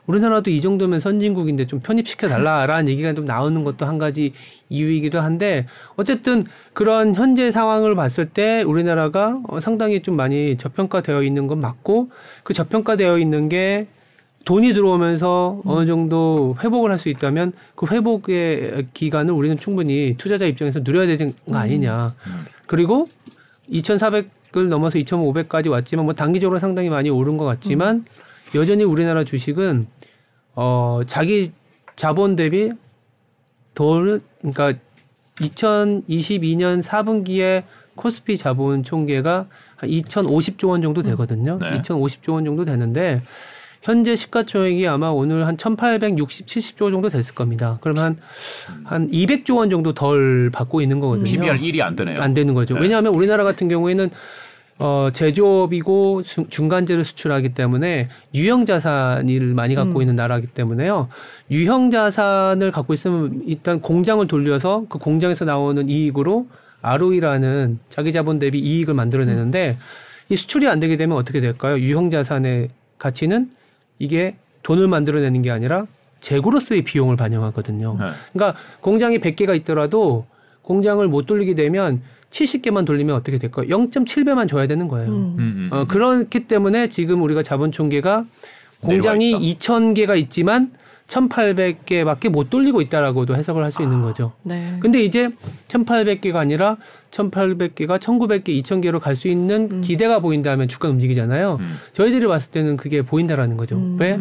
우리나라도 0.06 0.50
이 0.50 0.60
정도면 0.60 1.00
선진국인데 1.00 1.66
좀 1.66 1.80
편입시켜 1.80 2.28
달라라는 2.28 2.88
얘기가 2.88 3.12
좀 3.12 3.24
나오는 3.24 3.64
것도 3.64 3.86
한 3.86 3.98
가지 3.98 4.32
이유이기도 4.68 5.20
한데 5.20 5.66
어쨌든 5.96 6.44
그런 6.72 7.14
현재 7.14 7.50
상황을 7.50 7.94
봤을 7.94 8.26
때 8.26 8.62
우리나라가 8.62 9.40
어, 9.48 9.60
상당히 9.60 10.02
좀 10.02 10.16
많이 10.16 10.56
저평가되어 10.56 11.22
있는 11.22 11.46
건 11.46 11.60
맞고 11.60 12.10
그 12.44 12.54
저평가되어 12.54 13.18
있는 13.18 13.48
게 13.48 13.88
돈이 14.44 14.74
들어오면서 14.74 15.60
어느 15.64 15.86
정도 15.86 16.56
회복을 16.62 16.92
할 16.92 16.98
수 17.00 17.08
있다면 17.08 17.52
그 17.74 17.86
회복의 17.90 18.86
기간을 18.94 19.34
우리는 19.34 19.56
충분히 19.56 20.14
투자자 20.16 20.46
입장에서 20.46 20.80
누려야 20.84 21.08
되는 21.08 21.32
거 21.50 21.56
아니냐. 21.58 22.14
그리고 22.66 23.08
2,400을 23.70 24.68
넘어서 24.68 24.98
2,500까지 24.98 25.68
왔지만 25.68 26.04
뭐 26.04 26.14
단기적으로 26.14 26.60
상당히 26.60 26.88
많이 26.90 27.10
오른 27.10 27.36
것 27.36 27.44
같지만 27.44 28.04
여전히 28.54 28.84
우리나라 28.84 29.24
주식은 29.24 29.88
어 30.56 31.02
자기 31.06 31.52
자본 31.94 32.34
대비 32.34 32.72
덜 33.74 34.20
그러니까 34.40 34.74
2022년 35.36 36.82
4분기에 36.82 37.64
코스피 37.94 38.36
자본 38.36 38.82
총계가 38.82 39.46
한 39.76 39.90
2,050조 39.90 40.68
원 40.68 40.82
정도 40.82 41.02
되거든요. 41.02 41.58
네. 41.60 41.80
2,050조 41.80 42.32
원 42.32 42.44
정도 42.44 42.64
되는데 42.64 43.22
현재 43.82 44.16
시가총액이 44.16 44.88
아마 44.88 45.08
오늘 45.08 45.46
한 45.46 45.56
1,860, 45.56 46.46
70조 46.46 46.90
정도 46.90 47.08
됐을 47.08 47.34
겁니다. 47.34 47.78
그러면 47.80 48.18
한, 48.66 48.84
한 48.84 49.10
200조 49.10 49.58
원 49.58 49.70
정도 49.70 49.92
덜 49.92 50.50
받고 50.50 50.80
있는 50.80 50.98
거거든요. 51.00 51.24
PBR 51.24 51.58
1이 51.58 51.80
안 51.80 51.94
되네요. 51.94 52.20
안 52.20 52.34
되는 52.34 52.54
거죠. 52.54 52.74
네. 52.74 52.80
왜냐하면 52.80 53.14
우리나라 53.14 53.44
같은 53.44 53.68
경우에는 53.68 54.10
어, 54.78 55.08
제조업이고 55.12 56.22
중- 56.22 56.48
중간재를 56.48 57.02
수출하기 57.04 57.50
때문에 57.54 58.08
유형 58.34 58.66
자산을 58.66 59.40
많이 59.54 59.74
갖고 59.74 59.98
음. 59.98 60.02
있는 60.02 60.16
나라이기 60.16 60.48
때문에요. 60.48 61.08
유형 61.50 61.90
자산을 61.90 62.72
갖고 62.72 62.92
있으면 62.92 63.42
일단 63.46 63.80
공장을 63.80 64.26
돌려서 64.26 64.84
그 64.88 64.98
공장에서 64.98 65.44
나오는 65.46 65.88
이익으로 65.88 66.46
ROE라는 66.82 67.78
자기 67.88 68.12
자본 68.12 68.38
대비 68.38 68.58
이익을 68.58 68.92
만들어내는데 68.92 69.78
이 70.28 70.36
수출이 70.36 70.68
안 70.68 70.78
되게 70.78 70.96
되면 70.96 71.16
어떻게 71.16 71.40
될까요? 71.40 71.78
유형 71.78 72.10
자산의 72.10 72.68
가치는 72.98 73.50
이게 73.98 74.36
돈을 74.62 74.88
만들어내는 74.88 75.40
게 75.42 75.50
아니라 75.50 75.86
재고로서의 76.20 76.82
비용을 76.82 77.16
반영하거든요. 77.16 77.96
네. 77.98 78.06
그러니까 78.32 78.58
공장이 78.80 79.18
100개가 79.20 79.54
있더라도 79.56 80.26
공장을 80.62 81.06
못 81.08 81.26
돌리게 81.26 81.54
되면 81.54 82.02
70개만 82.36 82.84
돌리면 82.84 83.14
어떻게 83.14 83.38
될까요? 83.38 83.66
0.7배만 83.68 84.48
줘야 84.48 84.66
되는 84.66 84.88
거예요. 84.88 85.08
음. 85.08 85.36
음, 85.38 85.38
음. 85.38 85.68
어, 85.72 85.86
그렇기 85.86 86.40
때문에 86.46 86.88
지금 86.88 87.22
우리가 87.22 87.42
자본 87.42 87.72
총계가 87.72 88.26
공장이 88.80 89.32
내려와 89.32 89.40
2,000개가 89.42 90.18
있지만 90.18 90.70
1,800개밖에 91.06 92.28
못 92.28 92.50
돌리고 92.50 92.80
있다라고도 92.80 93.34
해석을 93.36 93.62
할 93.62 93.70
수 93.72 93.82
있는 93.82 94.02
거죠. 94.02 94.32
네. 94.42 94.76
근데 94.80 95.02
이제 95.02 95.28
1,800개가 95.68 96.36
아니라 96.36 96.76
1,800개가 97.10 97.98
1,900개, 97.98 98.48
2,000개로 98.62 99.00
갈 99.00 99.16
수 99.16 99.28
있는 99.28 99.68
음. 99.70 99.80
기대가 99.80 100.18
보인다면 100.18 100.68
주가 100.68 100.88
움직이잖아요. 100.88 101.58
음. 101.60 101.76
저희들이 101.94 102.26
봤을 102.26 102.50
때는 102.50 102.76
그게 102.76 103.02
보인다라는 103.02 103.56
거죠. 103.56 103.76
음. 103.76 103.96
왜? 103.98 104.18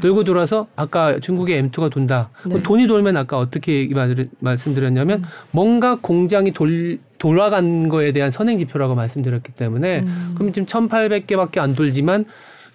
돌고 0.00 0.24
돌아서 0.24 0.66
아까 0.76 1.18
중국의 1.18 1.62
M2가 1.64 1.90
돈다. 1.90 2.30
네. 2.46 2.62
돈이 2.62 2.86
돌면 2.86 3.16
아까 3.16 3.38
어떻게 3.38 3.88
말- 3.92 4.26
말씀드렸냐면 4.40 5.24
뭔가 5.50 5.96
공장이 6.00 6.52
돌 6.52 6.98
돌아간 7.18 7.88
거에 7.88 8.12
대한 8.12 8.30
선행 8.30 8.58
지표라고 8.58 8.94
말씀드렸기 8.94 9.50
때문에 9.52 10.00
음. 10.00 10.34
그럼 10.36 10.52
지금 10.52 10.66
1,800개밖에 10.66 11.58
안 11.58 11.74
돌지만 11.74 12.24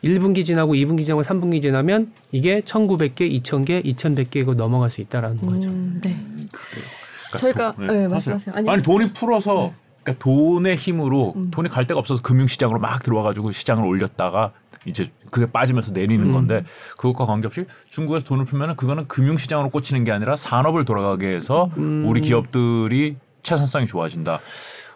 1분기 0.03 0.43
지나고 0.45 0.73
2분기 0.73 1.05
지나고 1.05 1.21
3분기 1.21 1.61
지나면 1.61 2.11
이게 2.31 2.59
1,900개, 2.61 3.21
2,000개, 3.41 3.83
2,100개고 3.85 4.55
넘어갈 4.55 4.91
수 4.91 5.01
있다라는 5.01 5.37
거죠. 5.37 5.69
음, 5.69 5.99
네. 6.03 6.15
그러니까 6.51 7.37
저희가 7.37 7.71
도- 7.73 7.81
네, 7.85 8.07
말씀하세요. 8.07 8.55
아니, 8.55 8.69
아니, 8.69 8.83
돈이 8.83 9.13
풀어서 9.13 9.53
네. 9.55 9.73
그러니까 10.03 10.23
돈의 10.23 10.75
힘으로 10.75 11.33
음. 11.35 11.49
돈이 11.51 11.69
갈 11.69 11.85
데가 11.85 11.99
없어서 11.99 12.21
금융시장으로 12.21 12.79
막 12.79 13.01
들어와가지고 13.03 13.53
시장을 13.53 13.85
올렸다가 13.87 14.51
이제 14.85 15.05
그게 15.31 15.49
빠지면서 15.49 15.93
내리는 15.93 16.25
음. 16.25 16.33
건데 16.33 16.59
그것과 16.97 17.25
관계없이 17.25 17.65
중국에서 17.87 18.25
돈을 18.25 18.43
풀면은 18.43 18.75
그거는 18.75 19.07
금융시장으로 19.07 19.69
꽂히는 19.69 20.03
게 20.03 20.11
아니라 20.11 20.35
산업을 20.35 20.83
돌아가게 20.83 21.29
해서 21.29 21.69
음. 21.77 22.03
우리 22.05 22.19
기업들이 22.19 23.15
채산성이 23.43 23.87
좋아진다. 23.87 24.41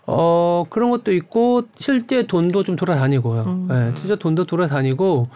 어, 0.09 0.65
그런 0.69 0.89
것도 0.89 1.11
있고, 1.13 1.63
실제 1.77 2.25
돈도 2.25 2.63
좀 2.63 2.77
돌아다니고요. 2.77 3.43
음. 3.43 3.67
네, 3.69 3.93
진짜 3.95 4.15
돈도 4.15 4.45
돌아다니고, 4.45 5.27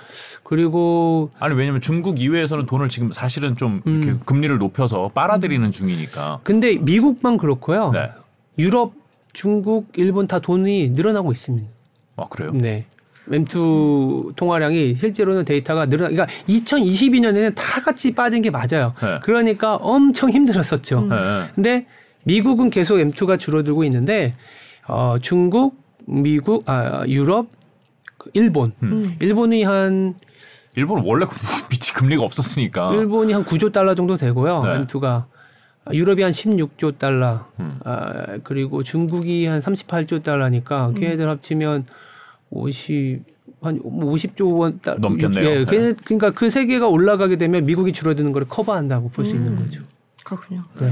그리고, 0.43 1.29
아니 1.39 1.55
왜냐면 1.55 1.81
중국 1.81 2.21
이외에서는 2.21 2.65
돈을 2.65 2.87
지금 2.87 3.11
사실은 3.11 3.57
좀 3.57 3.81
이렇게 3.85 4.11
음. 4.11 4.21
금리를 4.25 4.57
높여서 4.57 5.11
빨아들이는 5.13 5.71
중이니까. 5.71 6.39
근데 6.43 6.77
미국만 6.77 7.37
그렇고요. 7.37 7.91
네. 7.91 8.11
유럽, 8.57 8.93
중국, 9.33 9.89
일본 9.95 10.27
다 10.27 10.39
돈이 10.39 10.89
늘어나고 10.91 11.33
있습니다. 11.33 11.67
아 12.15 12.27
그래요? 12.29 12.51
네. 12.53 12.85
램투 13.27 14.33
통화량이 14.35 14.95
실제로는 14.95 15.45
데이터가 15.45 15.85
늘어나, 15.85 16.09
그러니까 16.09 16.33
2022년에는 16.47 17.55
다 17.55 17.81
같이 17.81 18.11
빠진 18.11 18.41
게 18.41 18.49
맞아요. 18.49 18.93
네. 19.01 19.19
그러니까 19.23 19.75
엄청 19.75 20.29
힘들었었죠. 20.29 20.99
음. 20.99 21.09
네, 21.09 21.15
네. 21.15 21.49
근데 21.55 21.85
미국은 22.23 22.69
계속 22.69 22.95
M2가 22.95 23.39
줄어들고 23.39 23.83
있는데 23.85 24.33
어, 24.91 25.17
중국, 25.19 25.77
미국, 26.05 26.67
아, 26.69 27.03
유럽, 27.07 27.47
일본. 28.33 28.73
음. 28.83 29.15
일본이 29.21 29.63
한 29.63 30.15
일본은 30.75 31.03
원래 31.05 31.25
미치 31.71 31.93
금리가 31.93 32.21
없었으니까. 32.23 32.93
일본이 32.93 33.31
한 33.33 33.45
9조 33.45 33.71
달러 33.71 33.95
정도 33.95 34.17
되고요. 34.17 34.53
어. 34.53 34.65
네. 34.77 34.85
M2가 34.85 35.25
유럽이 35.93 36.21
한 36.23 36.31
16조 36.31 36.97
달러. 36.97 37.45
음. 37.59 37.79
아, 37.85 38.37
그리고 38.43 38.83
중국이 38.83 39.45
한 39.45 39.61
38조 39.61 40.21
달러니까 40.23 40.91
걔네들 40.93 41.27
합치면 41.29 41.85
50한 42.51 43.21
50조 43.83 44.59
원 44.59 44.79
달, 44.81 44.97
넘겠네요. 44.99 45.49
예, 45.49 45.57
네. 45.59 45.65
걔네, 45.65 45.93
그러니까 46.03 46.31
그 46.31 46.49
세 46.49 46.65
개가 46.65 46.87
올라가게 46.89 47.37
되면 47.37 47.65
미국이 47.65 47.93
줄어드는 47.93 48.33
걸 48.33 48.45
커버한다고 48.47 49.09
볼수 49.09 49.35
있는 49.35 49.53
음. 49.53 49.59
거죠. 49.59 49.81
그렇군요. 50.25 50.63
네. 50.79 50.91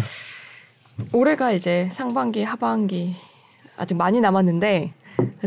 올해가 1.14 1.52
이제 1.52 1.89
상반기, 1.93 2.43
하반기 2.43 3.16
아직 3.80 3.95
많이 3.95 4.19
남았는데 4.21 4.93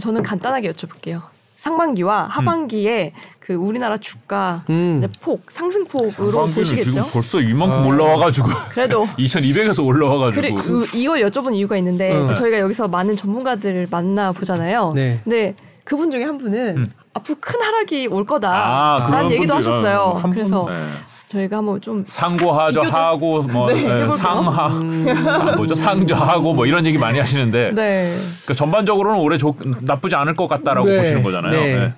저는 0.01 0.22
간단하게 0.22 0.72
여쭤볼게요. 0.72 1.22
상반기와 1.59 2.26
하반기에 2.28 3.12
그 3.39 3.55
우리나라 3.55 3.97
주가 3.97 4.62
음. 4.70 4.97
이제 4.99 5.09
폭 5.20 5.45
상승폭으로 5.51 6.47
보시겠죠? 6.49 6.91
지금 6.91 7.07
벌써 7.12 7.41
이만큼 7.41 7.80
아. 7.80 7.87
올라와가지고 7.87 8.49
그래도 8.70 9.05
2,200에서 9.18 9.87
올라와가지고. 9.87 10.41
그래 10.41 10.55
그, 10.62 10.87
이걸 10.97 11.20
여쭤본 11.20 11.55
이유가 11.55 11.76
있는데 11.76 12.12
어. 12.16 12.22
이제 12.24 12.35
저희가 12.35 12.59
여기서 12.59 12.89
많은 12.89 13.14
전문가들을 13.14 13.87
만나 13.91 14.33
보잖아요. 14.33 14.93
네. 14.95 15.20
근데 15.22 15.55
그분 15.85 16.11
중에 16.11 16.24
한 16.24 16.39
분은 16.39 16.76
음. 16.78 16.87
앞으로 17.14 17.37
큰 17.41 17.61
하락이 17.61 18.07
올 18.09 18.24
거다라는 18.26 19.14
아, 19.14 19.30
얘기도 19.30 19.55
분들이- 19.55 19.57
하셨어요. 19.57 20.20
그래서 20.33 20.66
네. 20.68 20.85
저희가 21.33 21.59
한번 21.59 21.80
좀 21.80 22.05
상고하죠 22.09 22.83
비교도- 22.83 22.91
하고 22.91 23.43
뭐 23.43 23.72
네, 23.72 23.85
예? 23.85 24.16
상하 24.16 24.66
음. 24.68 25.07
상- 25.24 25.57
뭐죠 25.57 25.74
상저하고 25.74 26.53
뭐 26.53 26.66
이런 26.66 26.85
얘기 26.85 26.99
많이 26.99 27.18
하시는데 27.18 27.70
네. 27.74 28.14
그러니까 28.43 28.55
전반적으로는 28.55 29.18
올해 29.20 29.39
좋, 29.39 29.55
나쁘지 29.80 30.14
않을 30.16 30.35
것 30.37 30.47
같다라고 30.47 30.87
네. 30.87 30.99
보시는 30.99 31.22
거잖아요. 31.22 31.53
네. 31.53 31.76
네. 31.76 31.93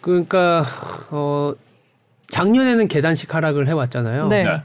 그러니까 0.00 0.64
어 1.10 1.52
작년에는 2.28 2.86
계단식 2.86 3.34
하락을 3.34 3.66
해왔잖아요. 3.66 4.28
네. 4.28 4.44
네. 4.44 4.62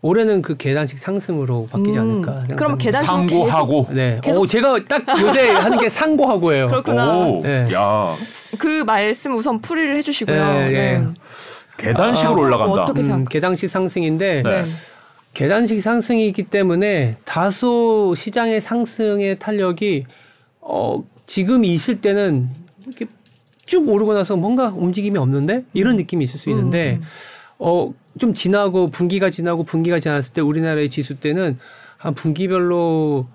올해는 0.00 0.42
그 0.42 0.56
계단식 0.58 0.98
상승으로 0.98 1.66
바뀌지 1.70 1.98
음, 1.98 2.02
않을까. 2.02 2.32
그럼 2.32 2.46
생각합니다. 2.46 2.76
계단식 2.84 3.06
상고하고 3.06 3.86
네. 3.90 4.20
계속- 4.22 4.40
오, 4.42 4.46
제가 4.46 4.78
딱 4.88 5.02
요새 5.20 5.50
하는 5.52 5.78
게 5.78 5.88
상고하고예요. 5.88 6.68
그렇구나. 6.68 7.10
오, 7.16 7.40
네. 7.42 7.68
야 7.72 8.14
그 8.58 8.84
말씀 8.84 9.34
우선 9.34 9.60
풀이를 9.60 9.96
해주시고요. 9.96 10.44
네, 10.44 10.68
네. 10.70 11.04
계단식으로 11.76 12.30
아, 12.42 12.46
올라간다. 12.46 12.82
어떻게 12.82 13.00
음, 13.00 13.06
생각- 13.06 13.28
계단식 13.30 13.68
상승인데 13.68 14.42
네. 14.42 14.62
네. 14.62 14.68
계단식 15.34 15.82
상승이기 15.82 16.44
때문에 16.44 17.16
다소 17.24 18.14
시장의 18.14 18.60
상승의 18.60 19.38
탄력이 19.38 20.04
어 20.60 21.02
지금 21.26 21.64
있을 21.64 22.00
때는 22.00 22.48
이렇게 22.86 23.06
쭉 23.66 23.88
오르고 23.88 24.14
나서 24.14 24.36
뭔가 24.36 24.72
움직임이 24.74 25.18
없는데 25.18 25.64
이런 25.72 25.96
느낌이 25.96 26.22
있을 26.24 26.38
수 26.38 26.50
있는데 26.50 27.00
어좀 27.58 28.34
지나고 28.34 28.88
분기가 28.90 29.30
지나고 29.30 29.64
분기가 29.64 29.98
지났을 29.98 30.34
때 30.34 30.40
우리나라의 30.40 30.90
지수 30.90 31.16
때는 31.16 31.58
한 31.96 32.14
분기별로 32.14 33.26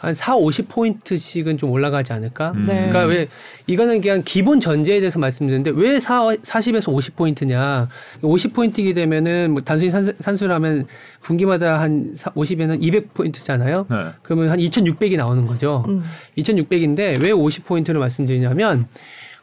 한 0.00 0.14
4, 0.14 0.34
50포인트씩은 0.36 1.58
좀 1.58 1.70
올라가지 1.70 2.14
않을까? 2.14 2.52
음. 2.52 2.64
네. 2.66 2.88
그러니까 2.88 3.04
왜 3.04 3.28
이거는 3.66 4.00
그냥 4.00 4.22
기본 4.24 4.58
전제에 4.58 4.98
대해서 4.98 5.18
말씀드리는데 5.18 5.72
왜 5.74 6.00
4, 6.00 6.22
40에서 6.22 6.84
50포인트냐? 6.84 7.86
50포인트이게 8.22 8.94
되면은 8.94 9.50
뭐 9.52 9.62
단순히 9.62 9.90
산수, 9.90 10.14
산수를 10.18 10.54
하면 10.54 10.86
분기마다 11.20 11.80
한 11.80 12.14
50에는 12.16 12.80
200포인트잖아요. 12.80 13.86
네. 13.90 14.12
그러면 14.22 14.48
한 14.48 14.58
2,600이 14.58 15.18
나오는 15.18 15.44
거죠. 15.44 15.84
음. 15.88 16.02
2,600인데 16.38 17.22
왜 17.22 17.30
50포인트를 17.32 17.98
말씀드리냐면 17.98 18.86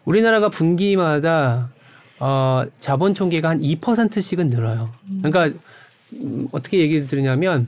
우리나라가 0.06 0.50
분기마다 0.50 1.70
어, 2.20 2.64
자본 2.80 3.14
총계가 3.14 3.50
한 3.50 3.62
2%씩은 3.62 4.50
늘어요. 4.50 4.90
그러니까 5.22 5.56
음, 6.14 6.48
어떻게 6.52 6.80
얘기를 6.80 7.06
드리냐면 7.06 7.68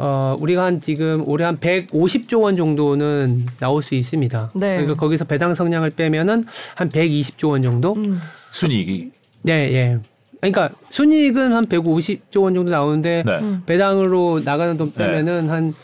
어, 0.00 0.36
우리가 0.38 0.64
한 0.64 0.80
지금 0.80 1.26
올해 1.26 1.44
한 1.44 1.56
150조 1.56 2.42
원 2.42 2.56
정도는 2.56 3.46
나올 3.58 3.82
수 3.82 3.96
있습니다. 3.96 4.52
네. 4.54 4.76
그러니까 4.76 4.94
거기서 4.94 5.24
배당 5.24 5.56
성량을 5.56 5.90
빼면은 5.90 6.44
한 6.76 6.88
120조 6.88 7.50
원 7.50 7.62
정도? 7.62 7.94
음. 7.94 8.20
순이익이 8.52 9.10
네, 9.42 9.72
예. 9.72 9.98
그러니까 10.40 10.70
순이익은 10.90 11.52
한 11.52 11.66
150조 11.66 12.42
원 12.42 12.54
정도 12.54 12.70
나오는데 12.70 13.24
네. 13.26 13.38
음. 13.40 13.62
배당으로 13.66 14.42
나가는 14.44 14.76
돈 14.76 14.92
빼면은 14.92 15.50
한, 15.50 15.74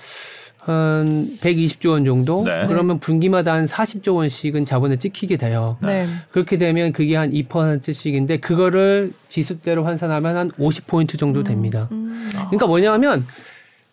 한 0.59 1.27
120조 1.41 1.89
원 1.89 2.05
정도? 2.05 2.45
네. 2.45 2.67
그러면 2.69 3.01
분기마다 3.01 3.53
한 3.55 3.67
40조 3.67 4.15
원씩은 4.15 4.65
자본에 4.65 4.97
찍히게 4.97 5.39
돼요. 5.39 5.77
네. 5.83 6.09
그렇게 6.31 6.57
되면 6.57 6.93
그게 6.93 7.17
한 7.17 7.33
2%씩인데 7.33 8.37
그거를 8.37 9.13
지수대로 9.29 9.83
환산하면 9.83 10.37
한 10.37 10.51
50포인트 10.53 11.19
정도 11.19 11.43
됩니다. 11.43 11.89
음. 11.91 12.31
그러니까 12.33 12.69
뭐냐면 12.69 13.27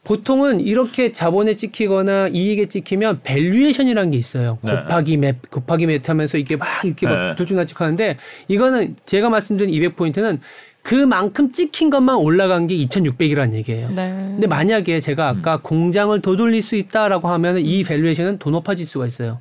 보통은 0.03 0.61
이렇게 0.61 1.11
자본에 1.11 1.55
찍히거나 1.55 2.29
이익에 2.29 2.67
찍히면 2.67 3.21
valuation이라는 3.23 4.11
게 4.11 4.17
있어요. 4.17 4.57
네. 4.61 4.71
곱하기 4.71 5.17
몇, 5.17 5.51
곱하기 5.51 5.85
몇 5.85 6.09
하면서 6.09 6.37
이게 6.37 6.55
막 6.55 6.67
이렇게 6.83 7.07
네. 7.07 7.15
막 7.15 7.35
들쭉날쭉 7.35 7.79
하는데 7.79 8.17
이거는 8.47 8.95
제가 9.05 9.29
말씀드린 9.29 9.69
200포인트는 9.73 10.39
그만큼 10.81 11.51
찍힌 11.51 11.91
것만 11.91 12.15
올라간 12.15 12.65
게 12.65 12.75
2,600이라는 12.75 13.53
얘기예요. 13.53 13.89
네. 13.89 14.09
근데 14.31 14.47
만약에 14.47 14.99
제가 14.99 15.29
아까 15.29 15.57
공장을 15.57 16.19
더 16.21 16.35
돌릴 16.35 16.63
수 16.63 16.75
있다라고 16.75 17.27
하면 17.27 17.59
이 17.59 17.83
valuation은 17.83 18.39
더 18.39 18.49
높아질 18.49 18.87
수가 18.87 19.05
있어요. 19.05 19.39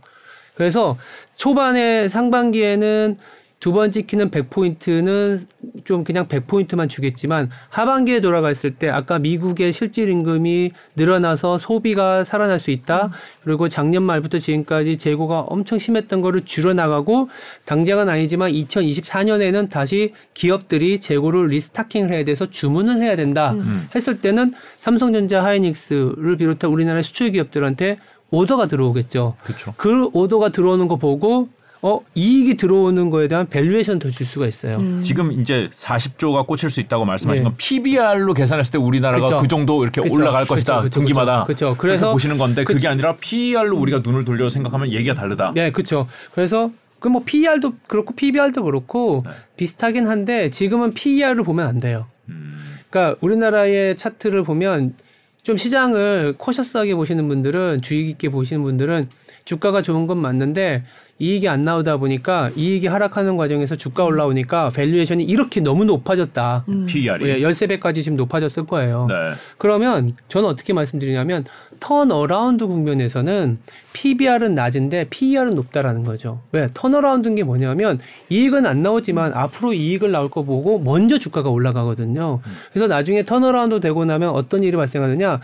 그래서 0.55 0.99
초반에 1.37 2.11
상반기에는 2.11 3.17
두번 3.61 3.93
찍히는 3.93 4.31
100포인트는 4.31 5.45
좀 5.85 6.03
그냥 6.03 6.27
100포인트만 6.27 6.89
주겠지만 6.89 7.51
하반기에 7.69 8.21
돌아갔을 8.21 8.75
때 8.77 8.89
아까 8.89 9.19
미국의 9.19 9.73
실질 9.75 10.09
임금이 10.09 10.73
늘어나서 10.97 11.59
소비가 11.59 12.25
살아날 12.25 12.59
수 12.59 12.71
있다. 12.71 13.11
그리고 13.45 13.69
작년 13.69 14.03
말부터 14.03 14.39
지금까지 14.39 14.97
재고가 14.97 15.41
엄청 15.41 15.79
심했던 15.79 16.23
거를 16.23 16.47
줄여나가고 16.47 17.29
당장은 17.67 18.09
아니지만 18.09 18.51
2024년에는 18.51 19.69
다시 19.69 20.15
기업들이 20.33 20.99
재고를 20.99 21.49
리스타킹을 21.49 22.11
해야 22.13 22.25
돼서 22.25 22.47
주문을 22.47 23.03
해야 23.03 23.15
된다 23.15 23.55
했을 23.95 24.23
때는 24.23 24.55
삼성전자 24.79 25.45
하이닉스를 25.45 26.39
비롯한 26.39 26.71
우리나라 26.71 27.03
수출 27.03 27.31
기업들한테 27.31 27.99
오더가 28.31 28.69
들어오겠죠. 28.69 29.37
그렇죠. 29.45 29.75
그 29.77 30.09
오더가 30.15 30.49
들어오는 30.49 30.89
거 30.89 30.97
보고 30.97 31.49
어 31.83 31.99
이익이 32.15 32.57
들어오는 32.57 33.09
거에 33.09 33.27
대한 33.27 33.49
valuation 33.49 33.99
더 33.99 34.11
줄 34.11 34.27
수가 34.27 34.47
있어요. 34.47 34.77
음. 34.79 35.01
지금 35.03 35.33
이제 35.33 35.71
40조가 35.75 36.47
꽂힐 36.47 36.69
수 36.69 36.81
있다고 36.81 37.07
말씀하신 37.07 37.43
네. 37.43 37.49
건 37.49 37.55
PBR로 37.57 38.35
계산했을 38.35 38.73
때 38.73 38.79
우리나라가 38.79 39.25
그쵸. 39.25 39.39
그 39.39 39.49
정도 39.49 39.83
이렇게 39.83 40.03
그쵸. 40.03 40.15
올라갈 40.15 40.43
그쵸. 40.43 40.55
것이다 40.55 40.83
그쵸. 40.83 40.99
분기마다 41.01 41.45
그쵸. 41.45 41.75
그렇게 41.79 41.81
그래서 41.99 42.13
보시는 42.13 42.37
건데 42.37 42.65
그게 42.65 42.81
그쵸. 42.81 42.91
아니라 42.91 43.17
PER로 43.17 43.79
우리가 43.79 44.01
눈을 44.05 44.25
돌려 44.27 44.51
생각하면 44.51 44.93
얘기가 44.93 45.15
다르다. 45.15 45.53
네, 45.55 45.71
그렇죠. 45.71 46.07
그래서 46.35 46.71
그뭐 46.99 47.23
PER도 47.25 47.73
그렇고 47.87 48.15
PBR도 48.15 48.63
그렇고 48.65 49.23
네. 49.25 49.33
비슷하긴 49.57 50.07
한데 50.07 50.51
지금은 50.51 50.93
PER을 50.93 51.45
보면 51.45 51.67
안 51.67 51.79
돼요. 51.79 52.07
음, 52.29 52.61
그러니까 52.91 53.17
우리나라의 53.23 53.97
차트를 53.97 54.43
보면 54.45 54.95
좀 55.43 55.57
시장을 55.57 56.35
cautious하게 56.37 56.95
보시는 56.95 57.27
분들은 57.27 57.81
주의 57.81 58.05
깊게 58.05 58.29
보시는 58.29 58.63
분들은 58.63 59.09
주가가 59.47 59.81
좋은 59.81 60.07
건 60.07 60.19
맞는데 60.19 60.85
이익이 61.21 61.49
안 61.49 61.63
나오다 61.63 61.99
보니까 61.99 62.51
이익이 62.57 62.87
하락하는 62.87 63.37
과정에서 63.37 63.77
주가 63.77 64.05
올라오니까 64.05 64.71
valuation이 64.71 65.23
이렇게 65.23 65.61
너무 65.61 65.85
높아졌다. 65.85 66.65
음. 66.69 66.87
PER이. 66.87 67.29
예, 67.29 67.41
13배까지 67.41 68.03
지금 68.03 68.17
높아졌을 68.17 68.65
거예요. 68.65 69.07
네. 69.09 69.15
그러면 69.59 70.17
저는 70.29 70.49
어떻게 70.49 70.73
말씀드리냐면 70.73 71.45
turnaround 71.79 72.67
국면에서는 72.67 73.59
PBR은 73.93 74.55
낮은데 74.55 75.07
PER은 75.11 75.55
높다라는 75.55 76.05
거죠. 76.05 76.41
왜? 76.53 76.69
turnaround인 76.73 77.35
게 77.35 77.43
뭐냐면 77.43 77.99
이익은 78.31 78.65
안 78.65 78.83
나오지만 78.83 79.33
앞으로 79.35 79.75
이익을 79.75 80.11
나올 80.11 80.31
거 80.31 80.43
보고 80.43 80.79
먼저 80.79 81.19
주가가 81.19 81.51
올라가거든요. 81.51 82.41
그래서 82.73 82.87
나중에 82.87 83.25
turnaround 83.25 83.81
되고 83.81 84.05
나면 84.05 84.31
어떤 84.31 84.63
일이 84.63 84.77
발생하느냐? 84.77 85.41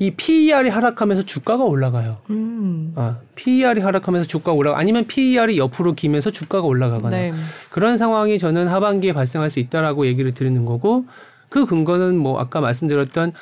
이 0.00 0.10
PER이 0.12 0.70
하락하면서 0.70 1.24
주가가 1.24 1.64
올라가요. 1.64 2.16
음. 2.30 2.94
아, 2.96 3.18
PER이 3.34 3.82
하락하면서 3.82 4.26
주가가 4.26 4.56
올라가 4.56 4.78
아니면 4.78 5.04
PER이 5.04 5.58
옆으로 5.58 5.92
기면서 5.92 6.30
주가가 6.30 6.66
올라가거나 6.66 7.14
네. 7.14 7.34
그런 7.68 7.98
상황이 7.98 8.38
저는 8.38 8.66
하반기에 8.66 9.12
발생할 9.12 9.50
수 9.50 9.58
있다라고 9.58 10.06
얘기를 10.06 10.32
드리는 10.32 10.64
거고 10.64 11.04
그 11.50 11.66
근거는 11.66 12.16
뭐 12.16 12.40
아까 12.40 12.62
말씀드렸던 12.62 13.32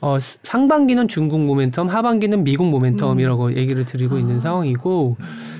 어 0.00 0.18
상반기는 0.18 1.06
중국 1.06 1.38
모멘텀, 1.38 1.86
하반기는 1.86 2.42
미국 2.42 2.64
모멘텀이라고 2.64 3.56
얘기를 3.56 3.84
드리고 3.84 4.18
있는 4.18 4.40
상황이고 4.40 5.16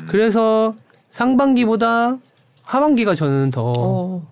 그래서 0.09 0.75
상반기보다 1.11 2.19
하반기가 2.65 3.15
저는 3.15 3.53
더 3.53 3.73
어. 3.77 4.27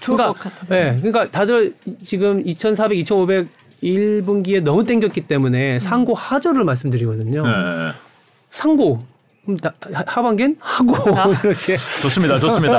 좋을 0.00 0.16
그러니까, 0.16 0.42
것 0.42 0.54
같아요. 0.54 0.78
예, 0.78 0.96
그러니까 0.96 1.30
다들 1.30 1.74
지금 2.02 2.40
2,400, 2.46 2.96
2,500 2.98 3.57
1분기에 3.82 4.62
너무 4.62 4.84
땡겼기 4.84 5.22
때문에 5.22 5.78
상고 5.78 6.14
하저를 6.14 6.64
말씀드리거든요. 6.64 7.42
네. 7.46 7.52
상고 8.50 9.00
하- 9.94 10.04
하반기엔 10.06 10.56
하고 10.60 10.92
이렇게 11.42 11.74
좋습니다, 12.02 12.38
좋습니다. 12.38 12.78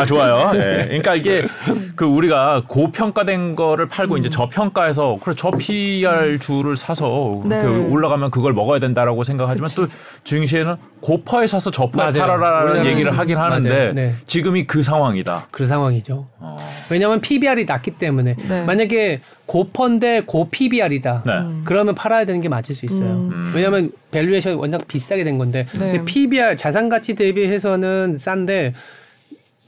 아 0.00 0.06
좋아요. 0.06 0.50
예. 0.54 0.86
그러니까 0.86 1.14
이게 1.14 1.46
그 1.94 2.06
우리가 2.06 2.62
고평가된 2.66 3.54
거를 3.54 3.86
팔고 3.86 4.16
이제 4.16 4.30
저평가해서 4.30 5.18
그래 5.22 5.34
저 5.36 5.50
PR 5.50 6.38
주를 6.38 6.74
사서 6.78 7.42
네. 7.44 7.62
올라가면 7.66 8.30
그걸 8.30 8.54
먹어야 8.54 8.78
된다라고 8.78 9.24
생각하지만 9.24 9.68
또 9.76 9.86
증시에는 10.24 10.76
고파에 11.02 11.46
사서 11.46 11.70
저파에 11.70 12.12
맞아요. 12.12 12.20
팔아라라는 12.22 12.86
얘기를 12.86 13.12
하긴 13.12 13.36
하는데. 13.36 13.92
네. 13.92 14.14
지금이 14.26 14.66
그 14.66 14.82
상황이다. 14.82 15.48
그 15.50 15.66
상황이죠. 15.66 16.26
어. 16.38 16.56
왜냐하면 16.90 17.20
PBR이 17.20 17.66
낮기 17.66 17.90
때문에 17.90 18.36
네. 18.48 18.64
만약에 18.64 19.20
고 19.46 19.63
PER인데 19.63 20.22
고 20.26 20.48
PBR이다. 20.50 21.22
네. 21.24 21.32
그러면 21.64 21.94
팔아야 21.94 22.24
되는 22.24 22.40
게 22.40 22.48
맞을 22.48 22.74
수 22.74 22.84
있어요. 22.84 23.12
음. 23.12 23.52
왜냐하면 23.54 23.90
valuation이 24.10 24.56
워낙 24.56 24.86
비싸게 24.88 25.24
된 25.24 25.38
건데 25.38 25.66
네. 25.72 25.78
근데 25.78 26.04
PBR 26.04 26.56
자산 26.56 26.88
가치 26.88 27.14
대비해서는 27.14 28.18
싼데 28.18 28.74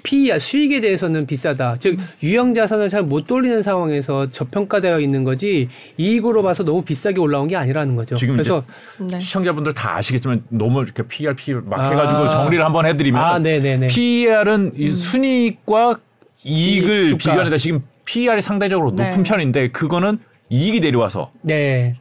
PER 0.05 0.39
수익에 0.39 0.81
대해서는 0.81 1.27
비싸다. 1.27 1.77
즉 1.81 1.99
유형 2.23 2.55
자산을 2.55 2.89
잘 2.89 3.03
못 3.03 3.27
돌리는 3.27 3.63
상황에서 3.63 4.31
저평가되어 4.31 5.01
있는 5.01 5.25
거지 5.25 5.69
이익으로 5.97 6.43
봐서 6.43 6.65
너무 6.65 6.83
비싸게 6.83 7.21
올라온 7.21 7.47
게 7.49 7.57
아니라는 7.57 7.97
거죠. 7.97 8.17
지금 8.17 8.35
그래서 8.35 8.65
네. 8.99 9.19
시청자분들 9.21 9.75
다 9.75 9.97
아시겠지만 9.97 10.45
너무 10.51 10.83
이렇게 10.83 11.03
PER, 11.03 11.35
PBR 11.35 11.61
막 11.65 11.81
아. 11.81 11.91
해가지고 11.91 12.31
정리를 12.31 12.65
한번 12.65 12.87
해드리면 12.87 13.21
아, 13.23 13.39
네네네. 13.39 13.89
PER은 13.89 14.73
이 14.77 14.91
순이익과 14.91 15.99
이익을. 16.45 17.17
비교하는데 17.19 17.57
지금 17.59 17.83
PER이 18.09 18.41
상대적으로 18.41 18.91
네. 18.97 19.11
높은 19.11 19.23
편인데 19.23 19.69
그거는 19.69 20.19
이익이 20.49 20.81
내려와서 20.81 21.31
네. 21.43 21.93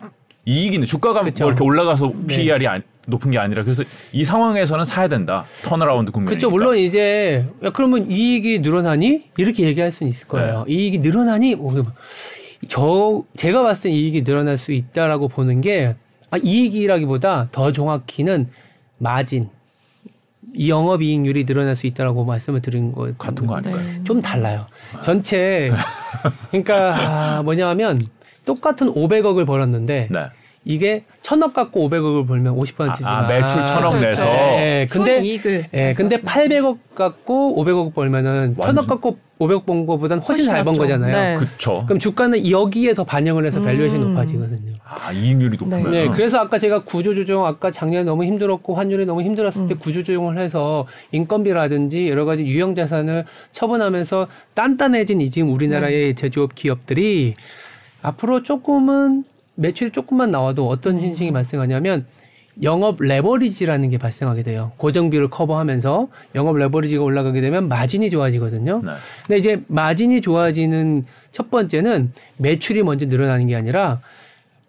이익인데 0.45 0.85
주가가 0.87 1.21
그쵸. 1.23 1.43
뭐 1.43 1.51
이렇게 1.51 1.63
올라가서 1.65 2.13
네. 2.27 2.35
PER이 2.37 2.65
안- 2.67 2.81
높은 3.09 3.29
게 3.31 3.37
아니라 3.37 3.63
그래서 3.63 3.83
이 4.13 4.23
상황에서는 4.25 4.83
사야 4.85 5.07
된다 5.09 5.45
turnaround 5.63 6.11
국면이니까. 6.11 6.29
그렇죠. 6.39 6.49
물론 6.49 6.77
이제 6.77 7.45
야, 7.63 7.69
그러면 7.71 8.09
이익이 8.09 8.59
늘어나니 8.59 9.21
이렇게 9.37 9.63
얘기할 9.63 9.91
수는 9.91 10.09
있을 10.09 10.27
거예요. 10.29 10.63
네. 10.67 10.73
이익이 10.73 10.99
늘어나니 10.99 11.55
뭐, 11.55 11.73
저 12.67 13.23
제가 13.35 13.63
봤을 13.63 13.83
때 13.83 13.89
이익이 13.89 14.23
늘어날 14.23 14.57
수 14.57 14.71
있다라고 14.73 15.27
보는 15.29 15.61
게 15.61 15.95
아, 16.31 16.37
이익이라기보다 16.37 17.47
더 17.51 17.71
정확히는 17.71 18.49
마진 18.97 19.49
이 20.53 20.69
영업 20.69 21.01
이익률이 21.01 21.45
늘어날 21.45 21.75
수 21.75 21.87
있다라고 21.87 22.25
말씀을 22.25 22.61
드린 22.61 22.91
거 22.93 23.11
같은 23.17 23.47
거 23.47 23.55
아닐까요? 23.55 23.81
네. 23.81 24.03
좀 24.03 24.21
달라요. 24.21 24.67
전체 25.01 25.71
그러니까 26.51 27.37
아, 27.37 27.43
뭐냐면 27.43 28.01
똑같은 28.45 28.93
500억을 28.93 29.45
벌었는데 29.45 30.07
네. 30.11 30.19
이게 30.69 31.05
천억 31.21 31.53
갖고 31.53 31.89
500억을 31.89 32.27
벌면 32.27 32.57
50%지만 32.57 33.13
아, 33.13 33.19
아, 33.19 33.27
매출 33.27 33.65
천억 33.65 33.91
그렇죠, 33.91 33.99
내서 34.05 34.25
그렇죠. 34.25 34.41
네, 34.57 34.85
근데 34.89 35.15
순이익을 35.15 35.65
예, 35.73 35.93
근데 35.95 36.17
800억 36.17 36.77
갖고 36.93 37.55
500억 37.63 37.93
벌면은 37.93 38.53
완전- 38.57 38.83
1000억 38.83 38.87
갖고 38.89 39.17
500억 39.39 39.65
번 39.65 39.85
거보단 39.85 40.19
훨씬, 40.19 40.43
훨씬 40.43 40.45
잘번 40.47 40.73
낫죠. 40.73 40.81
거잖아요. 40.81 41.15
네. 41.15 41.35
그렇죠. 41.37 41.83
그럼 41.85 41.99
주가는 41.99 42.49
여기에 42.49 42.95
더 42.95 43.05
반영을 43.05 43.45
해서 43.45 43.61
valuation이 43.61 44.03
음. 44.03 44.09
높아지거든요. 44.13 44.73
아 44.83 45.11
이익률이 45.13 45.57
높으면 45.57 45.91
네, 45.91 46.07
그래서 46.09 46.39
아까 46.39 46.59
제가 46.59 46.83
구조 46.83 47.13
조정 47.13 47.45
아까 47.45 47.71
작년에 47.71 48.03
너무 48.03 48.25
힘들었고 48.25 48.75
환율이 48.75 49.05
너무 49.05 49.21
힘들었을 49.21 49.67
때 49.67 49.73
구조 49.75 50.03
조정을 50.03 50.37
해서 50.37 50.85
인건비라든지 51.13 52.09
여러 52.09 52.25
가지 52.25 52.45
유형 52.45 52.75
자산을 52.75 53.23
처분하면서 53.53 54.27
단단해진 54.53 55.21
이 55.21 55.29
지금 55.29 55.53
우리나라의 55.53 56.15
제조업 56.15 56.55
기업들이 56.55 57.35
앞으로 58.01 58.43
조금은 58.43 59.23
매출이 59.57 59.91
조금만 59.91 60.31
나와도 60.31 60.67
어떤 60.67 60.99
현상이 60.99 61.31
발생하냐면 61.31 62.05
영업 62.63 63.01
레버리지라는 63.01 63.89
게 63.89 63.97
발생하게 63.97 64.43
돼요. 64.43 64.71
고정비를 64.77 65.29
커버하면서 65.29 66.07
영업 66.35 66.57
레버리지가 66.57 67.03
올라가게 67.03 67.41
되면 67.41 67.67
마진이 67.67 68.09
좋아지거든요. 68.09 68.81
네. 68.83 68.91
근데 69.27 69.37
이제 69.37 69.63
마진이 69.67 70.21
좋아지는 70.21 71.05
첫 71.31 71.51
번째는 71.51 72.13
매출이 72.37 72.83
먼저 72.83 73.05
늘어나는 73.05 73.47
게 73.47 73.55
아니라 73.55 74.01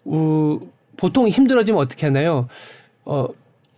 어, 0.05 0.59
보통 0.97 1.27
힘들어지면 1.27 1.81
어떻게 1.81 2.05
하나요? 2.05 2.47
어, 3.05 3.27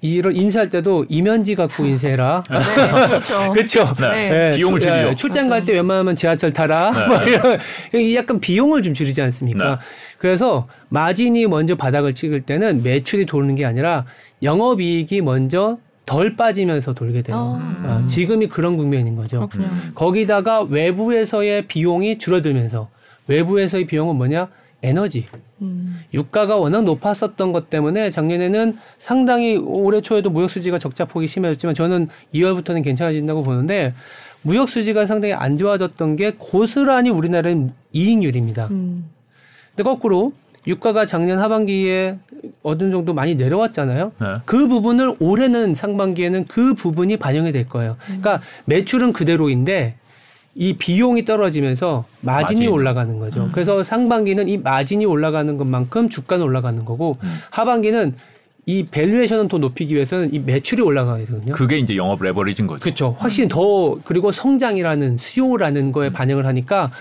이를 0.02 0.36
인쇄할 0.36 0.70
때도 0.72 1.06
이면지 1.10 1.54
갖고 1.56 1.86
인쇄해라. 1.86 2.44
네, 2.50 3.08
그렇죠. 3.08 3.54
그렇죠. 3.54 3.94
네. 4.02 4.52
비용을 4.56 4.80
출- 4.80 4.92
줄이죠. 4.92 5.08
예, 5.10 5.16
출장 5.16 5.48
갈 5.48 5.64
때 5.64 5.74
웬만하면 5.74 6.16
지하철 6.16 6.52
타라. 6.52 6.92
뭐 7.08 7.18
이런 7.24 7.60
이게 7.94 8.16
약간 8.16 8.40
비용을 8.40 8.82
좀 8.82 8.94
줄이지 8.96 9.22
않습니까? 9.22 9.70
네. 9.70 9.76
그래서 10.18 10.68
마진이 10.90 11.46
먼저 11.48 11.76
바닥을 11.76 12.14
찍을 12.16 12.42
때는 12.42 12.82
매출이 12.84 13.26
도는 13.28 13.56
게 13.56 13.66
아니라 13.66 14.06
영업이익이 14.42 15.22
먼저 15.22 15.78
덜 16.08 16.36
빠지면서 16.36 16.94
돌게 16.94 17.22
돼요. 17.22 17.60
아. 17.62 18.02
아, 18.04 18.08
지금이 18.08 18.48
그런 18.48 18.78
국면인 18.78 19.16
거죠. 19.16 19.48
그렇군요. 19.50 19.70
거기다가 19.94 20.62
외부에서의 20.64 21.68
비용이 21.68 22.18
줄어들면서 22.18 22.90
외부에서의 23.28 23.86
비용은 23.86 24.16
뭐냐? 24.16 24.48
에너지. 24.84 25.26
음. 25.62 26.00
유가가 26.14 26.58
워낙 26.58 26.84
높았었던 26.84 27.52
것 27.52 27.70
때문에 27.70 28.10
작년에는 28.10 28.78
상당히 28.98 29.58
올해 29.58 30.02
초에도 30.02 30.30
무역 30.30 30.50
수지가 30.50 30.80
적자 30.80 31.06
폭이 31.06 31.28
심해졌지만 31.28 31.76
저는 31.76 32.10
2월부터는 32.34 32.84
괜찮아진다고 32.84 33.44
보는데 33.44 33.94
무역 34.42 34.70
수지가 34.70 35.06
상당히 35.06 35.34
안 35.34 35.58
좋아졌던 35.58 36.16
게 36.16 36.34
고스란히 36.38 37.10
우리나라의 37.10 37.70
이익률입니다. 37.94 38.68
음. 38.72 39.10
근데 39.70 39.84
거꾸로 39.84 40.34
유가가 40.68 41.06
작년 41.06 41.40
하반기에 41.40 42.18
어느 42.64 42.92
정도 42.92 43.14
많이 43.14 43.36
내려왔잖아요. 43.36 44.12
네. 44.20 44.28
그 44.46 44.68
부분을 44.68 45.16
올해는 45.20 45.74
상반기에는 45.74 46.46
그 46.46 46.74
부분이 46.74 47.18
반영이 47.18 47.52
될 47.52 47.68
거예요. 47.68 47.98
그러니까 48.06 48.42
매출은 48.66 49.14
그대로인데 49.14 49.96
이 50.56 50.74
비용이 50.74 51.26
떨어지면서 51.26 52.06
마진이 52.22 52.62
마진. 52.62 52.74
올라가는 52.74 53.20
거죠. 53.20 53.50
그래서 53.54 53.84
상반기는 53.84 54.50
이 54.50 54.58
마진이 54.58 55.06
올라가는 55.06 55.58
것만큼 55.58 56.10
주가는 56.10 56.44
올라가는 56.44 56.84
거고 56.84 57.18
하반기는 57.52 58.16
이 58.66 58.86
valuation을 58.92 59.48
더 59.48 59.58
높이기 59.58 59.96
위해서는 59.96 60.34
이 60.34 60.40
매출이 60.40 60.82
올라가야 60.82 61.26
되거든요. 61.26 61.54
그게 61.54 61.78
이제 61.78 61.96
영업 61.96 62.22
leverage인 62.22 62.68
거죠. 62.68 62.80
그렇죠. 62.82 63.16
확실히 63.18 63.48
더 63.48 63.98
그리고 64.04 64.32
성장이라는 64.32 65.18
수요라는 65.18 65.92
거에 65.92 66.10
반영을 66.10 66.46
하니까 66.46 66.92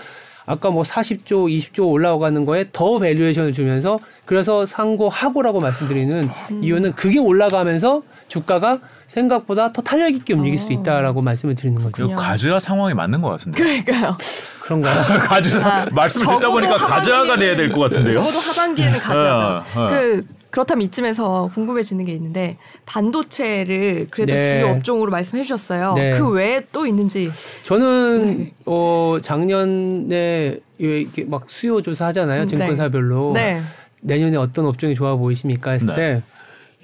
아까 0.45 0.71
뭐 0.71 0.83
40조, 0.83 1.47
20조 1.49 1.87
올라가는 1.89 2.45
거에 2.45 2.65
더 2.71 2.97
valuation을 2.99 3.53
주면서 3.53 3.99
그래서 4.25 4.65
상고 4.65 5.07
하고라고 5.07 5.59
말씀드리는 5.59 6.29
음. 6.51 6.63
이유는 6.63 6.93
그게 6.93 7.19
올라가면서 7.19 8.01
주가가 8.27 8.79
생각보다 9.11 9.73
더 9.73 9.81
탄력 9.81 10.15
있게 10.15 10.33
움직일 10.33 10.57
수 10.57 10.71
있다라고 10.71 11.21
말씀을 11.21 11.53
드리는 11.55 11.81
거죠. 11.83 12.07
가즈아 12.15 12.59
상황이 12.59 12.93
맞는 12.93 13.21
것 13.21 13.29
같은데. 13.31 13.57
그러니까요. 13.57 14.17
그런가요? 14.61 14.95
가즈아 15.19 15.67
아, 15.81 15.85
말씀을 15.91 16.35
듣다 16.35 16.49
보니까 16.49 16.77
가즈아가 16.77 17.35
하반기에는- 17.35 17.39
돼야 17.39 17.55
될 17.57 17.71
것 17.73 17.81
같은데요. 17.81 18.21
적어도 18.21 18.39
하반기에는 18.39 18.99
가져야 18.99 19.33
어, 19.75 19.79
어. 19.81 19.87
그 19.89 20.23
그렇다면 20.49 20.83
이쯤에서 20.87 21.49
궁금해지는 21.53 22.05
게 22.05 22.13
있는데 22.13 22.57
반도체를 22.85 24.07
그래도 24.11 24.33
네. 24.33 24.59
주요 24.61 24.71
업종으로 24.71 25.11
말씀해 25.11 25.43
주셨어요. 25.43 25.93
네. 25.95 26.17
그 26.17 26.29
외에 26.29 26.61
또 26.71 26.85
있는지 26.87 27.29
저는 27.63 28.51
어 28.65 29.17
작년에 29.21 30.57
이렇게 30.77 31.25
막 31.25 31.43
수요 31.49 31.81
조사 31.81 32.07
하잖아요. 32.07 32.43
음, 32.43 32.47
증권사별로. 32.47 33.31
네. 33.33 33.61
내년에 34.03 34.37
어떤 34.37 34.65
업종이 34.65 34.95
좋아 34.95 35.15
보이십니까 35.15 35.71
했을 35.71 35.87
네. 35.87 35.93
때 35.93 36.21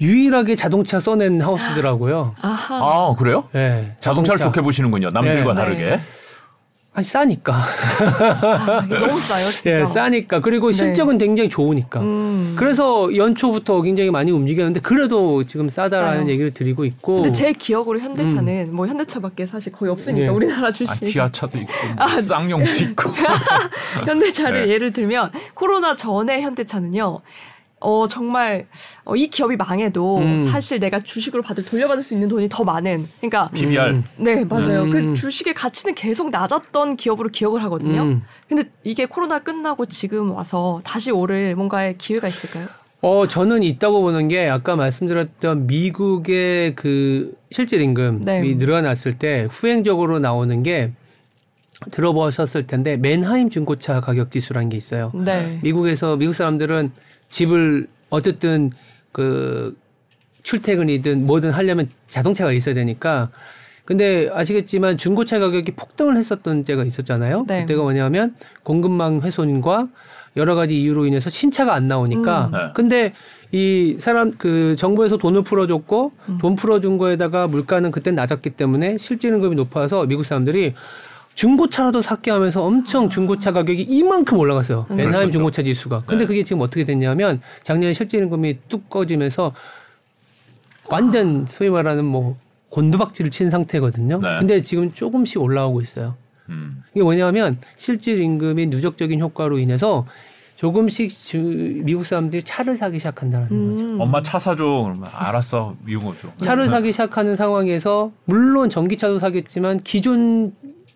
유일하게 0.00 0.56
자동차 0.56 1.00
써낸 1.00 1.40
하우스더라고요. 1.40 2.34
아하. 2.40 2.76
아 2.76 3.14
그래요? 3.18 3.44
네, 3.52 3.96
자동차를 4.00 4.38
좋게 4.38 4.60
보시는군요. 4.60 5.08
남들과 5.10 5.54
네. 5.54 5.60
다르게. 5.60 5.84
네. 5.84 6.00
아니 6.94 7.04
싸니까. 7.04 7.54
아, 7.54 8.86
너무 8.88 9.16
싸요, 9.16 9.50
진짜. 9.52 9.70
예, 9.82 9.86
싸니까. 9.86 10.40
그리고 10.40 10.68
네. 10.68 10.72
실적은 10.72 11.16
굉장히 11.18 11.48
좋으니까. 11.48 12.00
음. 12.00 12.56
그래서 12.58 13.14
연초부터 13.14 13.82
굉장히 13.82 14.10
많이 14.10 14.32
움직였는데 14.32 14.80
그래도 14.80 15.44
지금 15.44 15.68
싸다라는 15.68 16.20
싸요. 16.22 16.28
얘기를 16.28 16.52
드리고 16.52 16.84
있고. 16.86 17.22
근데 17.22 17.32
제 17.32 17.52
기억으로 17.52 18.00
현대차는 18.00 18.74
뭐 18.74 18.88
현대차밖에 18.88 19.46
사실 19.46 19.70
거의 19.72 19.92
없으니까 19.92 20.26
예. 20.26 20.28
우리나라 20.28 20.68
아, 20.68 20.72
주식 20.72 21.04
기아차도 21.04 21.58
있고 21.58 21.72
아, 21.98 22.20
쌍용도 22.20 22.68
있고. 22.68 23.12
현대차를 24.06 24.66
네. 24.66 24.72
예를 24.72 24.92
들면 24.92 25.30
코로나 25.54 25.94
전에 25.94 26.40
현대차는요. 26.40 27.20
어 27.80 28.08
정말 28.08 28.66
어, 29.04 29.14
이 29.14 29.28
기업이 29.28 29.56
망해도 29.56 30.18
음. 30.18 30.48
사실 30.48 30.80
내가 30.80 30.98
주식으로 30.98 31.42
받을 31.42 31.64
돌려받을 31.64 32.02
수 32.02 32.14
있는 32.14 32.28
돈이 32.28 32.48
더 32.50 32.64
많은 32.64 33.06
그러니까 33.20 33.48
PBR. 33.54 33.90
음. 33.90 34.04
네 34.16 34.44
맞아요 34.44 34.82
음. 34.82 34.90
그 34.90 35.14
주식의 35.14 35.54
가치는 35.54 35.94
계속 35.94 36.30
낮았던 36.30 36.96
기업으로 36.96 37.28
기억을 37.28 37.62
하거든요 37.64 38.02
음. 38.02 38.22
근데 38.48 38.64
이게 38.82 39.06
코로나 39.06 39.38
끝나고 39.38 39.86
지금 39.86 40.32
와서 40.32 40.80
다시 40.84 41.10
오를 41.10 41.54
뭔가의 41.54 41.94
기회가 41.98 42.26
있을까요? 42.26 42.66
어, 43.00 43.28
저는 43.28 43.62
있다고 43.62 44.02
보는 44.02 44.26
게 44.26 44.48
아까 44.48 44.74
말씀드렸던 44.74 45.68
미국의 45.68 46.74
그 46.74 47.32
실질 47.50 47.80
임금이 47.80 48.24
네. 48.24 48.54
늘어났을 48.54 49.12
때 49.12 49.46
후행적으로 49.50 50.18
나오는 50.18 50.64
게 50.64 50.90
들어보셨을 51.92 52.66
텐데 52.66 52.96
맨하임 52.96 53.50
중고차 53.50 54.00
가격 54.00 54.32
지수라는 54.32 54.68
게 54.68 54.76
있어요. 54.76 55.12
네 55.14 55.60
미국에서 55.62 56.16
미국 56.16 56.34
사람들은 56.34 56.90
집을 57.28 57.86
어쨌든 58.10 58.70
그 59.12 59.76
출퇴근이든 60.42 61.26
뭐든 61.26 61.50
하려면 61.50 61.88
자동차가 62.08 62.52
있어야 62.52 62.74
되니까 62.74 63.30
근데 63.84 64.28
아시겠지만 64.32 64.98
중고차 64.98 65.38
가격이 65.38 65.72
폭등을 65.72 66.18
했었던 66.18 66.64
때가 66.64 66.84
있었잖아요. 66.84 67.46
네. 67.48 67.62
그때가 67.62 67.82
뭐냐면 67.82 68.34
공급망 68.62 69.20
훼손과 69.20 69.88
여러 70.36 70.54
가지 70.54 70.80
이유로 70.80 71.06
인해서 71.06 71.30
신차가 71.30 71.74
안 71.74 71.86
나오니까 71.86 72.46
음. 72.46 72.52
네. 72.52 72.58
근데 72.74 73.12
이 73.50 73.96
사람 73.98 74.32
그 74.32 74.76
정부에서 74.76 75.16
돈을 75.16 75.42
풀어줬고 75.42 76.12
음. 76.28 76.38
돈 76.38 76.54
풀어준 76.54 76.98
거에다가 76.98 77.46
물가는 77.46 77.90
그때 77.90 78.10
낮았기 78.10 78.50
때문에 78.50 78.98
실질 78.98 79.32
임금이 79.32 79.56
높아서 79.56 80.04
미국 80.04 80.24
사람들이 80.24 80.74
중고차라도 81.38 82.02
샀게 82.02 82.32
하면서 82.32 82.64
엄청 82.64 83.08
중고차 83.08 83.52
가격이 83.52 83.82
이만큼 83.82 84.38
올라갔어요. 84.38 84.86
음. 84.90 84.94
엔하임 84.94 85.10
그랬었죠. 85.12 85.30
중고차 85.30 85.62
지수가. 85.62 86.02
근데 86.04 86.24
네. 86.24 86.26
그게 86.26 86.42
지금 86.42 86.62
어떻게 86.62 86.84
됐냐면 86.84 87.40
작년에 87.62 87.92
실질 87.92 88.24
임금이 88.24 88.58
뚝 88.68 88.90
꺼지면서 88.90 89.52
완전 90.88 91.46
소위 91.46 91.70
말하는 91.70 92.04
뭐 92.04 92.36
곤두박질을 92.70 93.30
친 93.30 93.50
상태거든요. 93.50 94.18
네. 94.20 94.38
근데 94.40 94.62
지금 94.62 94.90
조금씩 94.90 95.40
올라오고 95.40 95.80
있어요. 95.80 96.16
음. 96.48 96.82
이게 96.92 97.04
뭐냐면 97.04 97.58
실질 97.76 98.20
임금의 98.20 98.66
누적적인 98.66 99.20
효과로 99.20 99.60
인해서 99.60 100.08
조금씩 100.56 101.16
주, 101.16 101.38
미국 101.84 102.04
사람들이 102.04 102.42
차를 102.42 102.76
사기 102.76 102.98
시작한다는 102.98 103.46
거죠. 103.46 103.84
음. 103.84 104.00
엄마 104.00 104.20
차 104.22 104.40
사줘. 104.40 104.64
그러면 104.64 105.04
알았어. 105.12 105.76
미운 105.84 106.04
거죠. 106.04 106.32
차를 106.38 106.66
사기 106.66 106.90
시작하는 106.90 107.36
상황에서 107.36 108.10
물론 108.24 108.70
전기차도 108.70 109.20
사겠지만 109.20 109.84
기존 109.84 110.52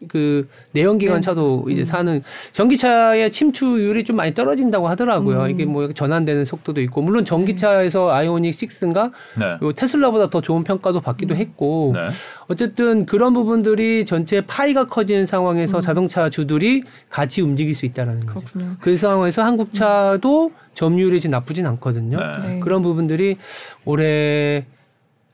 그 0.08 0.48
내연기관 0.72 1.16
네. 1.16 1.20
차도 1.20 1.66
이제 1.68 1.84
사는 1.84 2.22
전기차의 2.52 3.30
침투율이 3.30 4.04
좀 4.04 4.16
많이 4.16 4.34
떨어진다고 4.34 4.88
하더라고요. 4.88 5.42
음. 5.42 5.50
이게 5.50 5.64
뭐 5.64 5.92
전환되는 5.92 6.44
속도도 6.44 6.80
있고 6.82 7.02
물론 7.02 7.24
전기차에서 7.24 8.12
아이오닉 8.12 8.54
6인가 8.54 9.12
네. 9.38 9.58
요 9.62 9.72
테슬라보다 9.72 10.30
더 10.30 10.40
좋은 10.40 10.64
평가도 10.64 11.00
음. 11.00 11.02
받기도 11.02 11.34
했고 11.34 11.92
네. 11.94 12.08
어쨌든 12.48 13.06
그런 13.06 13.34
부분들이 13.34 14.04
전체 14.04 14.40
파이가 14.40 14.88
커지는 14.88 15.26
상황에서 15.26 15.78
음. 15.78 15.82
자동차 15.82 16.30
주들이 16.30 16.82
같이 17.08 17.40
움직일 17.40 17.74
수 17.74 17.86
있다라는 17.86 18.26
거죠. 18.26 18.46
그렇군요. 18.46 18.76
그 18.80 18.96
상황에서 18.96 19.42
한국 19.42 19.74
차도 19.74 20.50
점유율이 20.74 21.20
지금 21.20 21.32
나쁘진 21.32 21.66
않거든요. 21.66 22.18
네. 22.18 22.48
네. 22.48 22.60
그런 22.60 22.82
부분들이 22.82 23.36
올해 23.84 24.64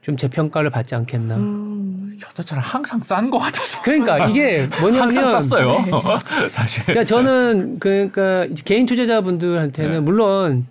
좀 0.02 0.16
재평가를 0.16 0.70
받지 0.70 0.94
않겠나. 0.94 1.36
음. 2.09 2.16
현대차는 2.18 2.62
항상 2.62 3.00
싼거 3.00 3.38
같아서. 3.38 3.82
그러니까 3.82 4.28
이게 4.28 4.68
뭐냐면 4.80 5.02
항상 5.02 5.40
쌌어요. 5.40 5.84
네. 5.84 5.90
사실. 6.50 6.84
그러니까 6.84 7.04
저는 7.04 7.78
그러니까 7.78 8.46
개인 8.64 8.86
투자자분들한테는 8.86 9.92
네. 9.92 10.00
물론 10.00 10.66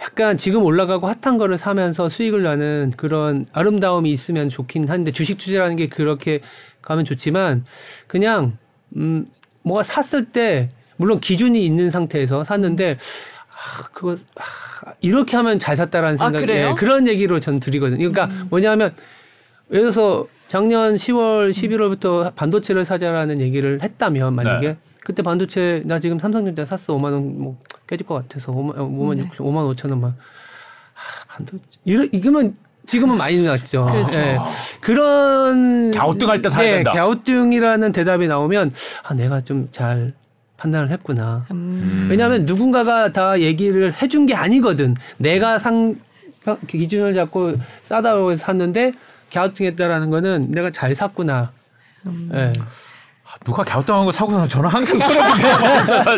약간 0.00 0.36
지금 0.36 0.62
올라가고 0.62 1.08
핫한 1.08 1.38
거를 1.38 1.56
사면서 1.56 2.08
수익을 2.08 2.42
나는 2.42 2.92
그런 2.96 3.46
아름다움이 3.52 4.10
있으면 4.10 4.48
좋긴 4.48 4.88
한데 4.88 5.10
주식 5.10 5.38
투자라는 5.38 5.76
게 5.76 5.88
그렇게 5.88 6.40
가면 6.82 7.04
좋지만 7.04 7.64
그냥 8.06 8.58
음 8.96 9.26
뭐가 9.62 9.82
샀을 9.82 10.26
때 10.26 10.68
물론 10.96 11.20
기준이 11.20 11.64
있는 11.64 11.90
상태에서 11.90 12.44
샀는데 12.44 12.98
아, 13.48 13.88
그거 13.92 14.12
아, 14.12 14.92
이렇게 15.00 15.36
하면 15.36 15.58
잘 15.58 15.76
샀다라는 15.76 16.20
아, 16.20 16.26
생각 16.26 16.40
그래요? 16.40 16.70
예, 16.70 16.74
그런 16.74 17.08
얘기로 17.08 17.40
전 17.40 17.58
드리거든요. 17.58 18.10
그러니까 18.10 18.26
뭐냐면 18.50 18.94
예를 19.70 19.82
들어서 19.82 20.26
작년 20.48 20.94
10월 20.94 21.50
11월부터 21.50 22.34
반도체를 22.34 22.84
사자라는 22.84 23.40
얘기를 23.40 23.82
했다면 23.82 24.34
만약에 24.34 24.68
네. 24.68 24.76
그때 25.00 25.22
반도체 25.22 25.82
나 25.84 25.98
지금 25.98 26.18
삼성전자 26.18 26.64
샀어 26.64 26.96
5만 26.96 27.04
원 27.12 27.22
뭐 27.38 27.56
깨질 27.86 28.06
것 28.06 28.14
같아서 28.14 28.52
5만 28.52 28.74
5만 28.76 29.16
네. 29.16 29.22
6 29.22 29.30
5만 29.38 29.74
5천 29.74 29.90
원만 29.90 30.14
하, 30.94 31.24
반도체 31.28 31.62
이러 31.84 32.04
이거면 32.04 32.54
지금은 32.86 33.18
많이 33.18 33.44
났죠. 33.44 33.86
그렇죠. 33.86 34.18
예. 34.18 34.38
그런 34.80 35.90
갸우뚱할 35.90 36.40
때 36.40 36.48
사야 36.48 36.68
예, 36.68 36.74
된다. 36.76 36.92
갸우뚱이라는 36.92 37.90
대답이 37.92 38.28
나오면 38.28 38.70
아 39.02 39.14
내가 39.14 39.40
좀 39.40 39.68
잘 39.72 40.12
판단을 40.56 40.90
했구나. 40.90 41.44
음. 41.50 42.06
왜냐하면 42.08 42.46
누군가가 42.46 43.12
다 43.12 43.40
얘기를 43.40 43.92
해준 44.00 44.24
게 44.26 44.34
아니거든. 44.34 44.94
내가 45.18 45.58
상 45.58 45.96
평- 46.44 46.58
기준을 46.66 47.12
잡고 47.14 47.56
싸다고 47.82 48.30
해서 48.32 48.44
샀는데 48.46 48.92
갸우뚱했다라는 49.32 50.10
거는 50.10 50.50
내가 50.50 50.70
잘 50.70 50.94
샀구나. 50.94 51.52
음. 52.06 52.30
예. 52.34 52.52
아, 53.24 53.34
누가 53.44 53.64
갸우뚱한 53.64 54.04
거 54.04 54.12
사고 54.12 54.32
나서 54.32 54.46
저는 54.46 54.68
항상 54.70 54.98
소리가 54.98 55.34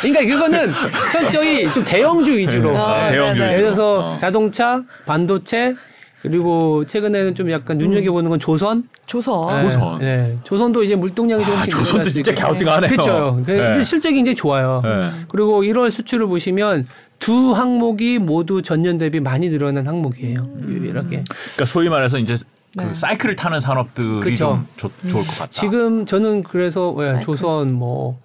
그러니까 0.00 0.34
그거는 0.34 0.72
철저히 1.10 1.72
좀 1.72 1.84
대형주 1.84 2.32
위주로. 2.38 2.76
아, 2.78 3.06
네, 3.10 3.12
대형주. 3.12 3.40
네, 3.40 3.46
네. 3.46 3.52
예를 3.54 3.64
들어서 3.64 4.12
어. 4.12 4.16
자동차, 4.16 4.82
반도체 5.04 5.74
그리고 6.22 6.86
최근에는 6.86 7.34
좀 7.34 7.50
약간 7.50 7.78
눈여겨보는 7.78 8.30
건 8.30 8.38
조선. 8.38 8.88
조선. 9.06 9.58
예, 9.58 9.62
조선. 9.64 10.02
예. 10.02 10.38
조선도 10.44 10.84
이제 10.84 10.94
물동량이 10.94 11.42
아, 11.42 11.46
조금씩 11.46 11.70
조선도 11.72 12.02
늘어날 12.04 12.12
진짜. 12.12 12.34
갸우뚱하네요. 12.34 12.90
그렇죠. 12.90 13.42
근데 13.44 13.76
네. 13.78 13.82
실적이 13.82 14.14
굉장히 14.14 14.36
좋아요. 14.36 14.80
네. 14.84 15.10
그리고 15.28 15.62
1월 15.62 15.90
수출을 15.90 16.28
보시면 16.28 16.86
두 17.22 17.52
항목이 17.52 18.18
모두 18.18 18.62
전년 18.62 18.98
대비 18.98 19.20
많이 19.20 19.48
늘어난 19.48 19.86
항목이에요. 19.86 20.54
유일하게. 20.66 21.22
그러니까 21.22 21.64
소위 21.66 21.88
말해서 21.88 22.18
이제 22.18 22.34
네. 22.74 22.88
그 22.88 22.94
사이클을 22.94 23.36
타는 23.36 23.60
산업들이 23.60 24.30
그쵸. 24.32 24.36
좀 24.36 24.66
좋, 24.76 25.08
좋을 25.08 25.22
것 25.22 25.30
같다. 25.38 25.46
지금 25.50 26.04
저는 26.04 26.40
그래서 26.42 26.92
예, 26.98 27.12
사이클. 27.12 27.24
조선 27.24 27.74
뭐 27.74 28.18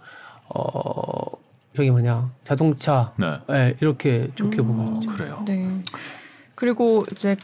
어, 0.50 1.32
저기 1.76 1.92
뭐냐 1.92 2.32
자동차 2.44 3.14
네. 3.18 3.38
예, 3.52 3.76
이렇게 3.82 4.30
좋게 4.34 4.58
보고 4.64 5.00
있죠. 5.02 5.14
그래요. 5.14 5.44
네. 5.46 5.70
그리고 6.56 7.06
이제 7.12 7.36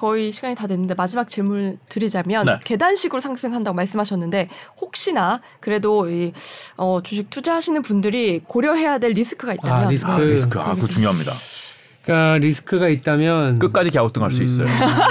거의 0.00 0.32
시간이 0.32 0.54
다 0.54 0.66
됐는데 0.66 0.94
마지막 0.94 1.28
질문 1.28 1.78
드리자면 1.90 2.46
네. 2.46 2.52
계단식으로 2.64 3.20
상승한다고 3.20 3.74
말씀하셨는데 3.74 4.48
혹시나 4.80 5.42
그래도 5.60 6.08
이 6.08 6.32
어, 6.78 7.00
주식 7.02 7.28
투자하시는 7.28 7.82
분들이 7.82 8.40
고려해야 8.46 8.96
될 8.96 9.10
리스크가 9.12 9.52
있다면 9.52 9.86
아, 9.86 9.90
리스크. 9.90 10.10
아, 10.10 10.16
그- 10.16 10.22
리스크. 10.22 10.58
아, 10.58 10.74
그거 10.74 10.86
중요합니다. 10.86 11.32
그러니까 12.02 12.38
리스크가 12.38 12.88
있다면 12.88 13.58
끝까지 13.58 13.90
갸우뚱할 13.90 14.30
수 14.30 14.42
있어요. 14.42 14.66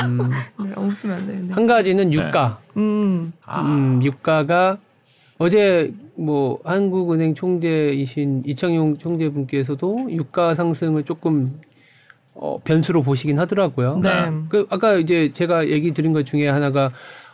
음, 0.05 0.31
네, 0.65 0.73
웃으면 0.75 1.15
안 1.17 1.27
되는데. 1.27 1.53
한 1.53 1.67
가지는 1.67 2.11
유가. 2.11 2.57
음. 2.75 3.31
아, 3.45 3.61
음, 3.61 4.01
유가가 4.01 4.79
어제 5.37 5.93
뭐 6.15 6.59
한국은행 6.65 7.35
총재이신 7.35 8.41
이창용 8.47 8.97
총재분께서도 8.97 10.07
유가 10.09 10.55
상승을 10.55 11.03
조금 11.03 11.59
어, 12.41 12.57
변수로 12.63 13.03
보시긴 13.03 13.37
하더라고요. 13.37 13.99
네. 14.01 14.31
그 14.47 14.65
아까 14.69 14.95
이제 14.95 15.31
제가 15.33 15.67
얘기 15.67 15.91
드린 15.91 16.13
것 16.13 16.25
중에 16.25 16.47
하나가 16.47 16.91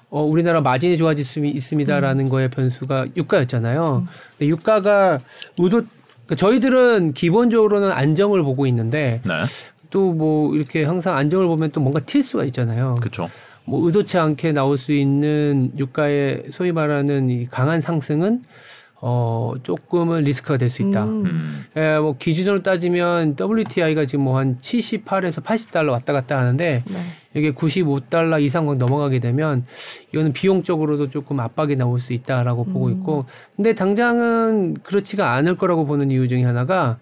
어, 0.10 0.24
우리나라 0.24 0.62
마진이 0.62 0.97
좋아질 0.97 1.24
수 1.24 1.45
있습니다라는 1.45 2.30
거의 2.30 2.49
변수가 2.49 3.08
유가였잖아요. 3.16 4.08
근데 4.38 4.49
유가가 4.49 5.20
의도 5.60 5.84
그러니까 6.26 6.36
저희들은 6.38 7.14
기본적으로는 7.14 7.91
안정을 7.91 8.41
보고 8.43 8.66
있는데 8.66 9.22
네. 9.24 9.34
또뭐 9.91 10.56
이렇게 10.56 10.84
항상 10.84 11.16
안정을 11.18 11.45
보면 11.45 11.72
또 11.72 11.82
뭔가 11.82 11.99
튈 11.99 12.24
수가 12.24 12.43
있잖아요. 12.45 12.95
그렇죠. 12.99 13.30
뭐 13.64 13.86
의도치 13.86 14.18
않게 14.18 14.53
나올 14.53 14.78
수 14.78 14.91
있는 14.91 15.72
유가의 15.78 16.45
소위 16.51 16.72
말하는 16.72 17.30
이 17.30 17.47
강한 17.49 17.82
상승은 17.82 18.43
어 19.08 19.53
조금은 19.62 20.24
리스크가 20.24 20.58
될 20.58 20.68
수 20.68 20.82
있다. 20.82 21.03
음. 21.03 21.26
음. 21.28 21.66
예, 21.78 21.99
뭐 21.99 22.16
기준으로 22.18 22.64
따지면 22.64 23.36
WTI가 23.39 24.08
지금 24.08 24.24
뭐 24.24 24.39
한 24.39 24.58
78에서 24.60 25.43
80달러 25.43 25.91
왔다 25.91 26.12
갔다 26.12 26.39
하는데 26.39 26.84
네. 26.88 27.06
이게 27.36 27.51
95달러 27.51 28.41
이상 28.41 28.66
넘어가게 28.80 29.20
되면 29.20 29.64
이거는 30.12 30.34
비용적으로도 30.34 31.12
조금 31.12 31.39
압박이 31.39 31.76
나올 31.76 31.99
수 31.99 32.14
있다라고 32.14 32.64
보고 32.64 32.89
있고 32.89 33.26
근데 33.56 33.76
당장은 33.76 34.78
그렇지가 34.82 35.34
않을 35.34 35.56
거라고 35.56 35.86
보는 35.86 36.10
이유 36.10 36.28
중에 36.28 36.43
하나가 36.43 36.97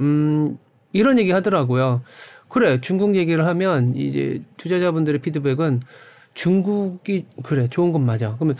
음 0.00 0.58
이런 0.92 1.16
얘기 1.16 1.30
하더라고요. 1.30 2.02
그래 2.48 2.80
중국 2.80 3.14
얘기를 3.14 3.46
하면 3.46 3.94
이제 3.94 4.42
투자자분들의 4.56 5.20
피드백은 5.20 5.82
중국이 6.34 7.26
그래 7.44 7.68
좋은 7.68 7.92
건 7.92 8.04
맞아. 8.04 8.34
그러면 8.34 8.56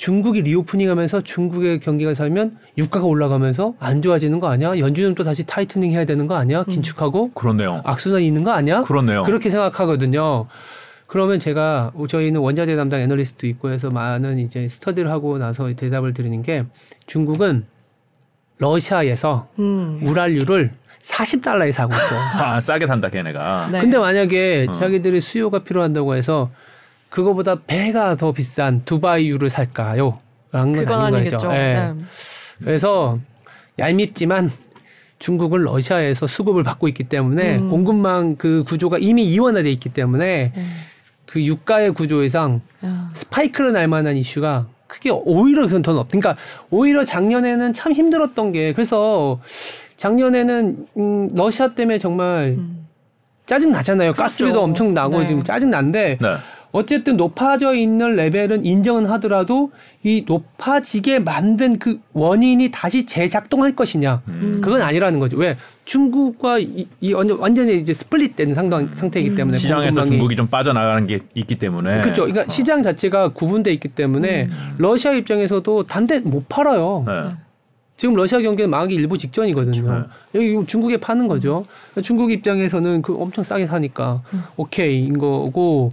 중국이 0.00 0.40
reopening하면서 0.40 1.20
중국의 1.20 1.78
경기가 1.80 2.14
살면 2.14 2.56
유가가 2.78 3.04
올라가면서 3.04 3.74
안 3.78 4.00
좋아지는 4.00 4.40
거 4.40 4.48
아니야? 4.48 4.78
연준은 4.78 5.14
또 5.14 5.24
다시 5.24 5.44
tightening 5.44 5.92
해야 5.92 6.06
되는 6.06 6.26
거 6.26 6.36
아니야? 6.36 6.64
긴축하고 6.64 7.32
그렇네요. 7.32 7.82
악순환이 7.84 8.26
있는 8.26 8.42
거 8.42 8.50
아니야? 8.50 8.80
그렇네요. 8.80 9.24
그렇게 9.24 9.50
생각하거든요. 9.50 10.46
그러면 11.06 11.38
제가 11.38 11.92
저희는 12.08 12.40
원자재 12.40 12.76
담당 12.76 13.00
애널리스트 13.00 13.44
있고 13.44 13.70
해서 13.72 13.90
많은 13.90 14.38
이제 14.38 14.68
스터디를 14.68 15.10
하고 15.10 15.36
나서 15.36 15.70
대답을 15.74 16.14
드리는 16.14 16.42
게 16.42 16.64
중국은 17.06 17.66
러시아에서 18.56 19.48
음. 19.58 20.00
우랄유를 20.02 20.72
40달러에 21.02 21.72
사고 21.72 21.92
있어요. 21.92 22.20
아, 22.42 22.58
싸게 22.58 22.86
산다 22.86 23.10
걔네가. 23.10 23.68
네. 23.70 23.80
근데 23.82 23.98
만약에 23.98 24.66
어. 24.66 24.72
자기들이 24.72 25.20
수요가 25.20 25.58
필요한다고 25.58 26.14
해서 26.14 26.50
그거보다 27.10 27.56
배가 27.66 28.16
더 28.16 28.32
비싼 28.32 28.82
두바이유를 28.84 29.50
살까요? 29.50 30.18
라는 30.52 30.72
건 30.74 30.84
그건 30.84 31.00
아닌 31.00 31.14
아니겠죠. 31.16 31.36
거죠. 31.48 31.52
예. 31.52 31.74
네. 31.74 31.94
그래서 32.64 33.18
얄밉지만 33.78 34.50
중국은 35.18 35.62
러시아에서 35.62 36.26
수급을 36.26 36.62
받고 36.62 36.88
있기 36.88 37.04
때문에 37.04 37.58
음. 37.58 37.70
공급망 37.70 38.36
그 38.36 38.64
구조가 38.66 38.98
이미 38.98 39.24
이원화돼 39.24 39.70
있기 39.72 39.90
때문에 39.90 40.52
네. 40.54 40.66
그 41.26 41.44
유가의 41.44 41.92
구조에상 41.92 42.60
야. 42.84 43.10
스파이크를 43.14 43.72
날 43.72 43.86
만한 43.86 44.16
이슈가 44.16 44.66
크게 44.86 45.10
오히려 45.10 45.66
그건 45.66 45.82
더 45.82 45.92
높. 45.92 46.08
그러니까 46.08 46.36
오히려 46.70 47.04
작년에는 47.04 47.72
참 47.72 47.92
힘들었던 47.92 48.52
게 48.52 48.72
그래서 48.72 49.40
작년에는 49.96 50.86
음, 50.96 51.28
러시아 51.36 51.74
때문에 51.74 51.98
정말 51.98 52.56
음. 52.58 52.86
짜증 53.46 53.72
나잖아요. 53.72 54.12
그렇죠. 54.12 54.22
가스비도 54.22 54.62
엄청 54.62 54.94
나고 54.94 55.20
네. 55.20 55.26
지금 55.26 55.42
짜증 55.44 55.70
난데 55.70 56.18
네. 56.20 56.36
어쨌든 56.72 57.16
높아져 57.16 57.74
있는 57.74 58.14
레벨은 58.16 58.64
인정은 58.64 59.06
하더라도 59.06 59.72
이 60.04 60.24
높아지게 60.26 61.18
만든 61.18 61.78
그 61.78 61.98
원인이 62.12 62.70
다시 62.70 63.06
재작동할 63.06 63.74
것이냐 63.74 64.22
음. 64.28 64.60
그건 64.62 64.80
아니라는 64.82 65.18
거죠. 65.18 65.36
왜 65.36 65.56
중국과 65.84 66.58
이, 66.60 66.86
이 67.00 67.12
완전 67.12 67.38
완전히 67.38 67.76
이제 67.76 67.92
스플릿된 67.92 68.54
상당 68.54 68.88
상태이기 68.94 69.34
때문에 69.34 69.58
시장에서 69.58 70.02
공급망이- 70.02 70.06
중국이 70.08 70.36
좀 70.36 70.46
빠져나가는 70.46 71.04
게 71.06 71.18
있기 71.34 71.56
때문에. 71.56 71.96
그렇죠. 71.96 72.26
그러니까 72.26 72.48
시장 72.48 72.82
자체가 72.82 73.28
구분돼 73.28 73.72
있기 73.72 73.88
때문에 73.88 74.48
러시아 74.78 75.12
입장에서도 75.12 75.82
단데 75.84 76.20
못 76.20 76.48
팔아요. 76.48 77.04
네. 77.06 77.30
지금 77.96 78.14
러시아 78.14 78.38
경기는 78.40 78.70
망하기 78.70 78.94
일보 78.94 79.18
직전이거든요. 79.18 79.82
그렇죠. 79.82 80.08
여기 80.34 80.66
중국에 80.66 80.96
파는 80.96 81.28
거죠. 81.28 81.66
중국 82.02 82.32
입장에서는 82.32 83.02
그 83.02 83.14
엄청 83.14 83.44
싸게 83.44 83.66
사니까 83.66 84.22
오케이인 84.56 85.18
거고. 85.18 85.90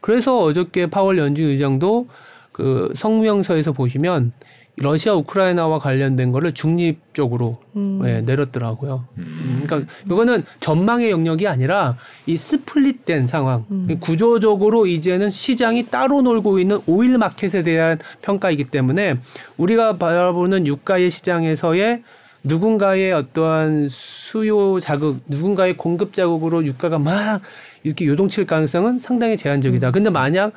그래서 0.00 0.38
어저께 0.38 0.86
파월 0.88 1.18
연준 1.18 1.46
의장도 1.46 2.08
그 2.52 2.92
성명서에서 2.94 3.72
보시면 3.72 4.32
러시아 4.80 5.14
우크라이나와 5.14 5.78
관련된 5.80 6.30
거를 6.30 6.54
중립적으로 6.54 7.58
음. 7.74 8.00
예, 8.04 8.20
내렸더라고요. 8.20 9.04
음, 9.18 9.62
그러니까 9.64 9.92
이거는 10.06 10.44
전망의 10.60 11.10
영역이 11.10 11.48
아니라 11.48 11.96
이 12.26 12.36
스플릿된 12.36 13.26
상황. 13.26 13.64
음. 13.70 13.88
구조적으로 14.00 14.86
이제는 14.86 15.30
시장이 15.30 15.86
따로 15.86 16.22
놀고 16.22 16.60
있는 16.60 16.78
오일 16.86 17.18
마켓에 17.18 17.62
대한 17.64 17.98
평가이기 18.22 18.64
때문에 18.64 19.16
우리가 19.56 19.96
바라보는 19.96 20.66
유가의 20.66 21.10
시장에서의 21.10 22.04
누군가의 22.44 23.12
어떠한 23.12 23.88
수요 23.90 24.78
자극, 24.78 25.18
누군가의 25.26 25.76
공급 25.76 26.14
자극으로 26.14 26.64
유가가 26.64 26.98
막 26.98 27.40
이렇게 27.88 28.06
요동칠 28.06 28.46
가능성은 28.46 29.00
상당히 29.00 29.36
제한적이다. 29.36 29.90
근데 29.90 30.10
만약 30.10 30.52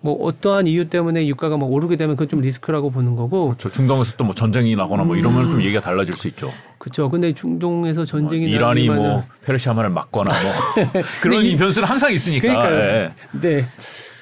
뭐 0.00 0.14
어떠한 0.24 0.66
이유 0.66 0.88
때문에 0.90 1.26
유가가 1.26 1.56
막 1.56 1.70
오르게 1.72 1.96
되면 1.96 2.16
그건 2.16 2.28
좀 2.28 2.40
리스크라고 2.40 2.90
보는 2.90 3.16
거고. 3.16 3.46
그렇죠. 3.48 3.70
중동에서 3.70 4.16
또 4.16 4.24
뭐 4.24 4.34
전쟁이 4.34 4.74
나거나 4.76 5.04
뭐 5.04 5.16
이러면 5.16 5.48
좀 5.50 5.62
얘기가 5.62 5.80
달라질 5.80 6.12
수 6.14 6.28
있죠. 6.28 6.52
그렇죠. 6.78 7.08
근데 7.08 7.32
중동에서 7.32 8.04
전쟁이 8.04 8.46
뭐 8.46 8.54
이란이 8.56 8.88
뭐 8.88 9.24
페르시아만을 9.44 9.90
막거나 9.90 10.32
뭐 10.42 10.52
그런 11.22 11.44
이- 11.44 11.52
이 11.52 11.56
변수는 11.56 11.88
항상 11.88 12.12
있으니까. 12.12 12.48
그러니까요. 12.48 12.78
예. 12.78 13.12
네. 13.40 13.64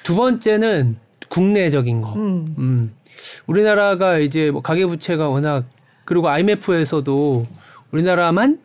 두 0.03 0.15
번째는 0.15 0.97
국내적인 1.29 2.01
거. 2.01 2.13
음. 2.13 2.45
음. 2.57 2.91
우리나라가 3.47 4.19
이제 4.19 4.51
뭐 4.51 4.61
가계 4.61 4.85
부채가 4.85 5.27
워낙 5.29 5.65
그리고 6.05 6.29
IMF에서도 6.29 7.43
우리나라만 7.91 8.59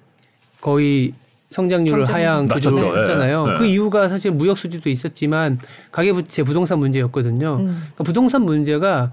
거의 0.61 1.14
성장률을 1.61 2.07
성장- 2.07 2.14
하향. 2.14 2.46
기조를 2.46 2.78
예. 2.96 3.01
했잖아요. 3.01 3.46
예. 3.55 3.59
그 3.59 3.66
이유가 3.66 4.09
사실 4.09 4.30
무역 4.30 4.57
수지도 4.57 4.88
있었지만 4.88 5.59
가계 5.90 6.12
부채 6.12 6.42
부동산 6.44 6.78
문제였거든요. 6.78 7.57
음. 7.61 7.64
그러니까 7.66 8.05
부동산 8.05 8.42
문제가 8.42 9.11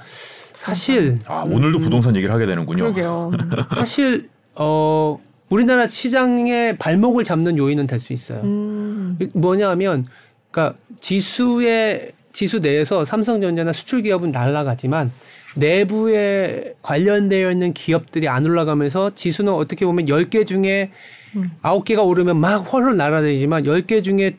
사실 0.54 1.18
아 1.26 1.42
오늘도 1.48 1.80
부동산 1.80 2.16
얘기를 2.16 2.34
하게 2.34 2.46
되는군요. 2.46 2.94
그러게요. 2.94 3.32
음. 3.34 3.50
사실 3.74 4.30
어 4.56 5.20
우리나라 5.50 5.88
시장의 5.88 6.78
발목을 6.78 7.24
잡는 7.24 7.58
요인은 7.58 7.88
될 7.88 8.00
수 8.00 8.14
있어요. 8.14 8.42
음. 8.44 9.18
뭐냐면 9.34 10.06
그러니까 10.52 10.78
지수의 11.02 12.12
지수 12.34 12.60
내에서 12.60 13.04
삼성전자나 13.04 13.74
수출 13.74 14.04
기업은 14.04 14.30
날아가지만 14.32 15.12
내부에 15.56 16.76
관련되어 16.84 17.50
있는 17.52 17.74
기업들이 17.74 18.28
안 18.28 18.46
올라가면서 18.46 19.16
지수는 19.16 19.52
어떻게 19.54 19.88
보면 19.88 20.06
10개 20.06 20.46
중에 20.46 20.92
음. 20.92 21.17
아홉 21.62 21.86
개가 21.86 22.04
오르면 22.04 22.38
막 22.38 22.72
헐헐 22.72 22.98
날아다니지만 22.98 23.64
10개 23.64 24.04
중에 24.04 24.38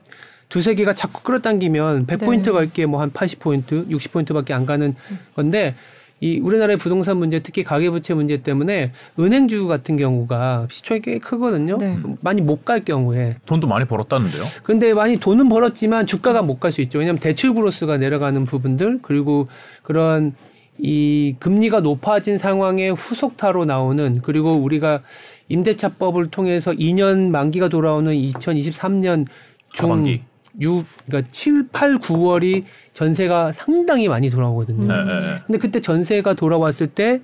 두세 0.48 0.74
개가 0.74 0.94
자꾸 0.94 1.22
끌어당기면 1.22 2.06
100포인트 2.06 2.44
네. 2.46 2.52
갈게 2.52 2.86
뭐 2.86 3.00
한 3.00 3.10
80포인트, 3.10 3.88
60포인트밖에 3.90 4.52
안 4.52 4.64
가는 4.66 4.94
건데 5.36 5.74
이 6.20 6.40
우리나라의 6.40 6.78
부동산 6.78 7.16
문제 7.18 7.38
특히 7.38 7.62
가계부채 7.62 8.12
문제 8.14 8.38
때문에 8.42 8.90
은행주 9.20 9.68
같은 9.68 9.96
경우가 9.96 10.66
시총이 10.68 11.00
꽤 11.02 11.18
크거든요. 11.18 11.76
네. 11.78 11.96
많이 12.22 12.40
못 12.40 12.64
갈 12.64 12.84
경우에 12.84 13.36
돈도 13.46 13.68
많이 13.68 13.84
벌었다는데요. 13.84 14.42
근데 14.64 14.92
많이 14.94 15.16
돈은 15.18 15.48
벌었지만 15.48 16.06
주가가 16.06 16.42
못 16.42 16.58
갈 16.58 16.72
수 16.72 16.80
있죠. 16.80 16.98
왜냐하면 16.98 17.20
대출 17.20 17.54
브로스가 17.54 17.98
내려가는 17.98 18.44
부분들 18.44 18.98
그리고 19.02 19.46
그런 19.82 20.34
이 20.80 21.34
금리가 21.40 21.80
높아진 21.80 22.38
상황의 22.38 22.92
후속타로 22.94 23.64
나오는 23.64 24.20
그리고 24.22 24.52
우리가 24.54 25.00
임대차법을 25.48 26.30
통해서 26.30 26.72
2년 26.72 27.30
만기가 27.30 27.68
돌아오는 27.68 28.12
2023년 28.12 29.26
중 29.72 29.90
하반기. 29.90 30.22
6, 30.60 30.84
그러니까 31.06 31.30
7, 31.30 31.68
8, 31.70 31.98
9월이 31.98 32.64
전세가 32.92 33.52
상당히 33.52 34.08
많이 34.08 34.28
돌아오거든요. 34.28 34.92
네, 34.92 35.04
네, 35.04 35.20
네. 35.20 35.36
근데 35.46 35.58
그때 35.58 35.80
전세가 35.80 36.34
돌아왔을 36.34 36.88
때 36.88 37.20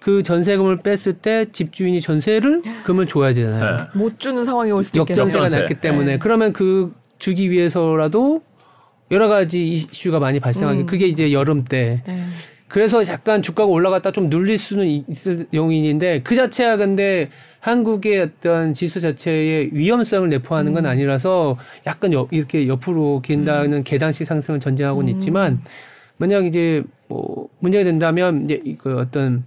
그 0.00 0.22
전세금을 0.22 0.78
뺐을 0.78 1.14
때 1.20 1.46
집주인이 1.50 2.00
전세를 2.00 2.62
금을 2.84 3.06
줘야 3.06 3.32
되잖아요. 3.34 3.76
네. 3.76 3.82
못 3.94 4.20
주는 4.20 4.44
상황이 4.44 4.70
올 4.70 4.84
수도 4.84 5.00
있겠네요. 5.00 5.24
역전세가 5.24 5.44
역전세. 5.44 5.60
났기 5.60 5.80
때문에 5.80 6.12
네. 6.12 6.18
그러면 6.18 6.52
그 6.52 6.94
주기 7.18 7.50
위해서라도 7.50 8.42
여러 9.10 9.28
가지 9.28 9.66
이슈가 9.66 10.20
많이 10.20 10.38
발생하게 10.38 10.80
음. 10.80 10.86
그게 10.86 11.06
이제 11.06 11.32
여름 11.32 11.64
때 11.64 12.02
네. 12.06 12.24
그래서 12.68 13.06
약간 13.06 13.40
주가가 13.42 13.68
올라갔다 13.70 14.10
좀 14.12 14.28
눌릴 14.28 14.58
수는 14.58 14.86
있을 14.86 15.46
용인인데 15.54 16.20
그 16.22 16.34
자체가 16.34 16.76
근데 16.76 17.30
한국의 17.60 18.20
어떤 18.20 18.72
지수 18.74 19.00
자체의 19.00 19.70
위험성을 19.72 20.28
내포하는 20.28 20.72
음. 20.72 20.74
건 20.74 20.86
아니라서 20.86 21.56
약간 21.86 22.12
옆- 22.12 22.32
이렇게 22.32 22.68
옆으로 22.68 23.16
음. 23.16 23.22
긴다는 23.22 23.84
계단식 23.84 24.26
상승을 24.26 24.60
전제하고는 24.60 25.14
있지만 25.14 25.60
만약 26.18 26.44
이제 26.46 26.82
뭐 27.08 27.48
문제가 27.60 27.84
된다면 27.84 28.44
이제 28.44 28.62
그 28.78 28.98
어떤 28.98 29.44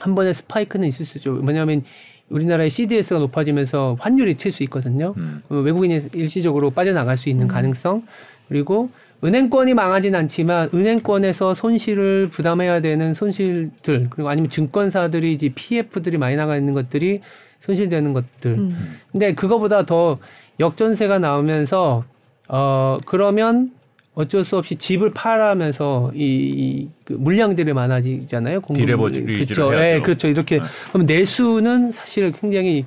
한 0.00 0.14
번에 0.14 0.32
스파이크는 0.32 0.88
있을 0.88 1.04
수 1.04 1.18
있죠. 1.18 1.32
왜냐하면 1.42 1.82
우리나라의 2.30 2.70
CDS가 2.70 3.18
높아지면서 3.20 3.96
환율이 4.00 4.36
칠 4.36 4.52
수 4.52 4.62
있거든요. 4.64 5.14
음. 5.16 5.42
어, 5.48 5.56
외국인이 5.56 6.00
일시적으로 6.14 6.70
빠져나갈 6.70 7.16
수 7.16 7.28
있는 7.28 7.46
가능성 7.48 8.02
그리고 8.48 8.90
은행권이 9.24 9.74
망하진 9.74 10.14
않지만 10.14 10.70
은행권에서 10.72 11.54
손실을 11.54 12.28
부담해야 12.30 12.80
되는 12.80 13.14
손실들 13.14 14.06
그리고 14.10 14.28
아니면 14.28 14.48
증권사들이 14.50 15.32
이제 15.32 15.50
PF들이 15.54 16.18
많이 16.18 16.36
나가 16.36 16.56
있는 16.56 16.72
것들이 16.72 17.20
손실되는 17.60 18.12
것들. 18.12 18.52
음. 18.52 18.98
근데 19.10 19.34
그거보다 19.34 19.84
더 19.86 20.16
역전세가 20.60 21.18
나오면서 21.18 22.04
어 22.48 22.98
그러면 23.06 23.72
어쩔 24.14 24.44
수 24.44 24.56
없이 24.56 24.76
집을 24.76 25.10
팔아면서 25.12 26.12
이, 26.14 26.22
이 26.24 26.88
그 27.04 27.14
물량들이 27.14 27.72
많아지잖아요. 27.72 28.60
공급- 28.60 28.80
디레버리지를 28.84 29.46
그렇죠. 29.46 29.74
예, 29.74 30.00
그렇죠. 30.04 30.28
이렇게 30.28 30.58
네. 30.58 30.64
그럼 30.92 31.06
내수는 31.06 31.90
사실 31.90 32.30
굉장히 32.32 32.84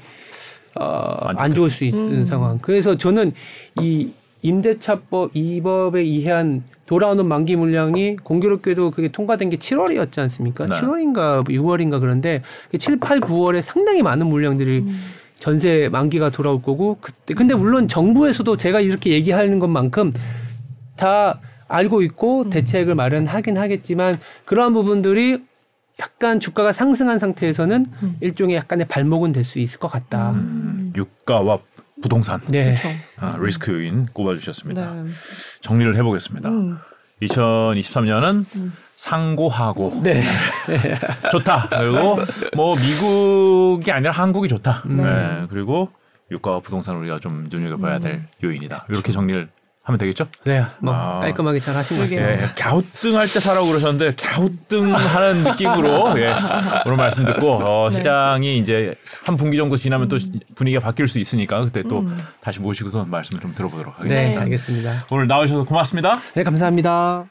어, 0.79 0.83
안안 1.27 1.53
좋을 1.53 1.69
수 1.69 1.83
있는 1.83 2.19
음. 2.19 2.25
상황. 2.25 2.57
그래서 2.59 2.95
저는 2.95 3.33
이 3.81 4.09
임대차법 4.41 5.31
이 5.35 5.61
법에 5.61 5.99
의한 6.01 6.63
돌아오는 6.85 7.25
만기 7.25 7.55
물량이 7.55 8.17
공교롭게도 8.17 8.91
그게 8.91 9.07
통과된 9.07 9.49
게 9.49 9.57
7월이었지 9.57 10.19
않습니까? 10.19 10.65
네. 10.65 10.79
7월인가 10.79 11.45
6월인가 11.47 11.99
그런데 11.99 12.41
7, 12.77 12.99
8, 12.99 13.21
9월에 13.21 13.61
상당히 13.61 14.01
많은 14.01 14.27
물량들이 14.27 14.85
전세 15.39 15.89
만기가 15.91 16.29
돌아올 16.29 16.61
거고 16.61 16.97
그때 17.01 17.33
근데 17.33 17.53
물론 17.55 17.87
정부에서도 17.87 18.57
제가 18.57 18.79
이렇게 18.81 19.11
얘기하는 19.11 19.59
것만큼 19.59 20.11
다 20.97 21.39
알고 21.67 22.01
있고 22.03 22.49
대책을 22.49 22.95
마련하긴 22.95 23.57
하겠지만 23.57 24.19
그러한 24.45 24.73
부분들이 24.73 25.39
약간 25.99 26.39
주가가 26.39 26.71
상승한 26.73 27.19
상태에서는 27.19 27.85
일종의 28.21 28.55
약간의 28.55 28.87
발목은 28.87 29.31
될 29.33 29.43
수 29.43 29.59
있을 29.59 29.79
것 29.79 29.87
같다. 29.87 30.31
음, 30.31 30.93
유가와 30.95 31.59
부동산 32.01 32.41
네. 32.47 32.75
그렇죠. 32.75 32.89
아, 33.17 33.37
리스크 33.39 33.71
요인 33.71 34.07
꼽아주셨습니다. 34.13 34.93
네. 34.93 35.09
정리를 35.61 35.95
해보겠습니다. 35.95 36.49
음. 36.49 36.77
2023년은 37.21 38.45
상고하고 38.95 40.01
네. 40.03 40.21
좋다. 41.31 41.67
그리고 41.69 42.19
뭐 42.55 42.75
미국이 42.75 43.91
아니라 43.91 44.11
한국이 44.11 44.47
좋다. 44.47 44.83
네. 44.85 45.45
그리고 45.49 45.89
유가와 46.31 46.59
부동산 46.61 46.95
우리가 46.97 47.19
좀 47.19 47.47
눈여겨봐야 47.49 47.99
될 47.99 48.23
요인이다. 48.43 48.85
이렇게 48.89 49.11
정리를 49.11 49.49
하면 49.83 49.97
되겠죠? 49.97 50.27
네. 50.43 50.63
뭐 50.79 50.93
아. 50.93 51.19
깔끔하게 51.19 51.59
잘 51.59 51.75
하신 51.75 51.97
것. 51.97 52.03
같습니다. 52.03 52.31
예, 52.31 52.47
갸우뚱할 52.55 53.27
때 53.27 53.39
사라고 53.39 53.67
그러셨는데 53.67 54.15
갸우뚱하는 54.15 55.43
느낌으로 55.49 56.19
예, 56.19 56.33
오늘 56.85 56.97
말씀 56.97 57.25
듣고 57.25 57.53
어, 57.53 57.89
네. 57.89 57.97
시장이 57.97 58.59
이제 58.59 58.93
한 59.25 59.37
분기 59.37 59.57
정도 59.57 59.77
지나면 59.77 60.07
또 60.07 60.17
분위기가 60.55 60.81
바뀔 60.81 61.07
수 61.07 61.17
있으니까 61.17 61.61
그때 61.63 61.81
또 61.81 62.01
음. 62.01 62.23
다시 62.41 62.59
모시고서 62.59 63.05
말씀을 63.05 63.41
좀 63.41 63.55
들어보도록 63.55 63.95
하겠습니다. 63.99 64.21
네, 64.21 64.35
네. 64.35 64.37
알겠습니다. 64.37 65.05
오늘 65.09 65.27
나오셔서 65.27 65.63
고맙습니다. 65.63 66.19
네, 66.35 66.43
감사합니다. 66.43 67.30